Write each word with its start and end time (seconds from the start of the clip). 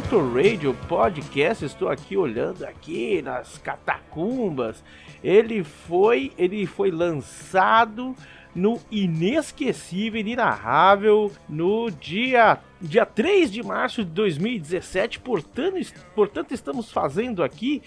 O 0.00 0.02
Auto 0.02 0.34
Radio 0.34 0.74
Podcast, 0.88 1.62
estou 1.62 1.90
aqui 1.90 2.16
olhando 2.16 2.64
aqui 2.64 3.20
nas 3.20 3.58
catacumbas. 3.58 4.82
Ele 5.22 5.62
foi, 5.62 6.32
ele 6.38 6.64
foi 6.64 6.90
lançado 6.90 8.16
no 8.54 8.80
inesquecível, 8.90 10.18
inenarrável, 10.18 11.30
no 11.46 11.90
dia, 11.90 12.58
dia 12.80 13.04
3 13.04 13.52
de 13.52 13.62
março 13.62 14.02
de 14.02 14.10
2017. 14.12 15.20
Portanto, 15.20 15.76
portanto, 16.14 16.54
estamos 16.54 16.90
fazendo 16.90 17.42
aqui 17.42 17.82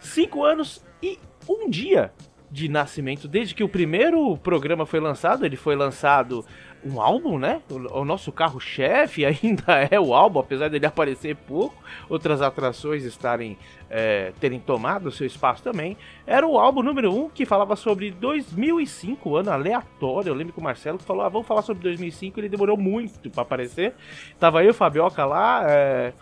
cinco 0.00 0.42
anos 0.42 0.84
e 1.00 1.20
um 1.48 1.70
dia 1.70 2.12
de 2.50 2.68
nascimento. 2.68 3.28
Desde 3.28 3.54
que 3.54 3.62
o 3.62 3.68
primeiro 3.68 4.36
programa 4.38 4.84
foi 4.84 4.98
lançado, 4.98 5.46
ele 5.46 5.56
foi 5.56 5.76
lançado 5.76 6.44
um 6.84 7.00
álbum, 7.00 7.38
né? 7.38 7.62
O, 7.70 8.00
o 8.00 8.04
nosso 8.04 8.30
carro-chefe 8.30 9.24
ainda 9.26 9.88
é 9.90 9.98
o 9.98 10.14
álbum, 10.14 10.40
apesar 10.40 10.68
dele 10.68 10.86
aparecer 10.86 11.34
pouco, 11.34 11.74
outras 12.08 12.42
atrações 12.42 13.04
estarem 13.04 13.56
é, 13.90 14.32
terem 14.40 14.58
tomado 14.58 15.10
seu 15.10 15.26
espaço 15.26 15.62
também. 15.62 15.96
Era 16.26 16.46
o 16.46 16.58
álbum 16.58 16.82
número 16.82 17.12
1 17.12 17.24
um, 17.24 17.28
que 17.28 17.46
falava 17.46 17.76
sobre 17.76 18.10
2005, 18.10 19.36
ano 19.36 19.50
aleatório. 19.50 20.30
Eu 20.30 20.34
lembro 20.34 20.52
que 20.52 20.60
o 20.60 20.62
Marcelo 20.62 20.98
falou: 20.98 21.22
ah, 21.22 21.28
vamos 21.28 21.46
falar 21.46 21.62
sobre 21.62 21.82
2005. 21.82 22.38
Ele 22.40 22.48
demorou 22.48 22.76
muito 22.76 23.30
para 23.30 23.42
aparecer. 23.42 23.94
Tava 24.38 24.64
eu 24.64 24.70
o 24.70 24.74
Fabioca 24.74 25.24
lá, 25.24 25.64
é, 25.68 26.12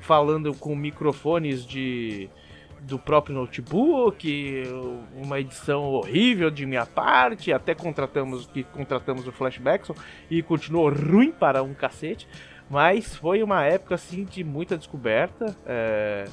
falando 0.00 0.52
com 0.54 0.74
microfones 0.74 1.64
de 1.64 2.28
do 2.82 2.98
próprio 2.98 3.34
notebook, 3.34 4.62
uma 5.16 5.38
edição 5.40 5.84
horrível 5.84 6.50
de 6.50 6.66
minha 6.66 6.84
parte, 6.84 7.52
até 7.52 7.74
contratamos 7.74 8.46
que 8.46 8.64
contratamos 8.64 9.26
o 9.26 9.32
Flashbackson 9.32 9.94
e 10.30 10.42
continuou 10.42 10.90
ruim 10.90 11.30
para 11.30 11.62
um 11.62 11.74
cacete, 11.74 12.26
mas 12.68 13.14
foi 13.14 13.42
uma 13.42 13.64
época 13.64 13.94
assim 13.94 14.24
de 14.24 14.42
muita 14.42 14.76
descoberta, 14.76 15.56
é, 15.64 16.24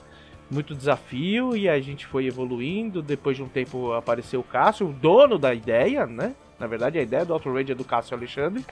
muito 0.50 0.74
desafio 0.74 1.56
e 1.56 1.70
a 1.70 1.80
gente 1.80 2.08
foi 2.08 2.26
evoluindo. 2.26 3.02
Depois 3.02 3.38
de 3.38 3.44
um 3.44 3.50
tempo 3.50 3.94
apareceu 3.94 4.40
o 4.40 4.44
Cássio, 4.44 4.90
o 4.90 4.94
dono 4.94 5.38
da 5.38 5.54
ideia, 5.54 6.08
né? 6.08 6.34
Na 6.60 6.66
verdade 6.66 6.98
a 6.98 7.02
ideia 7.02 7.24
do 7.26 7.34
Auto 7.34 7.54
Radio 7.54 7.74
é 7.74 7.76
do 7.76 7.86
Cássio 7.86 8.18
Alexandre. 8.18 8.66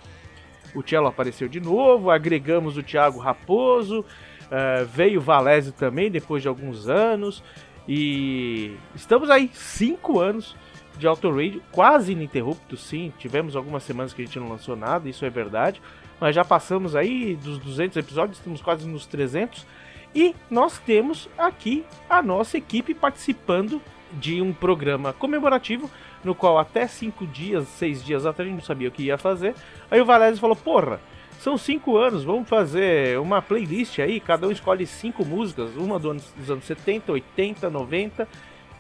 O 0.74 0.82
Cello 0.82 1.08
apareceu 1.08 1.48
de 1.48 1.60
novo, 1.60 2.10
agregamos 2.10 2.78
o 2.78 2.84
Thiago 2.84 3.20
Raposo, 3.20 4.04
Uh, 4.48 4.86
veio 4.86 5.20
o 5.20 5.22
Valese 5.22 5.74
também 5.74 6.10
depois 6.10 6.42
de 6.42 6.48
alguns 6.48 6.88
anos. 6.88 7.44
E 7.88 8.76
estamos 8.94 9.30
aí, 9.30 9.50
cinco 9.54 10.20
anos 10.20 10.56
de 10.98 11.08
Auto 11.08 11.30
Radio, 11.30 11.62
quase 11.72 12.12
ininterrupto, 12.12 12.76
sim. 12.76 13.14
Tivemos 13.18 13.56
algumas 13.56 13.84
semanas 13.84 14.14
que 14.14 14.22
a 14.22 14.26
gente 14.26 14.40
não 14.40 14.50
lançou 14.50 14.76
nada, 14.76 15.08
isso 15.08 15.24
é 15.24 15.30
verdade. 15.30 15.82
Mas 16.20 16.36
já 16.36 16.44
passamos 16.44 16.96
aí 16.96 17.36
dos 17.36 17.60
200 17.60 17.96
episódios, 17.98 18.40
estamos 18.40 18.62
quase 18.62 18.88
nos 18.88 19.06
300. 19.06 19.66
E 20.14 20.36
nós 20.50 20.80
temos 20.80 21.30
aqui 21.38 21.86
a 22.10 22.22
nossa 22.22 22.58
equipe 22.58 22.94
participando 22.94 23.82
de 24.14 24.42
um 24.42 24.54
programa 24.54 25.14
comemorativo, 25.14 25.90
no 26.24 26.34
qual 26.34 26.58
até 26.58 26.88
cinco 26.88 27.28
dias, 27.28 27.68
seis 27.68 28.04
dias 28.04 28.26
atrás 28.26 28.48
a 28.48 28.50
gente 28.50 28.60
não 28.60 28.66
sabia 28.66 28.88
o 28.88 28.92
que 28.92 29.04
ia 29.04 29.18
fazer. 29.18 29.54
Aí 29.92 30.02
o 30.02 30.06
Valese 30.06 30.40
falou: 30.40 30.56
Porra, 30.56 31.00
são 31.40 31.58
cinco 31.58 31.98
anos, 31.98 32.24
vamos 32.24 32.48
fazer 32.50 33.20
uma 33.20 33.42
playlist 33.42 34.00
aí, 34.00 34.20
cada 34.20 34.48
um 34.48 34.52
escolhe 34.52 34.86
cinco 34.86 35.24
músicas, 35.26 35.76
uma 35.76 36.00
dos 36.00 36.50
anos 36.50 36.66
70, 36.66 37.12
80, 37.12 37.70
90 37.70 38.28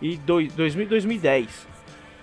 e 0.01 0.17
2000 0.17 0.83
e 0.83 0.85
2010. 0.87 1.67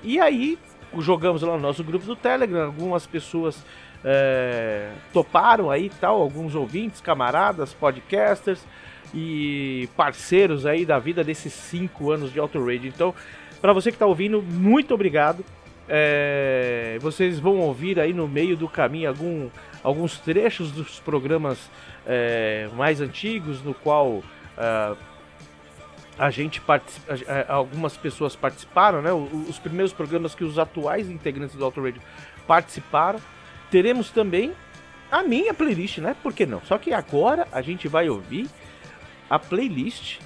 E 0.02 0.20
aí 0.20 0.58
jogamos 0.98 1.42
lá 1.42 1.52
no 1.54 1.60
nosso 1.60 1.82
grupo 1.82 2.04
do 2.06 2.16
Telegram, 2.16 2.66
algumas 2.66 3.06
pessoas 3.06 3.64
é, 4.04 4.90
toparam 5.12 5.70
aí 5.70 5.90
tal, 6.00 6.20
alguns 6.20 6.54
ouvintes, 6.54 7.00
camaradas, 7.00 7.72
podcasters 7.72 8.60
e 9.14 9.88
parceiros 9.96 10.66
aí 10.66 10.84
da 10.84 10.98
vida 10.98 11.24
desses 11.24 11.52
cinco 11.52 12.10
anos 12.10 12.32
de 12.32 12.38
Auto 12.38 12.58
Radio. 12.58 12.88
Então, 12.88 13.14
para 13.60 13.72
você 13.72 13.90
que 13.90 13.96
está 13.96 14.06
ouvindo, 14.06 14.42
muito 14.42 14.92
obrigado. 14.92 15.44
É, 15.88 16.98
vocês 17.00 17.38
vão 17.38 17.58
ouvir 17.60 17.98
aí 17.98 18.12
no 18.12 18.28
meio 18.28 18.56
do 18.56 18.68
caminho 18.68 19.08
algum, 19.08 19.48
alguns 19.84 20.18
trechos 20.18 20.72
dos 20.72 20.98
programas 20.98 21.70
é, 22.06 22.68
mais 22.74 23.00
antigos, 23.00 23.62
no 23.62 23.74
qual 23.74 24.08
uh, 24.08 24.96
a 26.18 26.30
gente 26.30 26.60
participa, 26.60 27.14
algumas 27.48 27.96
pessoas 27.96 28.34
participaram, 28.34 29.02
né? 29.02 29.12
Os 29.12 29.58
primeiros 29.58 29.92
programas 29.92 30.34
que 30.34 30.42
os 30.42 30.58
atuais 30.58 31.10
integrantes 31.10 31.54
do 31.54 31.64
Auto 31.64 31.82
Radio 31.82 32.00
participaram. 32.46 33.20
Teremos 33.70 34.10
também 34.10 34.52
a 35.10 35.22
minha 35.22 35.52
playlist, 35.52 35.98
né? 35.98 36.16
Por 36.22 36.32
que 36.32 36.46
não? 36.46 36.62
Só 36.64 36.78
que 36.78 36.92
agora 36.92 37.46
a 37.52 37.60
gente 37.60 37.88
vai 37.88 38.08
ouvir 38.08 38.48
a 39.28 39.38
playlist 39.38 40.20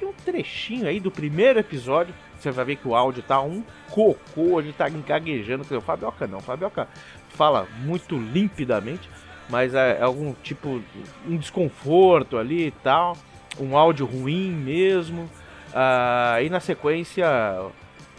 e 0.00 0.04
um 0.04 0.12
trechinho 0.12 0.88
aí 0.88 0.98
do 0.98 1.10
primeiro 1.10 1.58
episódio. 1.58 2.14
Você 2.38 2.50
vai 2.50 2.64
ver 2.64 2.76
que 2.76 2.88
o 2.88 2.94
áudio 2.94 3.22
tá 3.22 3.40
um 3.40 3.62
cocô, 3.90 4.60
ele 4.60 4.72
tá 4.72 4.88
gaguejando. 4.88 5.64
O 5.76 5.80
Fabioca 5.80 6.26
não, 6.26 6.40
Fabioca 6.40 6.88
fala 7.36 7.68
muito 7.80 8.16
limpidamente, 8.16 9.08
mas 9.48 9.74
é, 9.74 9.98
é 9.98 10.02
algum 10.02 10.32
tipo, 10.42 10.82
um 11.26 11.36
desconforto 11.36 12.36
ali 12.36 12.66
e 12.66 12.70
tal, 12.70 13.16
um 13.60 13.76
áudio 13.76 14.06
ruim 14.06 14.50
mesmo. 14.50 15.30
Ah, 15.72 16.38
e 16.42 16.48
na 16.48 16.58
sequência, 16.58 17.26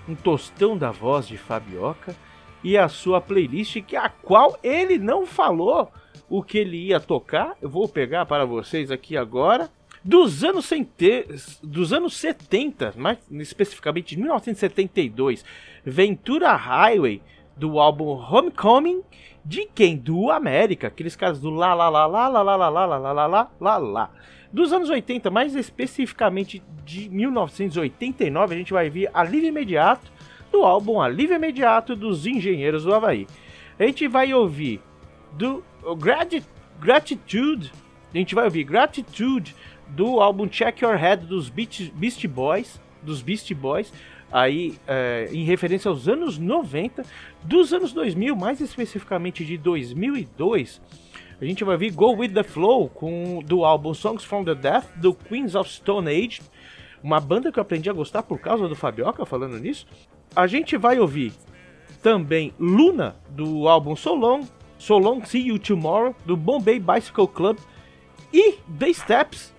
um 0.08 0.16
tostão 0.16 0.78
da 0.78 0.92
voz 0.92 1.28
de 1.28 1.38
Fabioca 1.38 2.16
e 2.64 2.78
a 2.78 2.88
sua 2.88 3.20
playlist, 3.20 3.82
que 3.82 3.96
a 3.96 4.10
qual 4.10 4.58
ele 4.64 4.98
não 4.98 5.26
falou 5.26 5.92
o 6.30 6.44
que 6.44 6.58
ele 6.58 6.78
ia 6.78 7.00
tocar. 7.00 7.56
Eu 7.62 7.70
vou 7.70 7.88
pegar 7.88 8.26
para 8.26 8.46
vocês 8.46 8.92
aqui 8.92 9.18
agora. 9.18 9.70
Dos 10.04 10.44
anos, 10.44 10.66
cente... 10.66 11.26
dos 11.62 11.92
anos 11.92 12.16
70, 12.16 12.94
mais 12.96 13.18
especificamente 13.32 14.16
de 14.16 14.22
1972, 14.22 15.44
Ventura 15.84 16.56
Highway, 16.56 17.22
do 17.58 17.80
álbum 17.80 18.06
Homecoming, 18.06 19.02
de 19.44 19.68
quem? 19.74 19.98
Do 19.98 20.30
América, 20.30 20.88
aqueles 20.88 21.16
caras 21.16 21.40
do 21.40 21.50
lá 21.50 21.74
lá 21.74 21.90
lá 21.90 22.06
lá 22.06 22.28
lá 22.28 22.42
lá 22.42 22.56
lá 22.56 22.70
lá 22.70 22.86
lá 22.86 22.98
lá 22.98 23.26
lá 23.28 23.52
lá 23.60 23.78
lá. 23.78 24.12
Dos 24.52 24.72
anos 24.72 24.90
80, 24.90 25.30
mais 25.30 25.56
especificamente 25.56 26.62
de 26.86 27.10
1989, 27.10 28.56
a 28.56 28.58
gente 28.58 28.74
vai 28.74 28.90
ver 28.90 29.10
Alívio 29.14 29.50
Imediato, 29.50 30.12
do 30.52 30.64
álbum 30.64 31.02
Alívio 31.02 31.36
Imediato 31.36 31.96
dos 31.96 32.26
Engenheiros 32.26 32.84
do 32.84 32.94
Havaí. 32.94 33.28
A 33.78 33.84
gente 33.84 34.08
vai 34.08 34.34
ouvir 34.34 34.82
do 35.34 35.64
Grati 35.98 36.44
Gratitude, 36.80 37.72
a 38.14 38.18
gente 38.18 38.36
vai 38.36 38.46
ouvir 38.46 38.64
Gratitude 38.64 39.56
do 39.88 40.20
álbum 40.20 40.48
Check 40.48 40.82
Your 40.82 40.96
Head 40.96 41.26
dos 41.26 41.50
Beach, 41.50 41.92
Beast 41.96 42.26
Boys, 42.28 42.82
dos 43.02 43.22
Beast 43.22 43.54
Boys, 43.54 43.92
aí 44.32 44.78
é, 44.88 45.30
em 45.32 45.44
referência 45.44 45.90
aos 45.90 46.08
anos 46.08 46.38
90, 46.38 47.04
dos 47.44 47.74
anos 47.74 47.94
2000, 47.94 48.36
mais 48.36 48.60
especificamente 48.62 49.46
de 49.46 49.58
2002, 49.58 50.82
a 51.40 51.46
gente 51.46 51.64
vai 51.64 51.76
ouvir 51.76 51.92
Go 51.92 52.16
With 52.16 52.30
The 52.30 52.44
Flow 52.44 52.90
com, 52.90 53.44
do 53.46 53.64
álbum 53.64 53.94
Songs 53.94 54.24
From 54.24 54.44
The 54.44 54.56
Death, 54.56 54.86
do 54.96 55.14
Queens 55.14 55.54
of 55.54 55.70
Stone 55.70 56.10
Age, 56.10 56.42
uma 57.04 57.20
banda 57.20 57.52
que 57.52 57.60
eu 57.60 57.62
aprendi 57.62 57.90
a 57.90 57.94
gostar 57.94 58.24
por 58.24 58.40
causa 58.40 58.68
do 58.68 58.76
Fabioca, 58.76 59.24
falando 59.26 59.60
nisso. 59.60 59.86
A 60.36 60.48
gente 60.48 60.76
vai 60.78 61.00
ouvir 61.00 61.32
também 62.02 62.54
Luna, 62.60 63.16
do 63.30 63.68
álbum 63.68 63.96
So 63.96 64.16
Long, 64.16 64.48
So 64.80 64.98
Long 64.98 65.24
See 65.26 65.48
You 65.48 65.60
Tomorrow, 65.60 66.16
do 66.26 66.36
Bombay 66.36 66.80
Bicycle 66.80 67.28
Club, 67.28 67.60
e 68.34 68.54
The 68.80 68.92
Steps, 68.94 69.54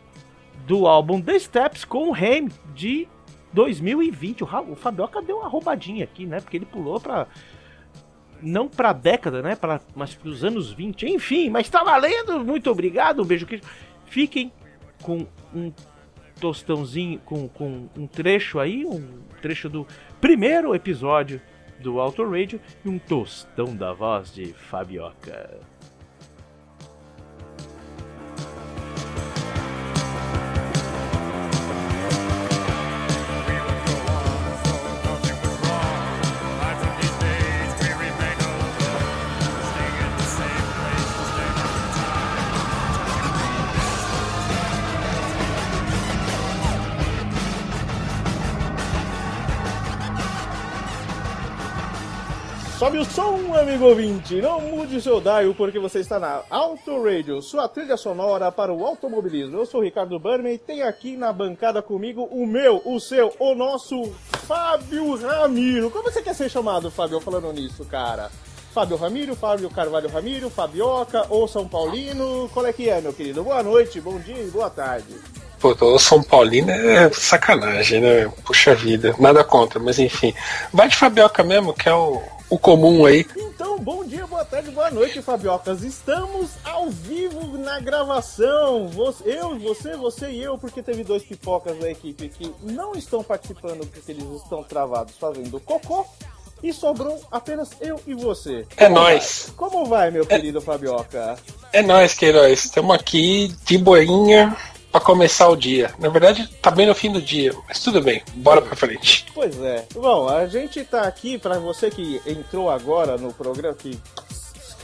do 0.67 0.87
álbum 0.87 1.21
The 1.21 1.39
Steps 1.39 1.85
com 1.85 2.11
o 2.11 2.15
Ham 2.15 2.49
de 2.75 3.07
2020. 3.59 4.45
O, 4.45 4.77
Fabioca 4.77 5.21
deu 5.21 5.39
uma 5.39 5.49
roubadinha 5.49 6.05
aqui, 6.05 6.25
né? 6.25 6.41
Porque 6.41 6.57
ele 6.57 6.65
pulou 6.65 7.01
pra 7.01 7.27
não 8.41 8.69
pra 8.69 8.93
década, 8.93 9.43
né? 9.43 9.57
Pra, 9.57 9.81
mas 9.97 10.15
pros 10.15 10.45
anos 10.45 10.71
20. 10.73 11.07
Enfim, 11.07 11.51
mas 11.51 11.69
tá 11.69 11.83
valendo. 11.83 12.45
Muito 12.45 12.71
obrigado. 12.71 13.21
Um 13.21 13.25
beijo. 13.25 13.47
queijo. 13.47 13.65
Fiquem 14.07 14.53
com 15.03 15.27
um 15.53 15.73
tostãozinho, 16.41 17.19
com, 17.25 17.49
com 17.49 17.89
um 17.97 18.07
trecho 18.07 18.61
aí, 18.61 18.87
um 18.87 19.23
trecho 19.43 19.69
do 19.69 19.85
primeiro 20.21 20.73
episódio 20.73 21.43
do 21.81 21.99
Auto 21.99 22.23
Radio 22.31 22.61
e 22.85 22.89
um 22.89 22.97
tostão 22.97 23.75
da 23.75 23.93
voz 23.93 24.33
de 24.33 24.53
Fabioca. 24.53 25.59
Sobe 52.79 52.99
o 52.99 53.05
som, 53.05 53.57
amigo 53.59 53.87
ouvinte. 53.87 54.41
Não 54.41 54.61
mude 54.61 55.03
seu 55.03 55.21
dial 55.21 55.53
porque 55.53 55.81
você 55.81 55.99
está 55.99 56.21
na 56.21 56.43
Auto 56.49 57.03
Radio, 57.03 57.43
sua 57.43 57.67
trilha 57.67 57.97
sonora 57.97 58.53
para 58.53 58.73
o 58.73 58.87
automobilismo. 58.87 59.59
Eu 59.59 59.67
sou 59.67 59.81
o 59.81 59.83
Ricardo 59.83 60.17
Burman 60.17 60.55
e 60.55 60.59
tem 60.59 60.83
aqui 60.85 61.17
na 61.17 61.33
bancada 61.33 61.83
comigo 61.83 62.29
o 62.31 62.47
meu, 62.47 62.81
o 62.85 63.01
seu, 63.01 63.35
o 63.41 63.53
nosso 63.57 64.15
Fábio 64.47 65.17
Ramiro. 65.17 65.91
Como 65.91 66.05
você 66.05 66.23
quer 66.23 66.37
ser 66.37 66.49
chamado, 66.49 66.89
Fábio, 66.89 67.21
falando 67.21 67.53
nisso, 67.53 67.85
cara? 67.85 68.31
Fábio 68.73 68.97
Ramiro, 68.97 69.35
Fábio 69.35 69.69
Carvalho 69.71 70.09
Ramiro, 70.09 70.49
Fabioca 70.49 71.27
ou 71.29 71.49
São 71.49 71.67
Paulino? 71.67 72.49
Qual 72.55 72.65
é 72.65 72.73
que 72.73 72.89
é, 72.89 73.01
meu 73.01 73.13
querido? 73.13 73.43
Boa 73.43 73.61
noite, 73.61 74.01
bom 74.01 74.21
dia 74.21 74.41
e 74.41 74.51
boa 74.51 74.71
tarde. 74.71 75.17
Pô, 75.59 75.77
o 75.81 75.99
São 75.99 76.23
Paulino 76.23 76.71
é 76.71 77.11
sacanagem, 77.11 78.01
né? 78.01 78.33
Puxa 78.45 78.73
vida. 78.73 79.17
Nada 79.19 79.43
contra, 79.43 79.81
mas 79.81 79.99
enfim. 79.99 80.33
Vai 80.73 80.87
de 80.87 80.95
Fabioca 80.95 81.43
mesmo, 81.43 81.75
que 81.75 81.89
é 81.89 81.93
o, 81.93 82.23
o 82.51 82.59
comum 82.59 83.05
aí. 83.05 83.27
Então, 83.37 83.79
bom 83.79 84.05
dia, 84.05 84.27
boa 84.27 84.45
tarde, 84.45 84.71
boa 84.71 84.91
noite, 84.91 85.21
Fabiocas. 85.21 85.83
Estamos 85.83 86.51
ao 86.65 86.89
vivo 86.91 87.59
na 87.59 87.79
gravação. 87.81 88.89
Você- 88.89 89.29
Eu, 89.29 89.59
você, 89.59 89.97
você 89.97 90.31
e 90.31 90.43
eu, 90.43 90.57
porque 90.59 90.83
teve 90.83 91.05
dois 91.05 91.23
pipocas 91.23 91.77
da 91.79 91.91
equipe 91.91 92.29
que 92.29 92.53
não 92.63 92.95
estão 92.95 93.23
participando 93.23 93.87
porque 93.87 94.13
eles 94.13 94.25
estão 94.43 94.63
travados 94.63 95.15
fazendo 95.19 95.61
cocô. 95.61 96.07
E 96.61 96.73
sobrou 96.73 97.21
apenas 97.31 97.71
eu 97.81 98.01
e 98.05 98.15
você. 98.15 98.67
É 98.77 98.87
Como 98.87 98.97
nóis. 99.01 99.45
vai? 99.47 99.57
Como 99.71 99.87
vai, 99.87 100.11
meu 100.11 100.27
querido 100.27 100.61
Fabioca? 100.61 101.39
É 101.73 101.83
nóis, 101.83 102.15
Queiroz. 102.15 102.65
Estamos 102.65 102.97
aqui 102.97 103.55
de 103.65 103.79
boinha 103.79 104.57
pra 104.99 105.01
começar 105.01 105.49
o 105.49 105.57
dia. 105.57 105.93
Na 105.99 106.09
verdade, 106.09 106.49
tá 106.61 106.71
bem 106.71 106.87
no 106.87 106.95
fim 106.95 107.11
do 107.13 107.23
dia, 107.23 107.55
mas 107.67 107.81
tudo 107.81 108.03
bem. 108.03 108.23
Bora 108.35 108.61
pra 108.61 108.77
frente. 108.77 109.27
Pois 109.33 109.59
é. 109.61 109.87
Bom, 109.95 110.29
a 110.29 110.47
gente 110.47 110.85
tá 110.85 111.03
aqui 111.03 111.39
para 111.39 111.59
você 111.59 111.91
que 111.91 112.21
entrou 112.27 112.69
agora 112.69 113.17
no 113.17 113.33
programa, 113.33 113.75
que 113.75 113.99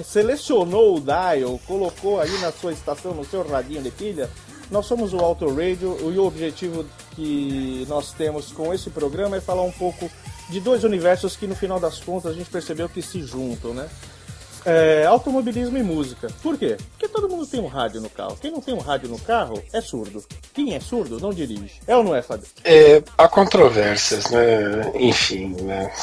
selecionou 0.02 0.96
o 0.96 1.00
dial, 1.00 1.60
colocou 1.66 2.20
aí 2.20 2.38
na 2.38 2.52
sua 2.52 2.72
estação, 2.72 3.12
no 3.12 3.24
seu 3.24 3.46
radinho 3.46 3.82
de 3.82 3.90
pilha. 3.90 4.30
Nós 4.70 4.86
somos 4.86 5.12
o 5.12 5.18
Auto 5.18 5.48
Radio 5.48 5.98
e 6.00 6.18
o 6.18 6.24
objetivo 6.24 6.86
que 7.14 7.84
nós 7.88 8.12
temos 8.12 8.50
com 8.50 8.72
esse 8.72 8.90
programa 8.90 9.36
é 9.36 9.40
falar 9.40 9.62
um 9.62 9.72
pouco 9.72 10.10
de 10.48 10.60
dois 10.60 10.84
universos 10.84 11.36
que 11.36 11.46
no 11.46 11.54
final 11.54 11.78
das 11.78 11.98
contas 11.98 12.32
a 12.32 12.34
gente 12.34 12.50
percebeu 12.50 12.88
que 12.88 13.02
se 13.02 13.22
juntam, 13.22 13.74
né? 13.74 13.88
É, 14.66 15.04
automobilismo 15.06 15.76
e 15.76 15.82
música. 15.82 16.28
Por 16.42 16.56
quê? 16.56 16.76
Porque 16.92 17.06
todo 17.08 17.28
mundo 17.28 17.46
tem 17.46 17.60
um 17.60 17.66
rádio 17.66 18.00
no 18.00 18.08
carro. 18.08 18.36
Quem 18.40 18.50
não 18.50 18.60
tem 18.60 18.74
um 18.74 18.78
rádio 18.80 19.08
no 19.10 19.18
carro 19.18 19.62
é 19.72 19.80
surdo. 19.80 20.24
Quem 20.54 20.74
é 20.74 20.80
surdo 20.80 21.20
não 21.20 21.30
dirige. 21.34 21.80
É 21.86 21.94
ou 21.94 22.02
não 22.02 22.14
é, 22.14 22.22
Fábio? 22.22 22.46
É, 22.64 23.02
há 23.18 23.28
controvérsias, 23.28 24.30
né? 24.30 24.92
Enfim, 24.94 25.54
né? 25.62 25.92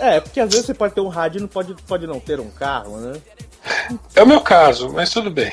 É, 0.00 0.18
porque 0.18 0.40
às 0.40 0.50
vezes 0.50 0.66
você 0.66 0.74
pode 0.74 0.92
ter 0.92 1.00
um 1.00 1.06
rádio 1.06 1.38
e 1.38 1.40
não 1.42 1.46
pode, 1.48 1.72
pode 1.86 2.04
não 2.04 2.18
ter 2.18 2.40
um 2.40 2.50
carro, 2.50 2.96
né? 2.96 3.12
É 4.16 4.22
o 4.24 4.26
meu 4.26 4.40
caso, 4.40 4.88
mas 4.92 5.08
tudo 5.10 5.30
bem. 5.30 5.52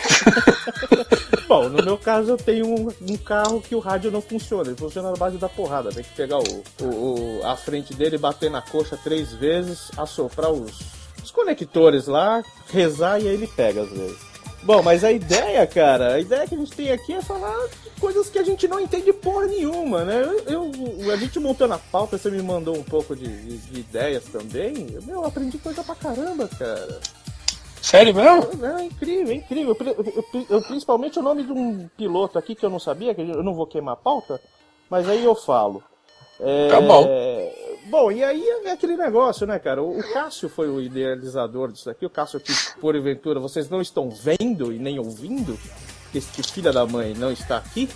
Bom, 1.47 1.69
no 1.69 1.83
meu 1.83 1.95
caso 1.97 2.31
eu 2.31 2.38
tenho 2.38 2.65
um, 2.68 2.91
um 3.07 3.18
carro 3.18 3.61
que 3.61 3.75
o 3.75 3.79
rádio 3.79 4.09
não 4.09 4.21
funciona, 4.21 4.69
ele 4.69 4.77
funciona 4.77 5.11
na 5.11 5.15
base 5.18 5.38
da 5.38 5.47
porrada. 5.47 5.91
Tem 5.91 6.03
que 6.03 6.09
pegar 6.15 6.39
o, 6.39 6.63
o, 6.81 6.85
o- 6.85 7.41
a 7.45 7.56
frente 7.56 7.94
dele, 7.94 8.18
bater 8.18 8.50
na 8.50 8.63
coxa 8.63 8.97
três 9.03 9.31
vezes, 9.33 9.91
assoprar 9.95 10.51
os, 10.51 10.79
os 11.25 11.31
conectores 11.31 12.07
lá, 12.07 12.44
rezar 12.72 13.19
e 13.19 13.27
aí 13.27 13.33
ele 13.33 13.48
pega 13.48 13.81
às 13.81 13.89
vezes. 13.89 14.18
Bom, 14.63 14.81
mas 14.81 15.04
a 15.04 15.12
ideia, 15.12 15.66
cara, 15.68 16.13
a 16.16 16.19
ideia 16.19 16.48
que 16.48 16.56
a 16.56 16.57
gente 16.57 16.72
tem 16.72 16.92
aqui 16.92 17.13
é 17.13 17.22
falar 17.22 17.56
coisas 18.00 18.30
que 18.30 18.39
a 18.39 18.44
gente 18.44 18.68
não 18.68 18.80
entende 18.80 19.13
porra 19.13 19.45
nenhuma, 19.45 20.04
né? 20.04 20.24
Eu, 20.48 20.72
eu- 20.72 21.12
a 21.12 21.16
gente 21.18 21.39
montando 21.39 21.75
a 21.75 21.77
pauta, 21.77 22.18
você 22.18 22.31
me 22.31 22.42
mandou 22.42 22.75
um 22.75 22.81
pouco 22.83 23.16
de, 23.16 23.27
de- 23.27 23.57
de 23.57 23.80
ideias 23.80 24.24
também. 24.25 24.74
Meu, 25.04 25.22
eu 25.22 25.25
aprendi 25.25 25.57
coisa 25.60 25.83
pra 25.83 25.94
caramba, 25.94 26.48
cara. 26.48 27.00
Sério 27.80 28.16
mesmo? 28.16 28.66
É 28.66 28.83
incrível, 28.86 29.31
é 29.31 29.36
incrível. 29.36 29.78
Eu, 29.80 30.25
eu- 30.33 30.45
eu- 30.50 30.62
principalmente 30.63 31.19
o 31.19 31.21
nome 31.21 31.44
de 31.44 31.51
um 31.51 31.88
piloto 31.95 32.39
aqui 32.39 32.56
que 32.56 32.66
eu 32.66 32.69
não 32.71 32.80
sabia, 32.80 33.13
que 33.13 33.21
eu 33.21 33.44
não 33.44 33.54
vou 33.54 33.68
queimar 33.68 33.94
a 33.94 33.98
pauta, 33.98 34.42
mas 34.89 35.07
aí 35.07 35.24
eu 35.24 35.36
falo. 35.36 35.83
É, 36.39 36.69
Tá 36.69 36.81
bom. 36.81 37.25
Bom, 37.87 38.11
e 38.11 38.23
aí 38.23 38.43
é 38.65 38.71
aquele 38.71 38.97
negócio, 38.97 39.45
né, 39.45 39.59
cara? 39.59 39.81
O, 39.81 39.99
o 39.99 40.13
Cássio 40.13 40.49
foi 40.49 40.67
o 40.67 40.81
idealizador 40.81 41.71
disso 41.71 41.89
aqui. 41.89 42.05
O 42.05 42.09
Cássio 42.09 42.39
que, 42.39 42.51
porventura, 42.81 43.39
vocês 43.39 43.69
não 43.69 43.79
estão 43.79 44.09
vendo 44.09 44.73
e 44.73 44.79
nem 44.79 44.97
ouvindo, 44.97 45.57
que 46.11 46.17
esse 46.17 46.51
filha 46.51 46.73
da 46.73 46.85
mãe 46.85 47.13
não 47.13 47.31
está 47.31 47.57
aqui. 47.57 47.87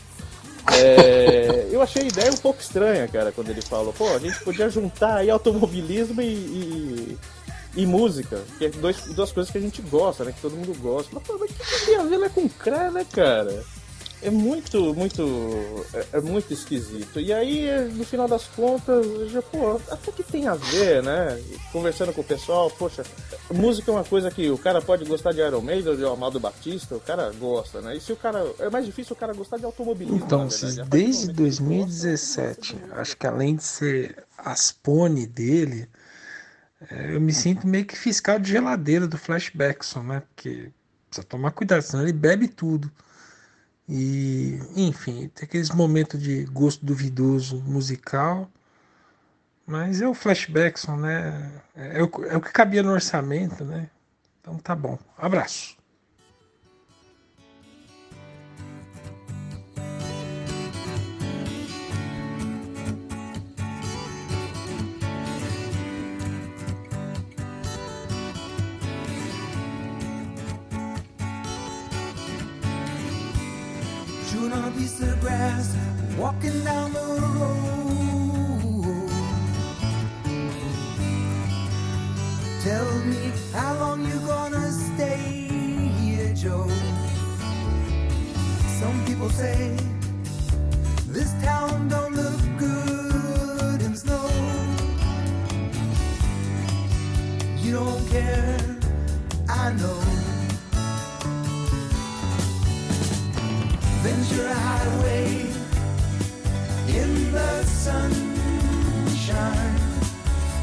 É, 0.71 1.67
eu 1.71 1.81
achei 1.81 2.03
a 2.03 2.07
ideia 2.07 2.31
um 2.31 2.37
pouco 2.37 2.61
estranha, 2.61 3.07
cara, 3.07 3.31
quando 3.31 3.49
ele 3.49 3.61
falou, 3.61 3.91
pô, 3.91 4.07
a 4.09 4.19
gente 4.19 4.43
podia 4.43 4.69
juntar 4.69 5.17
aí 5.17 5.29
automobilismo 5.29 6.21
e, 6.21 6.25
e, 6.25 7.17
e 7.75 7.85
música, 7.87 8.39
que 8.59 8.65
é 8.65 8.69
dois, 8.69 9.01
duas 9.15 9.31
coisas 9.31 9.51
que 9.51 9.57
a 9.57 9.61
gente 9.61 9.81
gosta, 9.81 10.23
né? 10.23 10.31
Que 10.31 10.41
todo 10.41 10.55
mundo 10.55 10.77
gosta. 10.79 11.09
Mas, 11.13 11.23
pô, 11.23 11.37
mas 11.39 11.49
o 11.49 11.53
que 11.53 11.85
tem 11.87 11.95
a 11.95 12.03
ver 12.03 12.19
né, 12.19 12.29
com 12.29 12.47
cré, 12.47 12.91
né, 12.91 13.05
cara? 13.11 13.63
É 14.21 14.29
muito, 14.29 14.93
muito. 14.93 15.85
É, 15.93 16.17
é 16.17 16.21
muito 16.21 16.53
esquisito. 16.53 17.19
E 17.19 17.31
aí, 17.31 17.69
no 17.93 18.03
final 18.03 18.27
das 18.27 18.45
contas, 18.47 19.31
já, 19.31 19.41
pô, 19.41 19.79
até 19.89 20.11
que 20.11 20.23
tem 20.23 20.47
a 20.47 20.55
ver, 20.55 21.01
né? 21.01 21.41
Conversando 21.71 22.11
com 22.11 22.21
o 22.21 22.23
pessoal, 22.23 22.69
poxa, 22.69 23.03
música 23.49 23.89
é 23.89 23.93
uma 23.93 24.03
coisa 24.03 24.29
que 24.29 24.49
o 24.49 24.57
cara 24.57 24.81
pode 24.81 25.05
gostar 25.05 25.31
de 25.31 25.39
Iron 25.39 25.61
Maiden 25.61 25.91
ou 25.91 25.97
de 25.97 26.05
Amado 26.05 26.39
Batista, 26.39 26.95
o 26.95 26.99
cara 26.99 27.31
gosta, 27.31 27.79
né? 27.81 27.95
E 27.95 28.01
se 28.01 28.11
o 28.11 28.17
cara. 28.17 28.45
É 28.59 28.69
mais 28.69 28.85
difícil 28.85 29.13
o 29.13 29.19
cara 29.19 29.33
gostar 29.33 29.57
de 29.57 29.65
automobilismo. 29.65 30.17
Então, 30.17 30.47
desde 30.47 30.83
momento 30.83 30.89
que 30.89 31.15
gosta, 31.15 31.33
2017, 31.33 32.77
acho 32.91 33.17
que 33.17 33.25
além 33.25 33.55
de 33.55 33.63
ser 33.63 34.23
as 34.37 34.71
pone 34.71 35.25
dele, 35.25 35.87
é, 36.89 37.15
eu 37.15 37.21
me 37.21 37.33
sinto 37.33 37.65
meio 37.65 37.85
que 37.85 37.97
fiscal 37.97 38.37
de 38.37 38.51
geladeira 38.51 39.07
do 39.07 39.17
Flashbackson, 39.17 40.03
né? 40.03 40.23
Porque 40.35 40.71
precisa 41.09 41.25
tomar 41.27 41.51
cuidado, 41.51 41.81
senão 41.81 42.03
ele 42.03 42.13
bebe 42.13 42.47
tudo. 42.47 42.91
E, 43.89 44.59
enfim, 44.75 45.29
tem 45.33 45.45
aqueles 45.45 45.71
momentos 45.71 46.21
de 46.21 46.45
gosto 46.45 46.85
duvidoso 46.85 47.59
musical. 47.63 48.47
Mas 49.65 49.99
é 49.99 50.07
o 50.07 50.13
Flashbackson, 50.13 50.95
né? 50.95 51.51
É 51.75 52.03
o, 52.03 52.09
é 52.25 52.37
o 52.37 52.41
que 52.41 52.51
cabia 52.51 52.83
no 52.83 52.91
orçamento, 52.91 53.65
né? 53.65 53.89
Então 54.39 54.57
tá 54.59 54.75
bom. 54.75 54.99
Abraço. 55.17 55.78
On 74.51 74.65
a 74.65 74.71
piece 74.71 74.99
of 75.01 75.19
grass, 75.21 75.75
walking 76.17 76.63
down 76.63 76.93
the 76.93 76.99
road. 77.35 79.09
Tell 82.63 82.91
me 83.05 83.31
how 83.53 83.73
long 83.79 84.05
you 84.05 84.19
gonna 84.27 84.71
stay 84.71 85.17
here, 85.99 86.33
Joe. 86.33 86.67
Some 88.79 89.05
people 89.05 89.29
say 89.29 89.77
this 91.07 91.33
town 91.43 91.87
don't 91.89 92.15
look 92.15 92.41
good 92.57 93.81
in 93.81 93.95
snow. 93.95 94.29
You 97.61 97.73
don't 97.73 98.09
care, 98.09 98.57
I 99.47 99.73
know. 99.73 100.28
Cause 106.95 107.31
the 107.31 107.63
sunshine, 107.65 108.19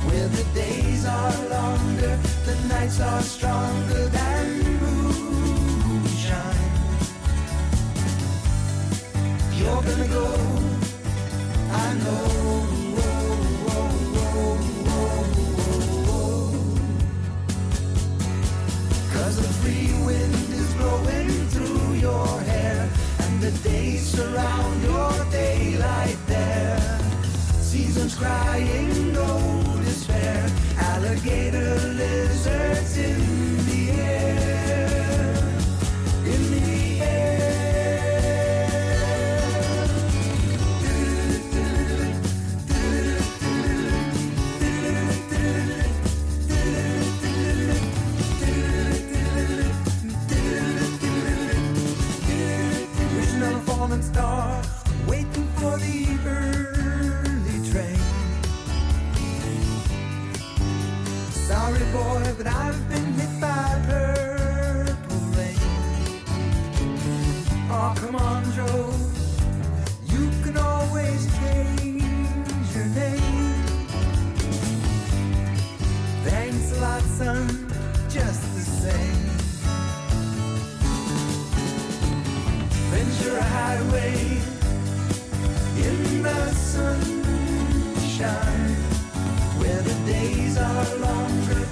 where 0.06 0.28
the 0.28 0.44
days 0.54 1.04
are 1.06 1.36
longer, 1.48 2.18
the 2.46 2.54
nights 2.68 3.00
are 3.00 3.22
stronger 3.22 4.08
than 4.08 4.46
moonshine. 4.82 6.72
You're 9.58 9.82
gonna 9.82 10.08
go, 10.08 10.26
I 11.72 11.94
know, 12.04 12.26
'cause 19.12 19.36
the 19.36 19.50
free 19.60 19.92
wind 20.04 20.52
is 20.60 20.70
blowing 20.74 21.30
through 21.52 21.94
your 21.94 22.35
the 23.50 23.68
days 23.68 24.02
surround 24.02 24.82
your 24.82 25.12
daylight 25.30 26.18
there. 26.26 26.98
Seasons 27.60 28.16
crying, 28.16 29.12
no 29.12 29.62
despair. 29.84 30.44
Alligator 30.78 31.76
lizards 31.94 32.98
in 32.98 33.35
boy, 61.96 62.34
but 62.38 62.46
I've 62.46 62.88
been 62.90 63.12
hit 63.18 63.32
by 63.40 63.68
purple 63.88 65.22
rain. 65.36 65.58
Oh, 67.70 67.94
come 67.96 68.16
on, 68.16 68.42
Joe. 68.56 68.92
You 70.12 70.24
can 70.44 70.56
always 70.56 71.20
change 71.38 72.68
your 72.74 72.88
name. 73.02 73.54
Thanks 76.24 76.66
a 76.76 76.78
lot, 76.80 77.02
son, 77.18 77.42
just 78.16 78.42
the 78.56 78.64
same. 78.82 79.26
Venture 82.92 83.40
highway 83.56 84.16
in 85.86 85.96
the 86.22 86.42
sunshine 86.72 87.26
where 89.60 89.82
the 89.82 89.96
days 90.12 90.56
are 90.58 90.88
longer, 91.08 91.65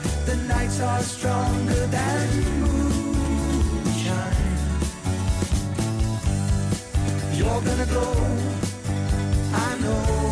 the 0.79 0.85
are 0.85 1.03
stronger 1.03 1.87
than 1.87 2.29
moonshine. 2.61 2.87
You're 7.35 7.63
gonna 7.63 7.87
go, 7.87 8.03
I 9.53 9.79
know. 9.81 10.25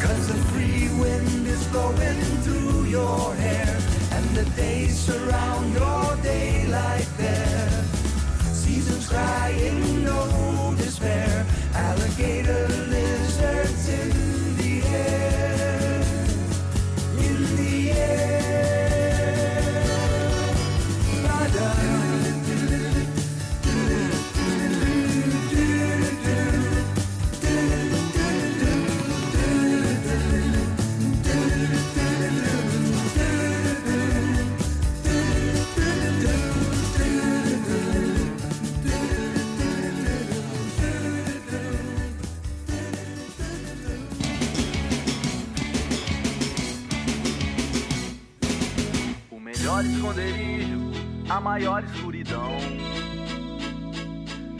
Cause 0.00 0.28
the 0.28 0.34
free 0.50 0.88
wind 1.00 1.46
is 1.46 1.66
blowing 1.68 2.22
through 2.44 2.84
your 2.84 3.34
hair 3.34 3.76
And 4.12 4.36
the 4.36 4.44
days 4.56 4.98
surround 4.98 5.72
your 5.72 6.16
daylight 6.22 7.08
there 7.18 7.84
Seasons 8.52 9.08
crying, 9.08 10.04
no 10.04 10.74
despair 10.76 11.46
Alligator 11.74 12.95
to 13.86 13.92
the 13.92 14.25
Melhor 49.76 49.92
esconderijo, 49.92 50.90
a 51.28 51.38
maior 51.38 51.84
escuridão. 51.84 52.50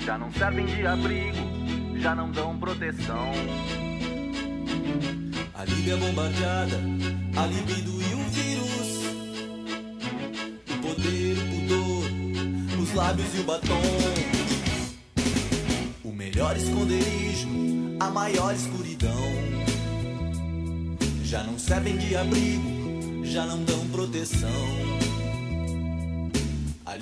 Já 0.05 0.19
não 0.19 0.31
servem 0.31 0.67
de 0.67 0.87
abrigo, 0.87 1.39
já 1.97 2.15
não 2.15 2.31
dão 2.31 2.59
proteção. 2.59 3.33
A 5.55 5.65
Líbia 5.65 5.97
bombardeada, 5.97 6.77
a 7.35 7.47
libido 7.47 7.93
e 7.93 8.15
o 8.15 8.25
vírus. 8.29 9.07
O 10.69 10.79
poder, 10.83 11.39
o 11.39 11.47
pudor, 11.49 12.83
os 12.83 12.93
lábios 12.93 13.35
e 13.37 13.41
o 13.41 13.45
batom. 13.45 13.81
O 16.05 16.13
melhor 16.13 16.55
esconderijo, 16.59 17.49
a 18.01 18.11
maior 18.11 18.55
escuridão. 18.55 19.33
Já 21.25 21.43
não 21.43 21.59
servem 21.59 21.97
de 21.97 22.15
abrigo, 22.15 23.25
já 23.25 23.47
não 23.47 23.65
dão 23.65 23.89
proteção. 23.89 24.96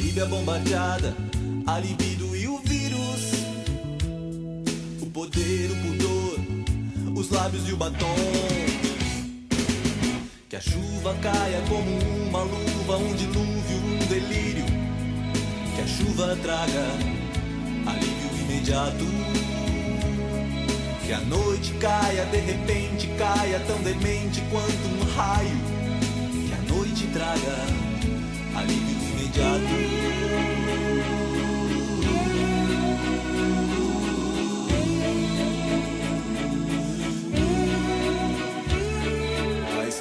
Líbia 0.04 0.26
bombardeada, 0.26 1.16
a 1.66 1.78
libido 1.78 2.36
e 2.36 2.46
o 2.46 2.58
vírus. 2.58 3.32
O 5.00 5.06
poder, 5.06 5.70
o 5.70 5.76
pudor, 5.76 7.18
os 7.18 7.30
lábios 7.30 7.66
e 7.66 7.72
o 7.72 7.76
batom. 7.78 8.14
Que 10.46 10.56
a 10.56 10.60
chuva 10.60 11.14
caia 11.22 11.58
como 11.70 11.90
uma 12.28 12.42
luva, 12.42 12.98
um 12.98 13.14
dilúvio, 13.14 13.78
um 13.78 14.06
delírio. 14.06 14.66
Que 15.74 15.80
a 15.80 15.86
chuva 15.86 16.36
traga 16.42 16.84
alívio 17.86 18.44
imediato. 18.44 19.06
Que 21.06 21.12
a 21.14 21.20
noite 21.20 21.72
caia, 21.80 22.26
de 22.26 22.40
repente 22.40 23.08
caia, 23.18 23.58
tão 23.60 23.78
demente 23.78 24.42
quanto 24.50 24.86
um 24.86 25.16
raio. 25.16 25.58
Que 26.46 26.52
a 26.52 26.74
noite 26.74 27.06
traga 27.06 27.56
alívio 28.54 29.03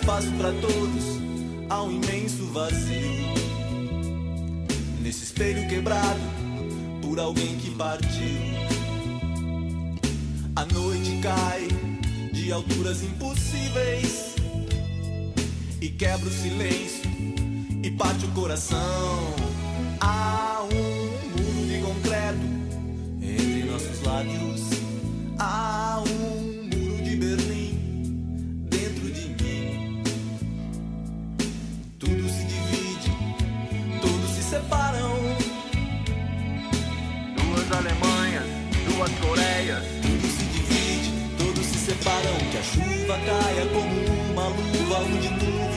espaço 0.03 0.31
para 0.33 0.51
todos, 0.53 1.21
há 1.69 1.81
um 1.81 1.91
imenso 1.91 2.45
vazio. 2.47 3.33
Nesse 5.01 5.23
espelho 5.23 5.67
quebrado 5.69 6.19
por 7.01 7.19
alguém 7.19 7.57
que 7.57 7.71
partiu. 7.71 8.53
A 10.55 10.65
noite 10.65 11.19
cai 11.21 11.67
de 12.33 12.51
alturas 12.51 13.01
impossíveis 13.01 14.35
e 15.81 15.89
quebra 15.89 16.27
o 16.27 16.31
silêncio 16.31 17.02
e 17.83 17.91
parte 17.91 18.25
o 18.25 18.29
coração. 18.29 19.35
Há 19.99 20.61
um 20.63 20.67
muro 21.35 21.67
de 21.67 21.81
concreto 21.81 22.39
entre 23.21 23.63
nossos 23.69 24.01
lábios. 24.03 24.61
Há 25.37 26.01
um 26.07 26.63
muro 26.63 27.03
de 27.03 27.15
Berlim 27.17 28.67
dentro 28.69 29.11
de 29.11 29.43
mim. 29.43 30.03
Tudo 31.99 32.29
se 32.29 32.45
divide, 32.45 33.11
todos 34.01 34.29
se 34.29 34.43
separam. 34.43 35.13
Duas 37.35 37.71
Alemanhas, 37.71 38.45
duas 38.87 39.11
Coreias. 39.19 39.83
Tudo 40.01 40.27
se 40.27 40.45
divide, 40.45 41.11
todos 41.37 41.65
se 41.65 41.79
separam. 41.79 42.33
Que 42.49 42.57
a 42.57 42.63
chuva 42.63 43.17
caia 43.25 43.65
como 43.73 44.31
uma 44.31 44.47
luva, 44.47 44.99
um 44.99 45.17
dilúvio, 45.19 45.72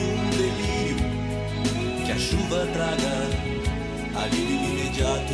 chuva 2.27 2.67
traga 2.73 3.13
alívio 4.21 4.57
imediato. 4.69 5.33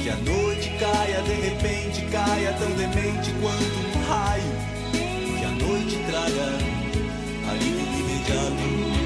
Que 0.00 0.08
a 0.08 0.16
noite 0.16 0.70
caia, 0.78 1.20
de 1.22 1.34
repente 1.34 2.00
caia, 2.10 2.54
tão 2.54 2.70
demente 2.70 3.30
quanto 3.42 3.78
um 3.84 4.02
raio. 4.08 4.54
Que 5.38 5.44
a 5.44 5.50
noite 5.50 5.98
traga 6.06 6.46
alívio 7.50 7.86
imediato. 8.00 8.97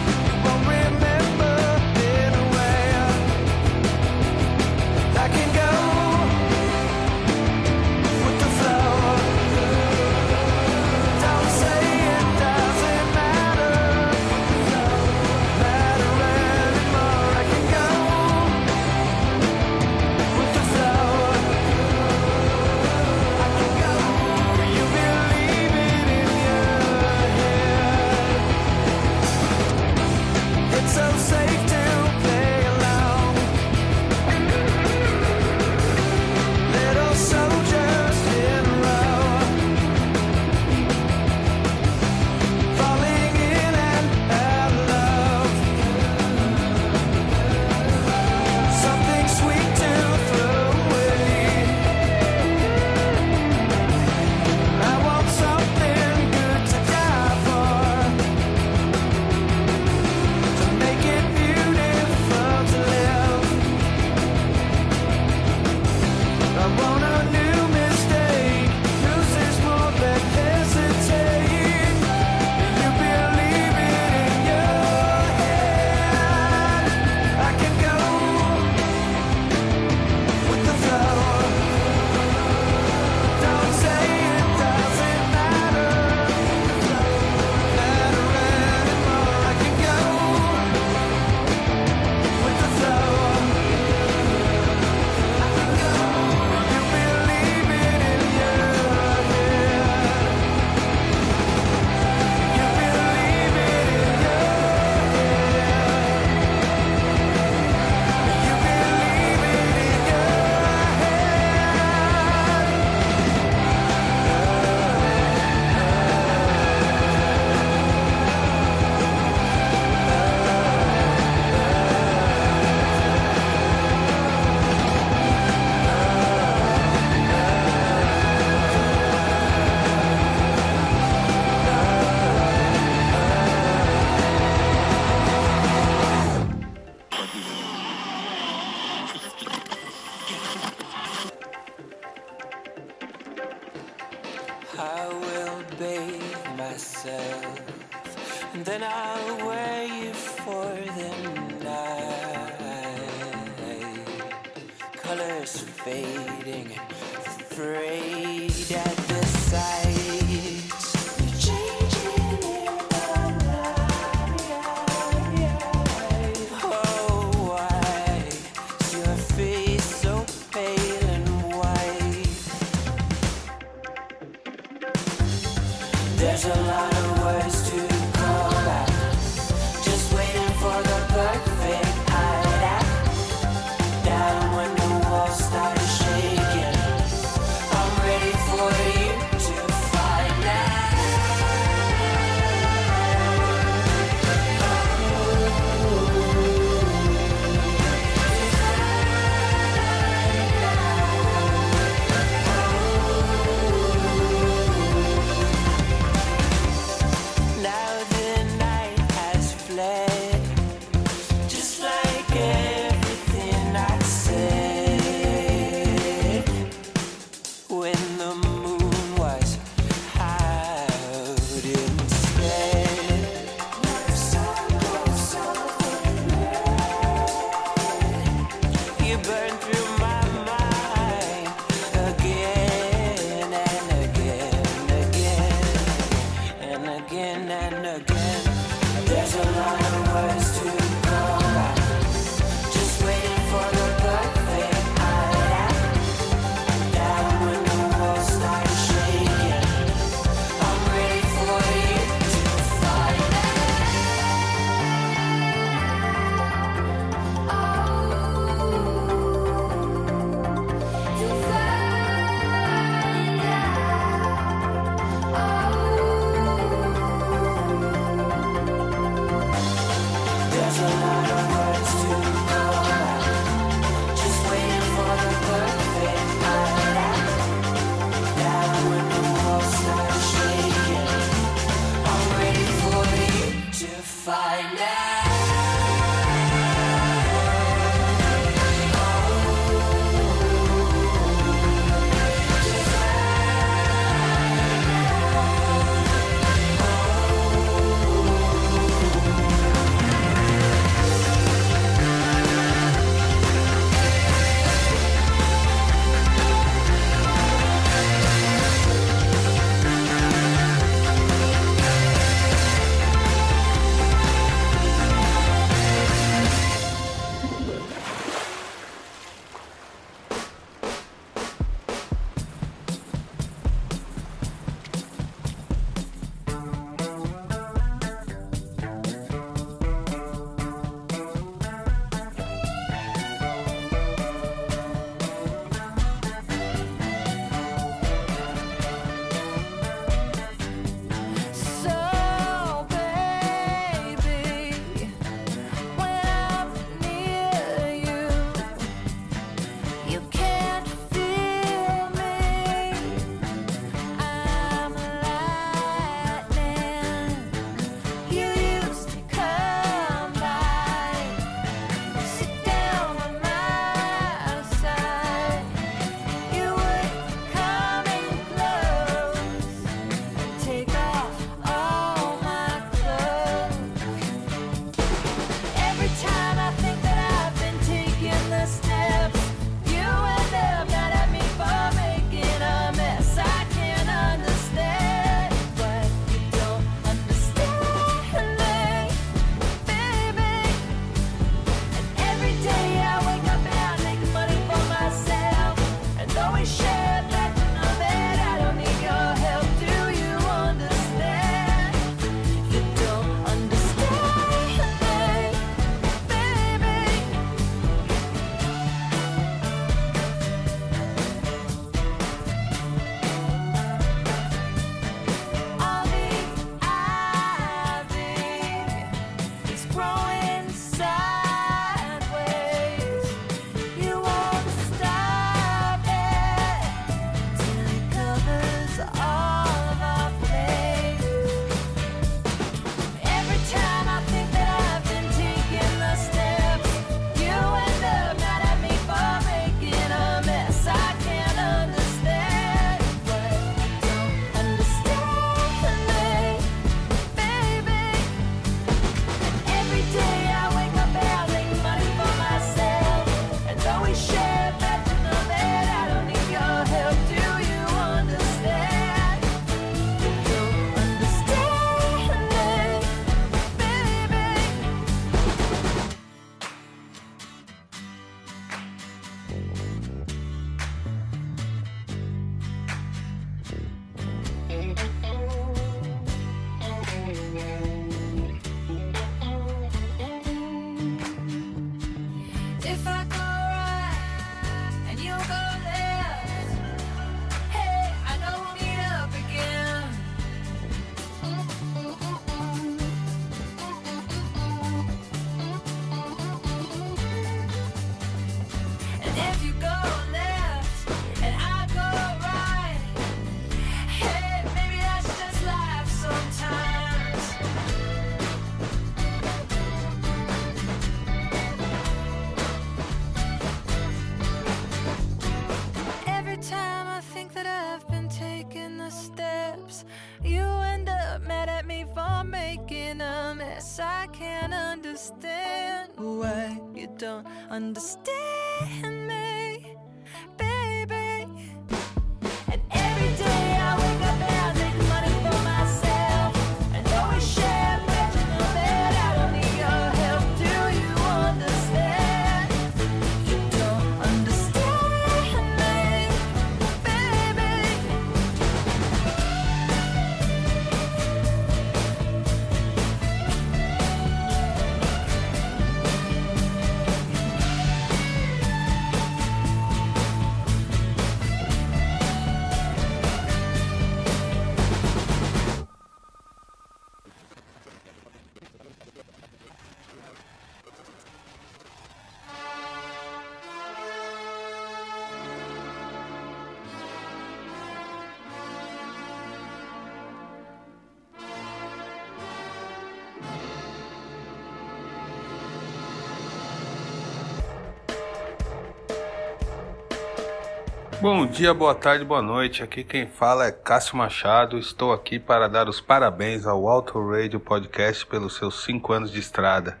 Bom 591.20 591.44
dia, 591.46 591.74
boa 591.74 591.94
tarde, 591.94 592.24
boa 592.24 592.40
noite. 592.40 592.82
Aqui 592.82 593.04
quem 593.04 593.26
fala 593.26 593.66
é 593.66 593.70
Cássio 593.70 594.16
Machado. 594.16 594.78
Estou 594.78 595.12
aqui 595.12 595.38
para 595.38 595.68
dar 595.68 595.86
os 595.86 596.00
parabéns 596.00 596.64
ao 596.66 596.88
Auto 596.88 597.20
Radio 597.30 597.60
Podcast 597.60 598.24
pelos 598.24 598.56
seus 598.56 598.84
cinco 598.84 599.12
anos 599.12 599.30
de 599.30 599.38
estrada. 599.38 600.00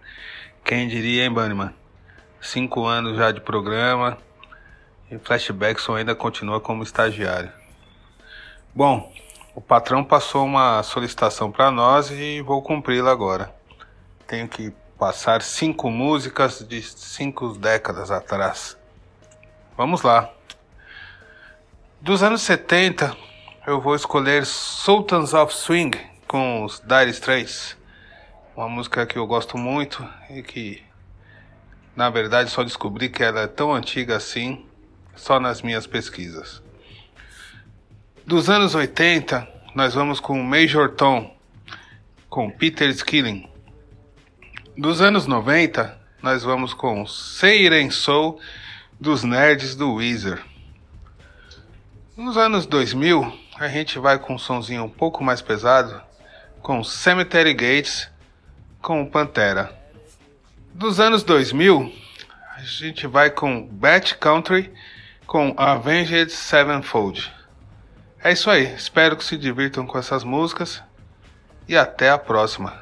Quem 0.64 0.88
diria, 0.88 1.22
hein, 1.22 1.30
Bunnyman? 1.30 1.74
Cinco 2.40 2.86
anos 2.86 3.18
já 3.18 3.32
de 3.32 3.40
programa 3.42 4.16
e 5.10 5.18
Flashbackson 5.18 5.96
ainda 5.96 6.14
continua 6.14 6.58
como 6.58 6.82
estagiário. 6.82 7.52
Bom, 8.74 9.12
o 9.54 9.60
patrão 9.60 10.02
passou 10.02 10.46
uma 10.46 10.82
solicitação 10.82 11.52
para 11.52 11.70
nós 11.70 12.10
e 12.10 12.40
vou 12.40 12.62
cumpri-la 12.62 13.12
agora. 13.12 13.54
Tenho 14.26 14.48
que 14.48 14.72
passar 14.98 15.42
cinco 15.42 15.90
músicas 15.90 16.66
de 16.66 16.80
cinco 16.80 17.52
décadas 17.58 18.10
atrás. 18.10 18.74
Vamos 19.76 20.00
lá. 20.00 20.32
Dos 22.02 22.22
anos 22.22 22.40
70, 22.40 23.14
eu 23.66 23.78
vou 23.78 23.94
escolher 23.94 24.46
Sultans 24.46 25.34
of 25.34 25.52
Swing 25.52 26.00
com 26.26 26.64
os 26.64 26.80
Dire 26.80 27.10
Straits. 27.10 27.76
Uma 28.56 28.70
música 28.70 29.04
que 29.04 29.18
eu 29.18 29.26
gosto 29.26 29.58
muito 29.58 30.02
e 30.30 30.42
que, 30.42 30.82
na 31.94 32.08
verdade, 32.08 32.48
só 32.48 32.62
descobri 32.62 33.10
que 33.10 33.22
ela 33.22 33.40
é 33.42 33.46
tão 33.46 33.74
antiga 33.74 34.16
assim 34.16 34.64
só 35.14 35.38
nas 35.38 35.60
minhas 35.60 35.86
pesquisas. 35.86 36.62
Dos 38.26 38.48
anos 38.48 38.74
80, 38.74 39.46
nós 39.74 39.92
vamos 39.92 40.20
com 40.20 40.42
Major 40.42 40.88
Tom, 40.92 41.36
com 42.30 42.50
Peter 42.50 42.88
Skilling. 42.88 43.46
Dos 44.74 45.02
anos 45.02 45.26
90, 45.26 46.00
nós 46.22 46.42
vamos 46.42 46.72
com 46.72 47.06
Seiren 47.06 47.90
Soul, 47.90 48.40
dos 48.98 49.22
Nerds 49.22 49.76
do 49.76 49.96
Weezer. 49.96 50.49
Nos 52.20 52.36
anos 52.36 52.66
2000, 52.66 53.32
a 53.58 53.66
gente 53.66 53.98
vai 53.98 54.18
com 54.18 54.34
um 54.34 54.38
sonzinho 54.38 54.84
um 54.84 54.90
pouco 54.90 55.24
mais 55.24 55.40
pesado, 55.40 56.02
com 56.60 56.84
Cemetery 56.84 57.54
Gates, 57.54 58.10
com 58.82 59.06
Pantera. 59.06 59.74
Dos 60.74 61.00
anos 61.00 61.22
2000, 61.22 61.90
a 62.56 62.60
gente 62.60 63.06
vai 63.06 63.30
com 63.30 63.66
Bat 63.66 64.18
Country, 64.18 64.70
com 65.26 65.54
Avenged 65.56 66.30
Sevenfold. 66.30 67.32
É 68.22 68.32
isso 68.32 68.50
aí, 68.50 68.64
espero 68.74 69.16
que 69.16 69.24
se 69.24 69.38
divirtam 69.38 69.86
com 69.86 69.96
essas 69.96 70.22
músicas 70.22 70.82
e 71.66 71.74
até 71.74 72.10
a 72.10 72.18
próxima. 72.18 72.78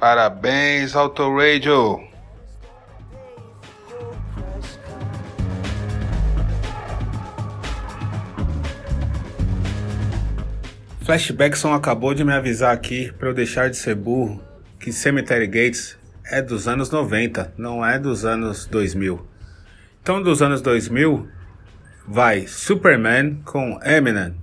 Parabéns, 0.00 0.96
Auto 0.96 1.22
Flashbackson 11.08 11.72
acabou 11.72 12.12
de 12.12 12.22
me 12.22 12.34
avisar 12.34 12.70
aqui 12.70 13.10
para 13.18 13.30
eu 13.30 13.32
deixar 13.32 13.70
de 13.70 13.78
ser 13.78 13.94
burro 13.94 14.42
que 14.78 14.92
Cemetery 14.92 15.46
Gates 15.46 15.96
é 16.22 16.42
dos 16.42 16.68
anos 16.68 16.90
90, 16.90 17.54
não 17.56 17.82
é 17.82 17.98
dos 17.98 18.26
anos 18.26 18.66
2000. 18.66 19.26
Então, 20.02 20.22
dos 20.22 20.42
anos 20.42 20.60
2000, 20.60 21.26
vai 22.06 22.46
Superman 22.46 23.40
com 23.42 23.80
Eminem. 23.82 24.34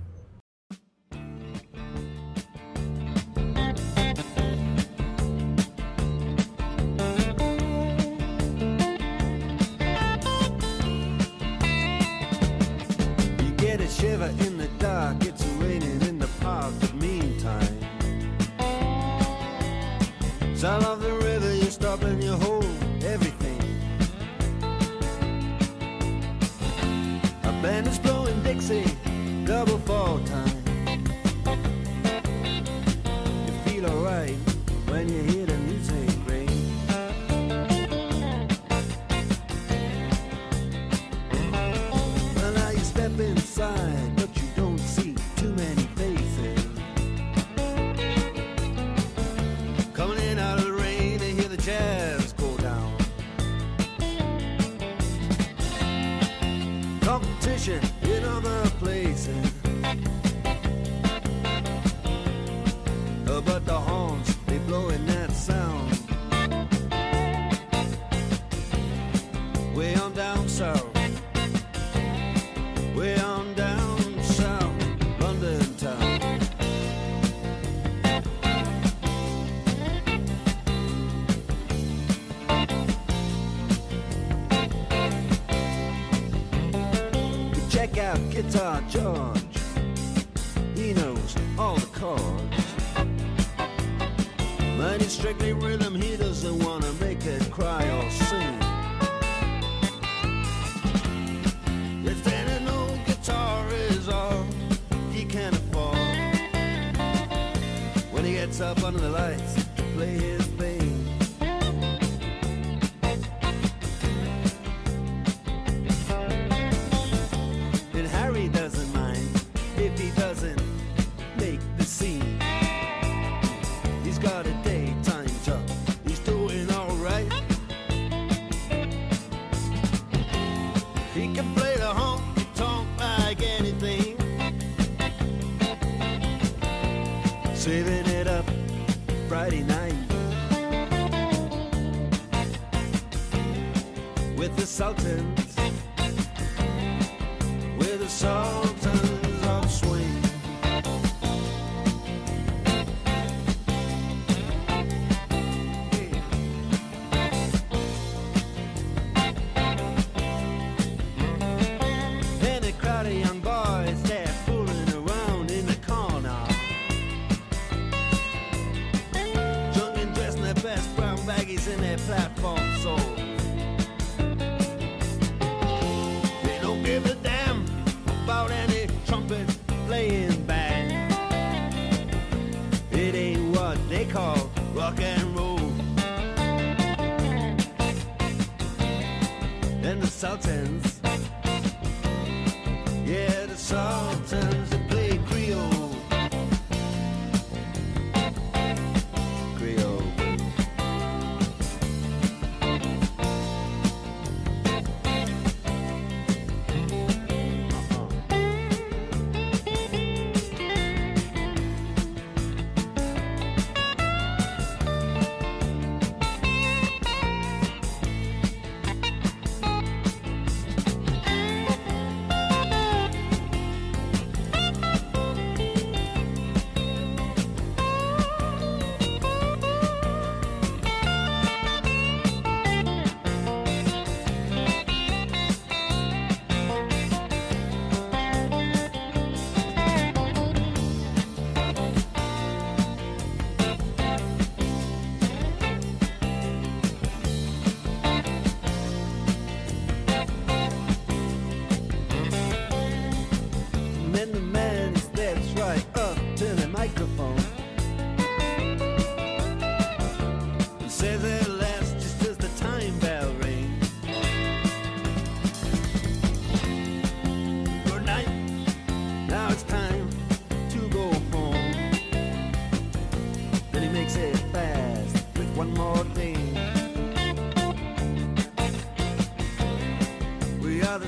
attention. 57.68 57.95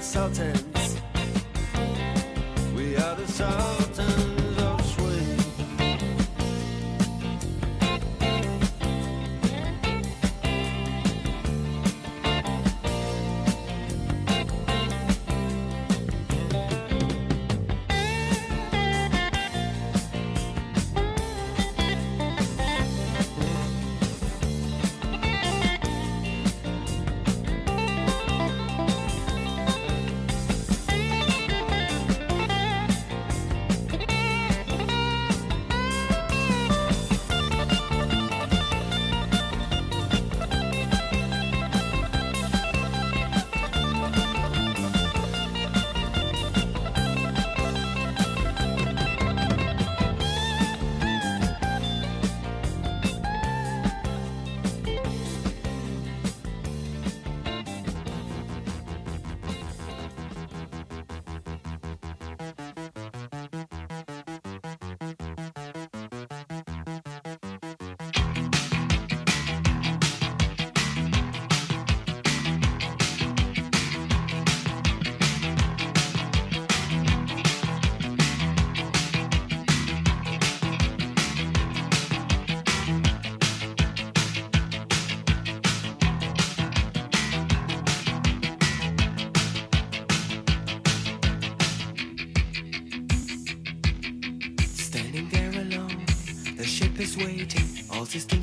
insulted 0.09 0.68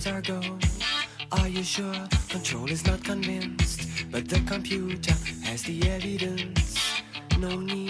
Are 0.08 1.48
you 1.48 1.64
sure? 1.64 2.08
Control 2.30 2.70
is 2.70 2.86
not 2.86 3.04
convinced, 3.04 4.06
but 4.12 4.30
the 4.30 4.40
computer 4.42 5.16
has 5.44 5.64
the 5.64 5.82
evidence. 5.90 7.02
No 7.40 7.60
need. 7.60 7.85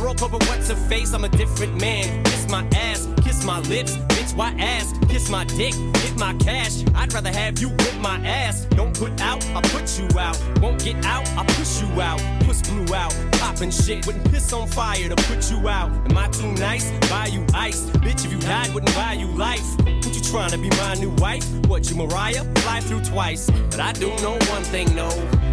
Broke 0.00 0.22
up 0.22 0.32
with 0.32 0.48
what's 0.48 0.68
her 0.68 0.74
face, 0.88 1.12
I'm 1.12 1.24
a 1.24 1.28
different 1.28 1.78
man. 1.78 2.24
Kiss 2.24 2.48
my 2.48 2.66
ass, 2.74 3.06
kiss 3.22 3.44
my 3.44 3.60
lips. 3.60 3.96
Bitch, 4.08 4.34
why 4.34 4.48
ass? 4.58 4.94
Kiss 5.08 5.28
my 5.28 5.44
dick, 5.44 5.74
hit 5.74 6.18
my 6.18 6.32
cash. 6.34 6.84
I'd 6.94 7.12
rather 7.12 7.30
have 7.30 7.58
you 7.58 7.68
whip 7.68 7.96
my 8.00 8.16
ass. 8.26 8.64
Don't 8.70 8.98
put 8.98 9.20
out, 9.20 9.44
I 9.54 9.60
put 9.60 9.98
you 9.98 10.08
out. 10.18 10.38
Won't 10.60 10.82
get 10.82 11.04
out, 11.04 11.28
I 11.36 11.44
push 11.44 11.82
you 11.82 12.00
out. 12.00 12.18
Puss 12.44 12.62
blew 12.62 12.94
out, 12.94 13.14
poppin' 13.32 13.70
shit. 13.70 14.06
Wouldn't 14.06 14.24
piss 14.30 14.50
on 14.54 14.68
fire 14.68 15.08
to 15.08 15.16
put 15.28 15.50
you 15.50 15.68
out. 15.68 15.90
Am 16.10 16.16
I 16.16 16.28
too 16.28 16.50
nice? 16.52 16.90
Buy 17.10 17.26
you 17.26 17.44
ice. 17.52 17.82
Bitch, 18.04 18.24
if 18.24 18.32
you 18.32 18.38
died, 18.38 18.72
wouldn't 18.72 18.94
buy 18.94 19.12
you 19.12 19.26
life. 19.26 19.66
What 19.84 20.14
you 20.14 20.22
trying 20.22 20.50
to 20.50 20.58
be 20.58 20.70
my 20.70 20.94
new 20.94 21.10
wife? 21.16 21.46
What 21.66 21.90
you 21.90 21.96
Mariah? 21.96 22.44
Fly 22.62 22.80
through 22.80 23.04
twice. 23.04 23.50
But 23.70 23.80
I 23.80 23.92
do 23.92 24.08
know 24.22 24.38
one 24.48 24.64
thing, 24.64 24.94
no. 24.94 25.10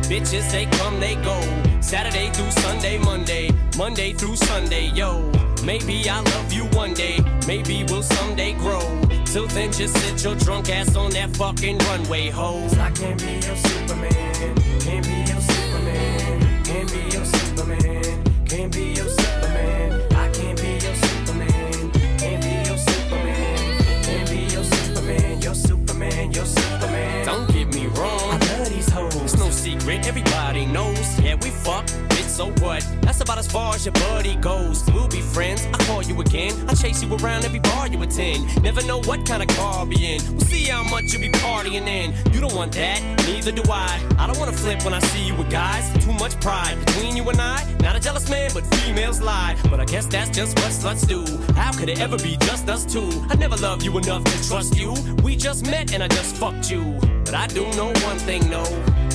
Bitches, 0.07 0.49
they 0.51 0.67
come, 0.77 1.01
they 1.01 1.15
go. 1.15 1.66
Saturday 1.87 2.29
through 2.31 2.51
Sunday, 2.51 2.97
Monday. 2.97 3.49
Monday 3.77 4.11
through 4.11 4.35
Sunday, 4.35 4.87
yo. 4.87 5.31
Maybe 5.63 6.09
I'll 6.09 6.21
love 6.21 6.51
you 6.51 6.65
one 6.75 6.93
day. 6.93 7.17
Maybe 7.47 7.85
we'll 7.85 8.03
someday 8.03 8.51
grow. 8.55 8.81
Till 9.23 9.47
then, 9.47 9.71
just 9.71 9.95
sit 9.95 10.21
your 10.21 10.35
drunk 10.35 10.69
ass 10.69 10.97
on 10.97 11.11
that 11.11 11.33
fucking 11.37 11.77
runway, 11.77 12.27
hoes. 12.29 12.77
I 12.77 12.91
can't 12.91 13.17
be 13.17 13.35
your 13.35 13.55
Superman. 13.55 14.26
Secret. 29.87 30.07
Everybody 30.07 30.65
knows. 30.65 31.19
Yeah, 31.19 31.35
we 31.35 31.49
fuck. 31.49 31.85
Bitch, 32.09 32.29
so 32.29 32.47
what? 32.63 32.85
That's 33.01 33.21
about 33.21 33.37
as 33.37 33.47
far 33.47 33.75
as 33.75 33.85
your 33.85 33.93
buddy 33.93 34.35
goes. 34.35 34.83
We'll 34.91 35.07
be 35.07 35.21
friends. 35.21 35.65
I 35.65 35.77
call 35.85 36.03
you 36.03 36.19
again. 36.21 36.53
I 36.67 36.73
chase 36.73 37.03
you 37.03 37.09
around 37.17 37.45
every 37.45 37.59
bar 37.59 37.87
you 37.87 38.01
attend. 38.03 38.63
Never 38.63 38.83
know 38.83 38.99
what 39.01 39.25
kind 39.25 39.41
of 39.41 39.49
car 39.55 39.79
I'll 39.79 39.85
be 39.85 40.15
in. 40.15 40.21
We'll 40.31 40.41
see 40.41 40.65
how 40.65 40.83
much 40.83 41.05
you'll 41.13 41.21
be 41.21 41.29
partying 41.39 41.87
in. 41.87 42.13
You 42.33 42.41
don't 42.41 42.55
want 42.55 42.73
that. 42.73 43.01
Neither 43.27 43.51
do 43.51 43.63
I. 43.71 44.01
I 44.17 44.27
don't 44.27 44.39
wanna 44.39 44.53
flip 44.53 44.83
when 44.83 44.93
I 44.93 44.99
see 44.99 45.25
you 45.27 45.35
with 45.35 45.49
guys. 45.49 45.85
Too 46.03 46.13
much 46.13 46.39
pride 46.39 46.77
between 46.85 47.15
you 47.15 47.27
and 47.29 47.39
I. 47.39 47.63
Not 47.79 47.95
a 47.95 47.99
jealous 47.99 48.29
man, 48.29 48.51
but 48.53 48.63
females 48.75 49.21
lie. 49.21 49.55
But 49.69 49.79
I 49.79 49.85
guess 49.85 50.05
that's 50.05 50.29
just 50.29 50.57
what 50.59 50.71
sluts 50.71 51.07
do. 51.07 51.21
How 51.53 51.71
could 51.71 51.89
it 51.89 51.99
ever 51.99 52.17
be 52.17 52.37
just 52.41 52.67
us 52.69 52.85
two? 52.85 53.09
I 53.29 53.35
never 53.35 53.55
loved 53.57 53.83
you 53.83 53.97
enough 53.97 54.23
to 54.23 54.47
trust 54.47 54.77
you. 54.77 54.93
We 55.23 55.35
just 55.35 55.65
met 55.65 55.93
and 55.93 56.03
I 56.03 56.07
just 56.07 56.35
fucked 56.35 56.71
you. 56.71 56.97
But 57.25 57.35
I 57.35 57.47
do 57.47 57.63
know 57.71 57.91
one 58.09 58.19
thing, 58.19 58.49
no. 58.49 58.63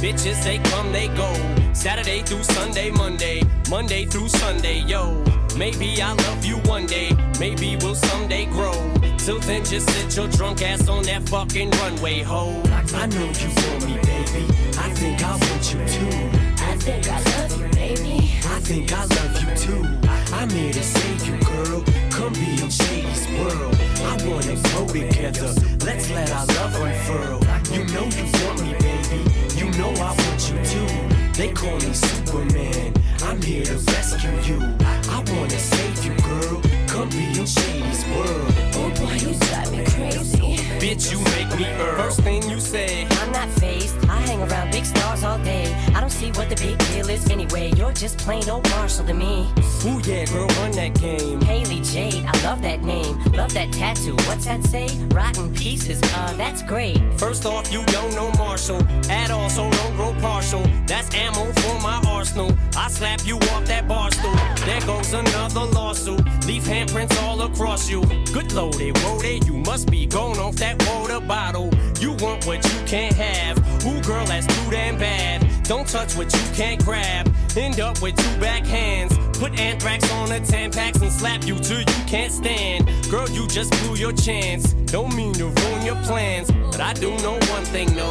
Bitches, 0.02 0.42
they 0.42 0.58
come, 0.58 0.90
they 0.90 1.06
go. 1.06 1.32
Saturday 1.72 2.22
through 2.22 2.42
Sunday, 2.42 2.90
Monday. 2.90 3.40
Monday 3.70 4.04
through 4.04 4.28
Sunday, 4.30 4.80
yo. 4.80 5.22
Maybe 5.56 6.02
I'll 6.02 6.16
love 6.16 6.44
you 6.44 6.56
one 6.68 6.86
day. 6.86 7.12
Maybe 7.38 7.76
we'll 7.76 7.94
someday 7.94 8.46
grow. 8.46 8.72
Till 9.16 9.38
then, 9.38 9.64
just 9.64 9.88
sit 9.90 10.16
your 10.16 10.26
drunk 10.26 10.60
ass 10.60 10.88
on 10.88 11.04
that 11.04 11.28
fucking 11.28 11.70
runway, 11.70 12.18
ho. 12.18 12.60
I 12.96 13.06
know 13.06 13.30
you 13.30 13.50
want 13.54 13.86
me, 13.86 13.94
baby. 14.02 14.44
I 14.76 14.90
think 14.90 15.22
I 15.22 15.36
want 15.36 15.72
you 15.72 15.78
too. 15.86 16.18
I 16.64 16.76
think 16.78 17.08
I 17.08 17.22
love 17.22 17.60
you, 17.60 17.68
baby. 17.68 18.32
I 18.44 18.58
think 18.58 18.92
I 18.92 19.04
love 19.04 19.40
you 19.40 19.54
too. 19.54 20.08
I'm 20.34 20.50
here 20.50 20.72
to 20.72 20.82
save 20.82 21.28
you, 21.28 21.36
girl. 21.44 21.84
Come 22.10 22.32
be 22.32 22.60
in 22.60 22.70
Shady's 22.70 23.28
world. 23.38 23.81
I 24.04 24.16
wanna 24.26 24.56
grow 24.68 24.86
together. 24.86 25.52
Let's 25.84 26.10
let 26.10 26.30
our 26.32 26.46
love 26.46 26.74
unfurl. 26.80 27.40
You 27.72 27.84
know 27.94 28.04
you 28.04 28.24
want 28.44 28.62
me, 28.62 28.72
baby. 28.74 29.20
You 29.56 29.70
know 29.78 29.90
I 30.02 30.12
want 30.12 30.40
you 30.48 30.56
too. 30.64 31.32
They 31.34 31.52
call 31.52 31.76
me 31.76 31.92
Superman. 31.92 32.94
I'm 33.22 33.40
here 33.40 33.64
to 33.64 33.74
rescue 33.74 34.30
you. 34.42 34.60
I 34.80 35.24
wanna 35.28 35.58
save 35.58 36.04
you, 36.04 36.14
girl. 36.22 36.81
Come 36.92 37.08
be 37.08 37.24
in 37.40 37.46
Shady's 37.46 38.04
world. 38.08 38.52
Oh 38.74 38.92
boy, 39.00 39.14
you 39.14 39.32
drive 39.48 39.72
me 39.72 39.82
crazy. 39.86 40.56
Bitch, 40.78 41.10
you 41.10 41.18
make 41.36 41.58
me 41.58 41.64
earn. 41.80 41.96
First 41.96 42.20
thing 42.20 42.42
you 42.50 42.60
say. 42.60 43.06
I'm 43.12 43.32
not 43.32 43.48
phased. 43.48 43.96
I 44.10 44.20
hang 44.20 44.42
around 44.42 44.72
big 44.72 44.84
stars 44.84 45.24
all 45.24 45.38
day. 45.38 45.72
I 45.94 46.00
don't 46.00 46.10
see 46.10 46.32
what 46.32 46.50
the 46.50 46.56
big 46.56 46.76
deal 46.88 47.08
is 47.08 47.30
anyway. 47.30 47.72
You're 47.76 47.92
just 47.92 48.18
plain 48.18 48.46
old 48.50 48.68
Marshall 48.70 49.06
to 49.06 49.14
me. 49.14 49.48
Ooh 49.86 50.00
yeah, 50.04 50.26
girl, 50.26 50.46
run 50.58 50.72
that 50.72 51.00
game. 51.00 51.40
Haley 51.40 51.80
Jade, 51.80 52.26
I 52.26 52.44
love 52.44 52.60
that 52.60 52.82
name. 52.82 53.16
Love 53.32 53.54
that 53.54 53.72
tattoo. 53.72 54.16
What's 54.26 54.44
that 54.44 54.62
say? 54.64 54.88
Rotten 55.14 55.54
pieces. 55.54 55.98
Uh, 56.02 56.34
that's 56.36 56.62
great. 56.62 57.00
First 57.16 57.46
off, 57.46 57.72
you 57.72 57.82
don't 57.86 58.14
know 58.14 58.30
Marshall 58.32 58.82
at 59.08 59.30
all, 59.30 59.48
so 59.48 59.70
don't 59.70 59.96
grow 59.96 60.12
partial. 60.20 60.62
That's 60.86 61.14
ammo 61.14 61.52
for 61.52 61.80
my 61.80 62.02
arsenal. 62.06 62.52
I 62.76 62.88
slap 62.88 63.24
you 63.24 63.36
off 63.36 63.64
that 63.66 63.88
bar 63.88 64.10
stool. 64.10 64.34
There 64.66 64.80
goes 64.82 65.12
another 65.14 65.64
lawsuit. 65.64 66.20
Leave 66.46 66.66
handprints 66.82 67.22
all 67.22 67.40
across 67.42 67.88
you. 67.88 68.00
Good 68.32 68.52
loaded, 68.52 69.00
loaded. 69.04 69.46
You 69.46 69.54
must 69.54 69.90
be 69.90 70.06
going 70.06 70.38
off 70.38 70.56
that 70.56 70.82
water 70.88 71.20
bottle. 71.20 71.70
You 72.00 72.12
want 72.14 72.46
what 72.46 72.64
you 72.64 72.80
can't 72.86 73.14
have. 73.14 73.58
Ooh, 73.86 74.00
girl, 74.02 74.24
that's 74.26 74.46
too 74.46 74.70
damn 74.70 74.98
bad. 74.98 75.46
Don't 75.64 75.86
touch 75.86 76.16
what 76.16 76.32
you 76.32 76.54
can't 76.54 76.84
grab. 76.84 77.32
End 77.56 77.80
up 77.80 78.00
with 78.02 78.16
two 78.16 78.40
backhands. 78.40 79.16
Put 79.38 79.58
anthrax 79.58 80.10
on 80.12 80.28
the 80.28 80.40
Tampax 80.40 81.00
and 81.02 81.12
slap 81.12 81.44
you 81.44 81.58
till 81.58 81.80
you 81.80 82.04
can't 82.06 82.32
stand. 82.32 82.88
Girl, 83.10 83.28
you 83.30 83.46
just 83.46 83.70
blew 83.82 83.96
your 83.96 84.12
chance. 84.12 84.72
Don't 84.72 85.14
mean 85.14 85.34
to 85.34 85.46
ruin 85.46 85.86
your 85.86 85.96
plans, 86.02 86.50
but 86.50 86.80
I 86.80 86.92
do 86.94 87.10
know 87.18 87.38
one 87.50 87.64
thing, 87.64 87.94
no. 87.94 88.10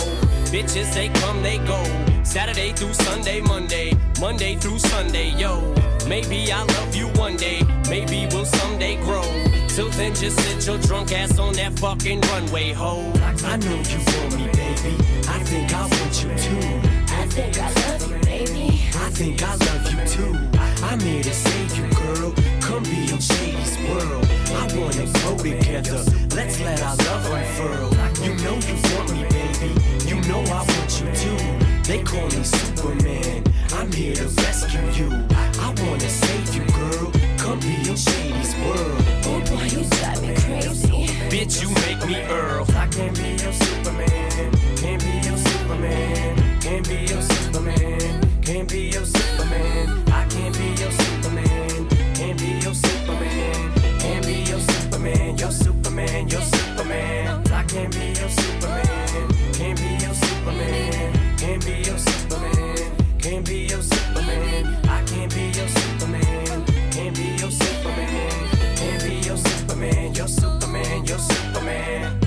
Bitches, 0.51 0.93
they 0.93 1.09
come, 1.09 1.41
they 1.43 1.57
go. 1.59 2.10
Saturday 2.23 2.71
through 2.71 2.93
Sunday, 2.93 3.41
Monday. 3.41 3.93
Monday 4.19 4.55
through 4.55 4.79
Sunday, 4.79 5.29
yo. 5.37 5.73
Maybe 6.07 6.51
I'll 6.51 6.65
love 6.65 6.95
you 6.95 7.07
one 7.19 7.35
day. 7.35 7.61
Maybe 7.89 8.27
we'll 8.31 8.45
someday 8.45 8.95
grow. 9.03 9.23
Till 9.67 9.89
then, 9.89 10.13
just 10.13 10.39
sit 10.39 10.65
your 10.65 10.77
drunk 10.79 11.11
ass 11.11 11.39
on 11.39 11.53
that 11.53 11.77
fucking 11.79 12.21
runway, 12.21 12.73
ho. 12.73 13.11
I 13.45 13.57
know 13.57 13.75
you 13.75 13.99
want 14.07 14.35
me, 14.37 14.45
baby. 14.53 14.95
I 15.27 15.39
think 15.43 15.73
I 15.73 15.81
want 15.81 16.23
you 16.23 16.29
too. 16.37 16.91
I 17.13 17.25
think 17.27 17.57
I 17.57 17.71
love 17.87 18.11
you, 18.11 18.19
baby. 18.19 18.81
I 18.95 19.09
think 19.09 19.41
I 19.43 19.55
love 19.55 19.91
you 19.91 20.05
too. 20.07 20.49
I'm 20.83 20.99
here 20.99 21.23
to 21.23 21.33
save 21.33 21.77
you, 21.77 21.87
girl. 21.93 22.33
Come 22.61 22.83
be 22.83 23.11
in 23.11 23.19
Shady's 23.19 23.77
world. 23.87 24.25
I 24.53 24.67
wanna 24.77 25.05
go 25.23 25.37
together. 25.37 26.03
Let's 26.35 26.59
let 26.59 26.81
our 26.81 26.95
love 26.95 27.31
unfurl. 27.31 27.89
You 28.23 28.35
know 28.43 28.55
you 28.55 28.75
want 28.95 29.11
me, 29.13 29.23
baby. 29.29 29.73
You 30.07 30.21
know 30.27 30.41
I 30.51 30.63
want 30.63 31.01
you 31.01 31.11
too. 31.15 31.60
They 31.91 32.03
call 32.03 32.23
me 32.23 32.41
Superman. 32.41 33.43
I'm 33.73 33.91
here 33.91 34.15
to 34.15 34.23
rescue 34.23 34.79
you. 34.95 35.09
I 35.29 35.75
wanna 35.83 35.99
save 35.99 36.55
you, 36.55 36.63
girl. 36.71 37.11
Come 37.37 37.59
be 37.59 37.75
in 37.89 37.97
Shady's 37.97 38.55
world. 38.63 39.03
Oh 39.27 39.43
boy, 39.49 39.63
you 39.63 39.83
drive 39.99 40.21
me 40.21 40.33
crazy. 40.35 40.87
Bitch, 41.27 41.61
you 41.61 41.67
make 41.83 42.01
me 42.07 42.23
Earl. 42.31 42.65
I 42.77 42.87
can't 42.87 43.13
be 43.13 43.31
your 43.43 43.51
Superman. 43.51 44.51
Can't 44.77 45.03
be 45.03 45.27
your 45.27 45.37
Superman. 45.37 46.61
Can't 46.61 46.87
be 46.87 46.95
your 47.11 47.21
Superman. 47.21 48.41
Can't 48.41 48.69
be 48.69 48.79
your 48.87 49.03
Superman. 49.03 50.03
I 50.13 50.25
can't 50.29 50.57
be 50.57 50.67
your 50.81 50.91
Superman. 50.91 51.89
Can't 52.15 52.39
be 52.39 52.51
your 52.63 52.73
Superman. 52.73 53.99
Can't 53.99 54.25
be 54.25 54.35
your 54.49 54.59
Superman. 54.61 55.37
Your 55.37 55.51
Superman. 55.51 56.27
Your 56.29 56.39
Superman. 56.39 56.60
Superman. 70.27 70.27
Your 70.27 70.27
Superman. 70.27 71.05
Your 71.05 71.19
Superman. 71.19 72.20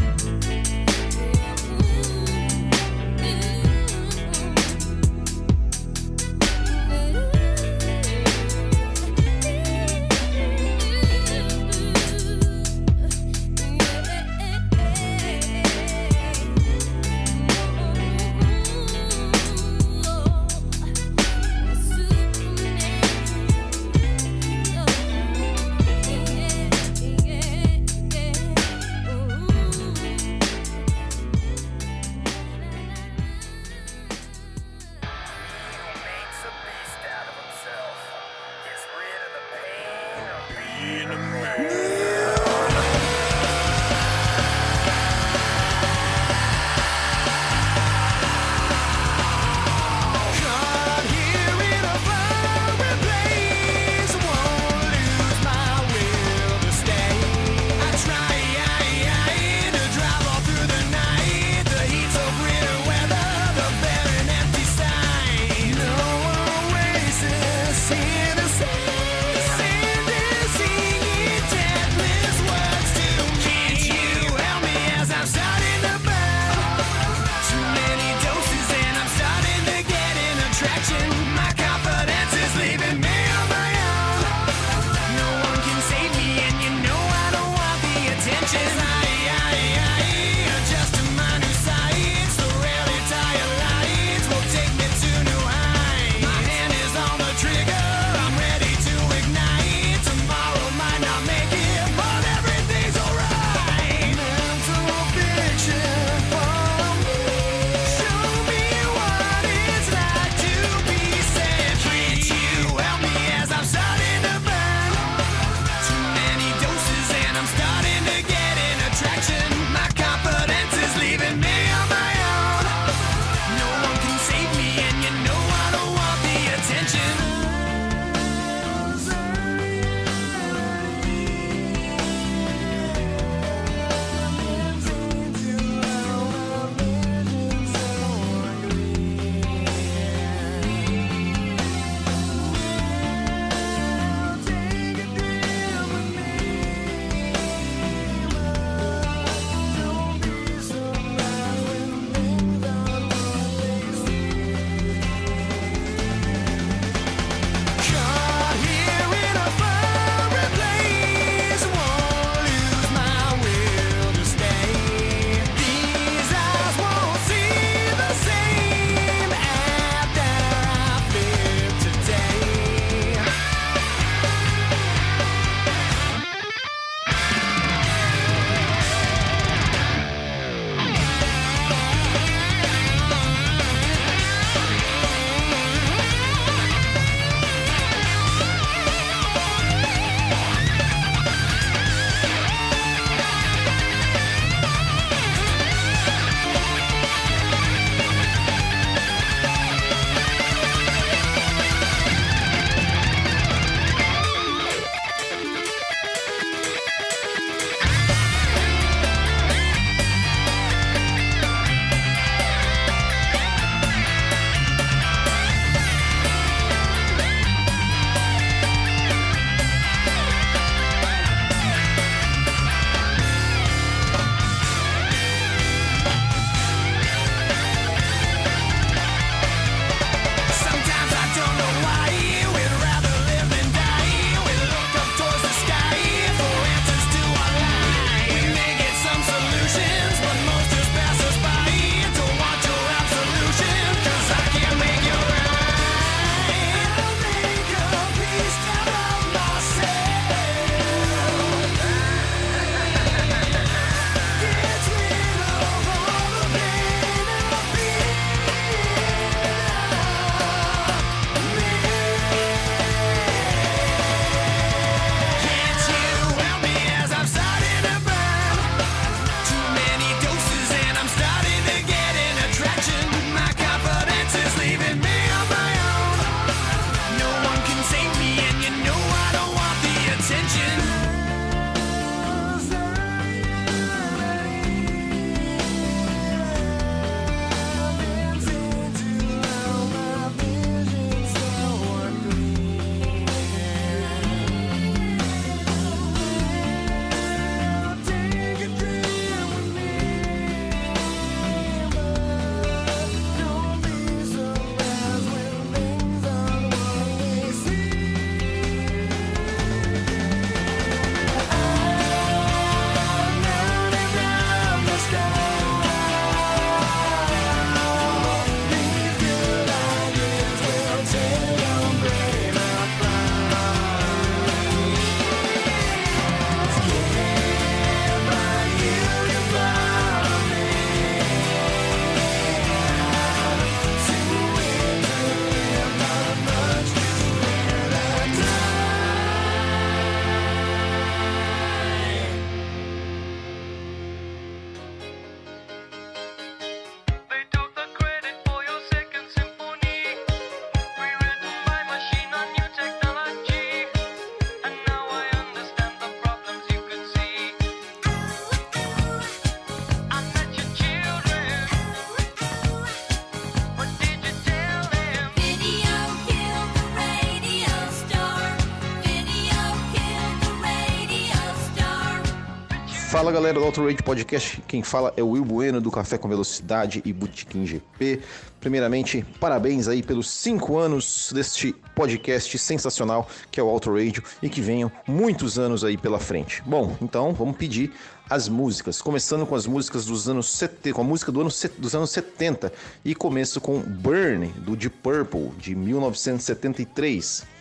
Fala 373.24 373.32
galera 373.32 373.58
do 373.58 373.64
Auto 373.64 373.82
Rage 373.82 374.02
Podcast, 374.02 374.62
quem 374.68 374.82
fala 374.82 375.10
é 375.16 375.22
o 375.22 375.30
Will 375.30 375.46
Bueno 375.46 375.80
do 375.80 375.90
Café 375.90 376.18
com 376.18 376.28
Velocidade 376.28 377.00
e 377.06 377.10
Botequim 377.10 377.64
GP. 377.64 378.20
Primeiramente, 378.60 379.24
parabéns 379.40 379.88
aí 379.88 380.02
pelos 380.02 380.28
5 380.28 380.76
anos 380.76 381.32
deste 381.34 381.72
podcast 381.94 382.58
sensacional 382.58 383.26
que 383.50 383.58
é 383.58 383.62
o 383.62 383.74
Radio 383.78 384.22
e 384.42 384.50
que 384.50 384.60
venham 384.60 384.92
muitos 385.08 385.58
anos 385.58 385.82
aí 385.84 385.96
pela 385.96 386.18
frente. 386.18 386.62
Bom, 386.66 386.98
então 387.00 387.32
vamos 387.32 387.56
pedir 387.56 387.94
as 388.28 388.46
músicas, 388.46 389.00
começando 389.00 389.46
com 389.46 389.54
as 389.54 389.66
músicas 389.66 390.04
dos 390.04 390.28
anos 390.28 390.50
70, 390.50 390.92
com 390.94 391.00
a 391.00 391.04
música 391.04 391.32
do 391.32 391.40
ano, 391.40 391.50
dos 391.78 391.94
anos 391.94 392.10
70 392.10 392.70
e 393.02 393.14
começo 393.14 393.58
com 393.58 393.80
Burn 393.80 394.48
do 394.58 394.76
Deep 394.76 394.98
Purple 395.02 395.50
de 395.58 395.74
1973. 395.74 397.53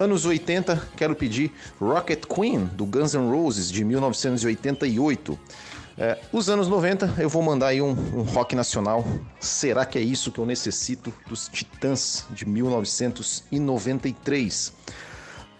Anos 0.00 0.24
80, 0.24 0.90
quero 0.96 1.14
pedir 1.16 1.52
Rocket 1.80 2.24
Queen, 2.24 2.66
do 2.66 2.86
Guns 2.86 3.14
N' 3.14 3.28
Roses, 3.30 3.68
de 3.68 3.84
1988. 3.84 5.36
É, 5.96 6.16
os 6.32 6.48
anos 6.48 6.68
90, 6.68 7.16
eu 7.18 7.28
vou 7.28 7.42
mandar 7.42 7.66
aí 7.68 7.82
um, 7.82 7.90
um 7.90 8.22
rock 8.22 8.54
nacional. 8.54 9.04
Será 9.40 9.84
que 9.84 9.98
é 9.98 10.00
isso 10.00 10.30
que 10.30 10.38
eu 10.38 10.46
necessito? 10.46 11.12
Dos 11.26 11.48
Titãs, 11.48 12.24
de 12.30 12.46
1993. 12.46 14.72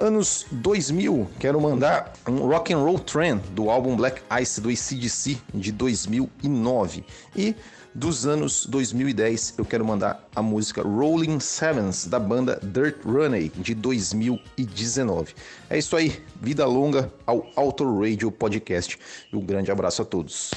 Anos 0.01 0.47
2000, 0.53 1.29
quero 1.41 1.61
mandar 1.61 2.13
um 2.29 2.47
Rock 2.47 2.73
and 2.73 2.79
Roll 2.79 3.01
Trend, 3.01 3.41
do 3.51 3.69
álbum 3.69 3.97
Black 3.97 4.23
Ice, 4.41 4.61
do 4.61 4.69
ACDC, 4.69 5.39
de 5.53 5.73
2009. 5.73 7.05
E 7.35 7.53
dos 7.93 8.25
anos 8.25 8.65
2010, 8.67 9.55
eu 9.59 9.65
quero 9.65 9.85
mandar 9.85 10.25
a 10.37 10.41
música 10.41 10.83
Rolling 10.83 11.41
Sevens, 11.41 12.07
da 12.07 12.21
banda 12.21 12.61
Dirt 12.63 13.05
Runway, 13.05 13.51
de 13.57 13.75
2019. 13.75 15.35
É 15.69 15.77
isso 15.77 15.97
aí, 15.97 16.23
vida 16.41 16.65
longa 16.65 17.13
ao 17.27 17.51
Auto 17.57 18.01
Radio 18.01 18.31
Podcast. 18.31 18.97
Um 19.33 19.41
grande 19.41 19.73
abraço 19.73 20.03
a 20.03 20.05
todos. 20.05 20.53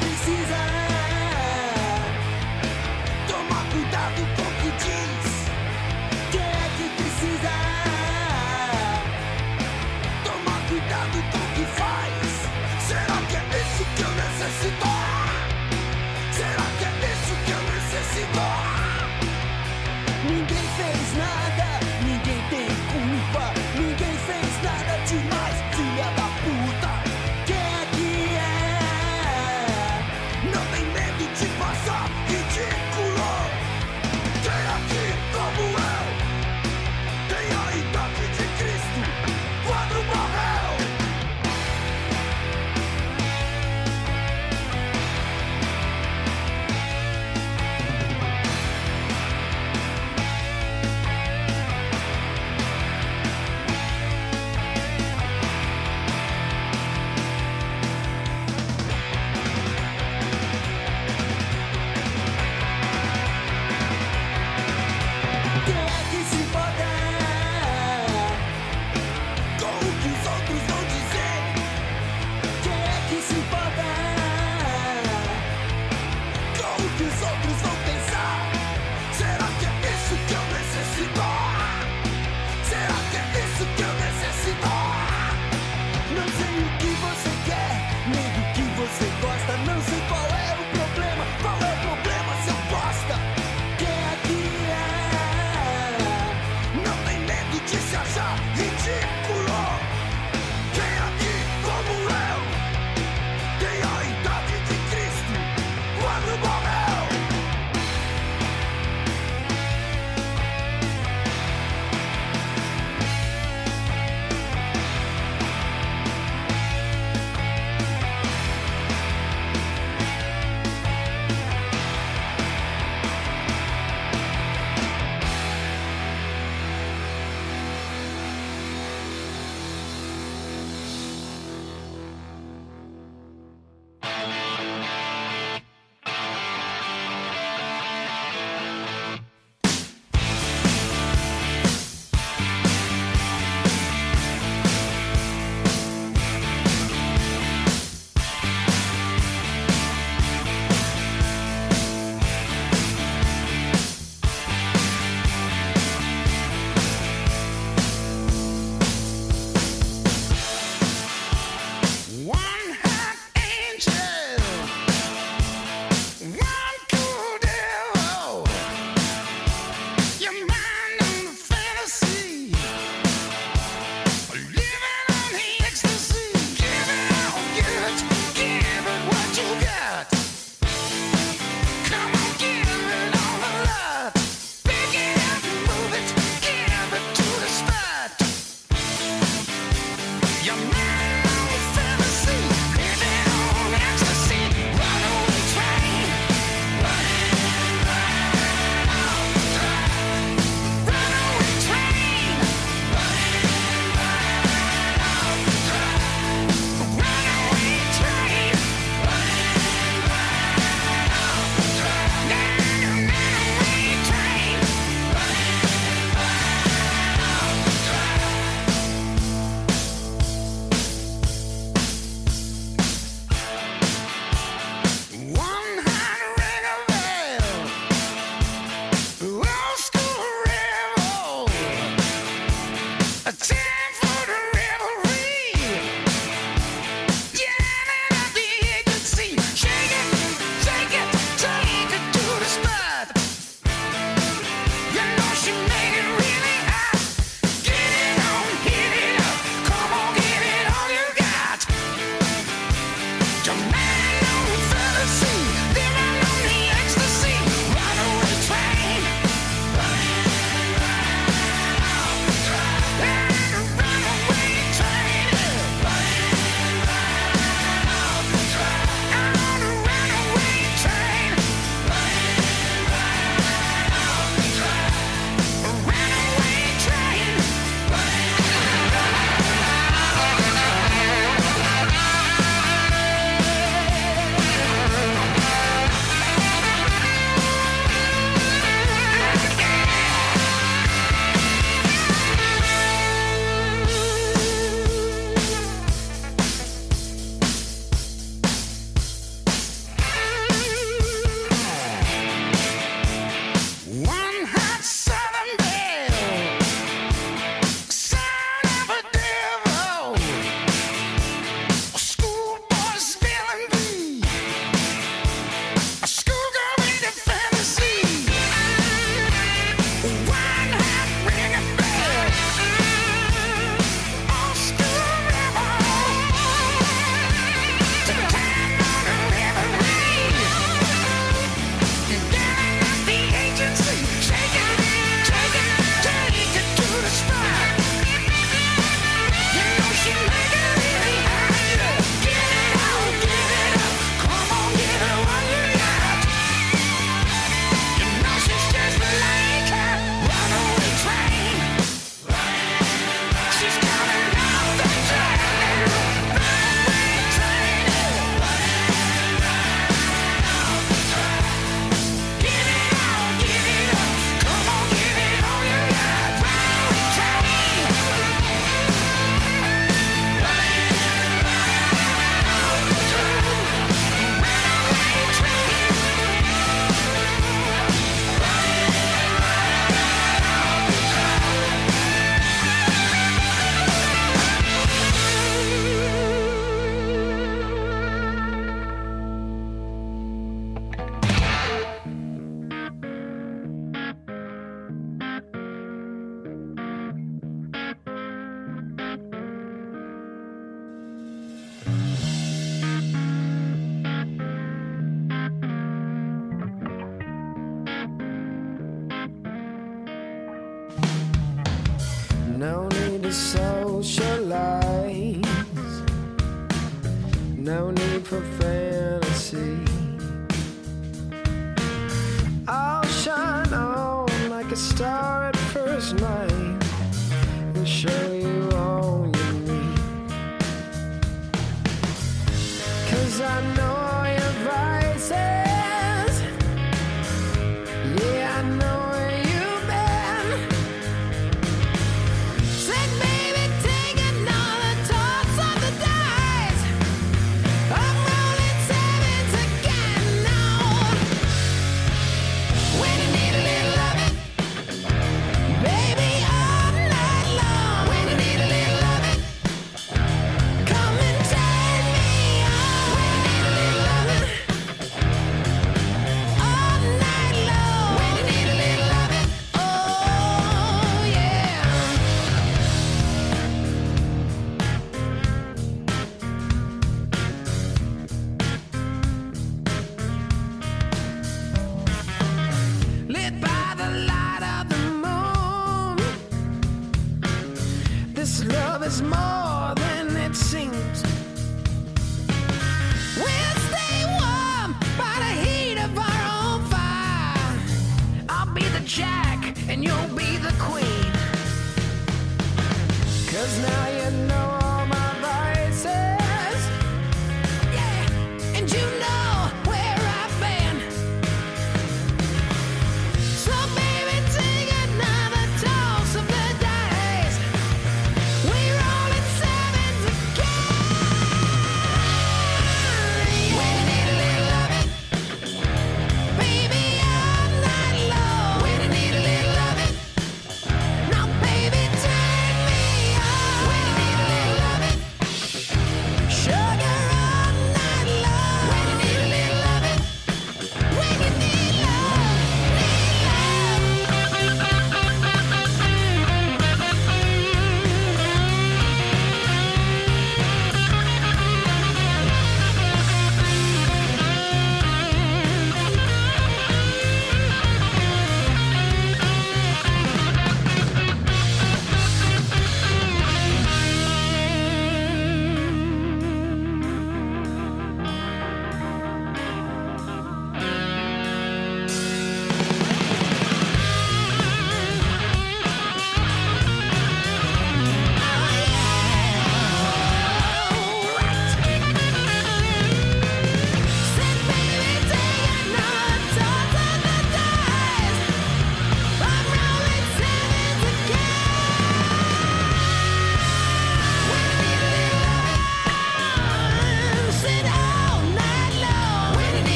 This 0.00 0.28
is 0.28 0.39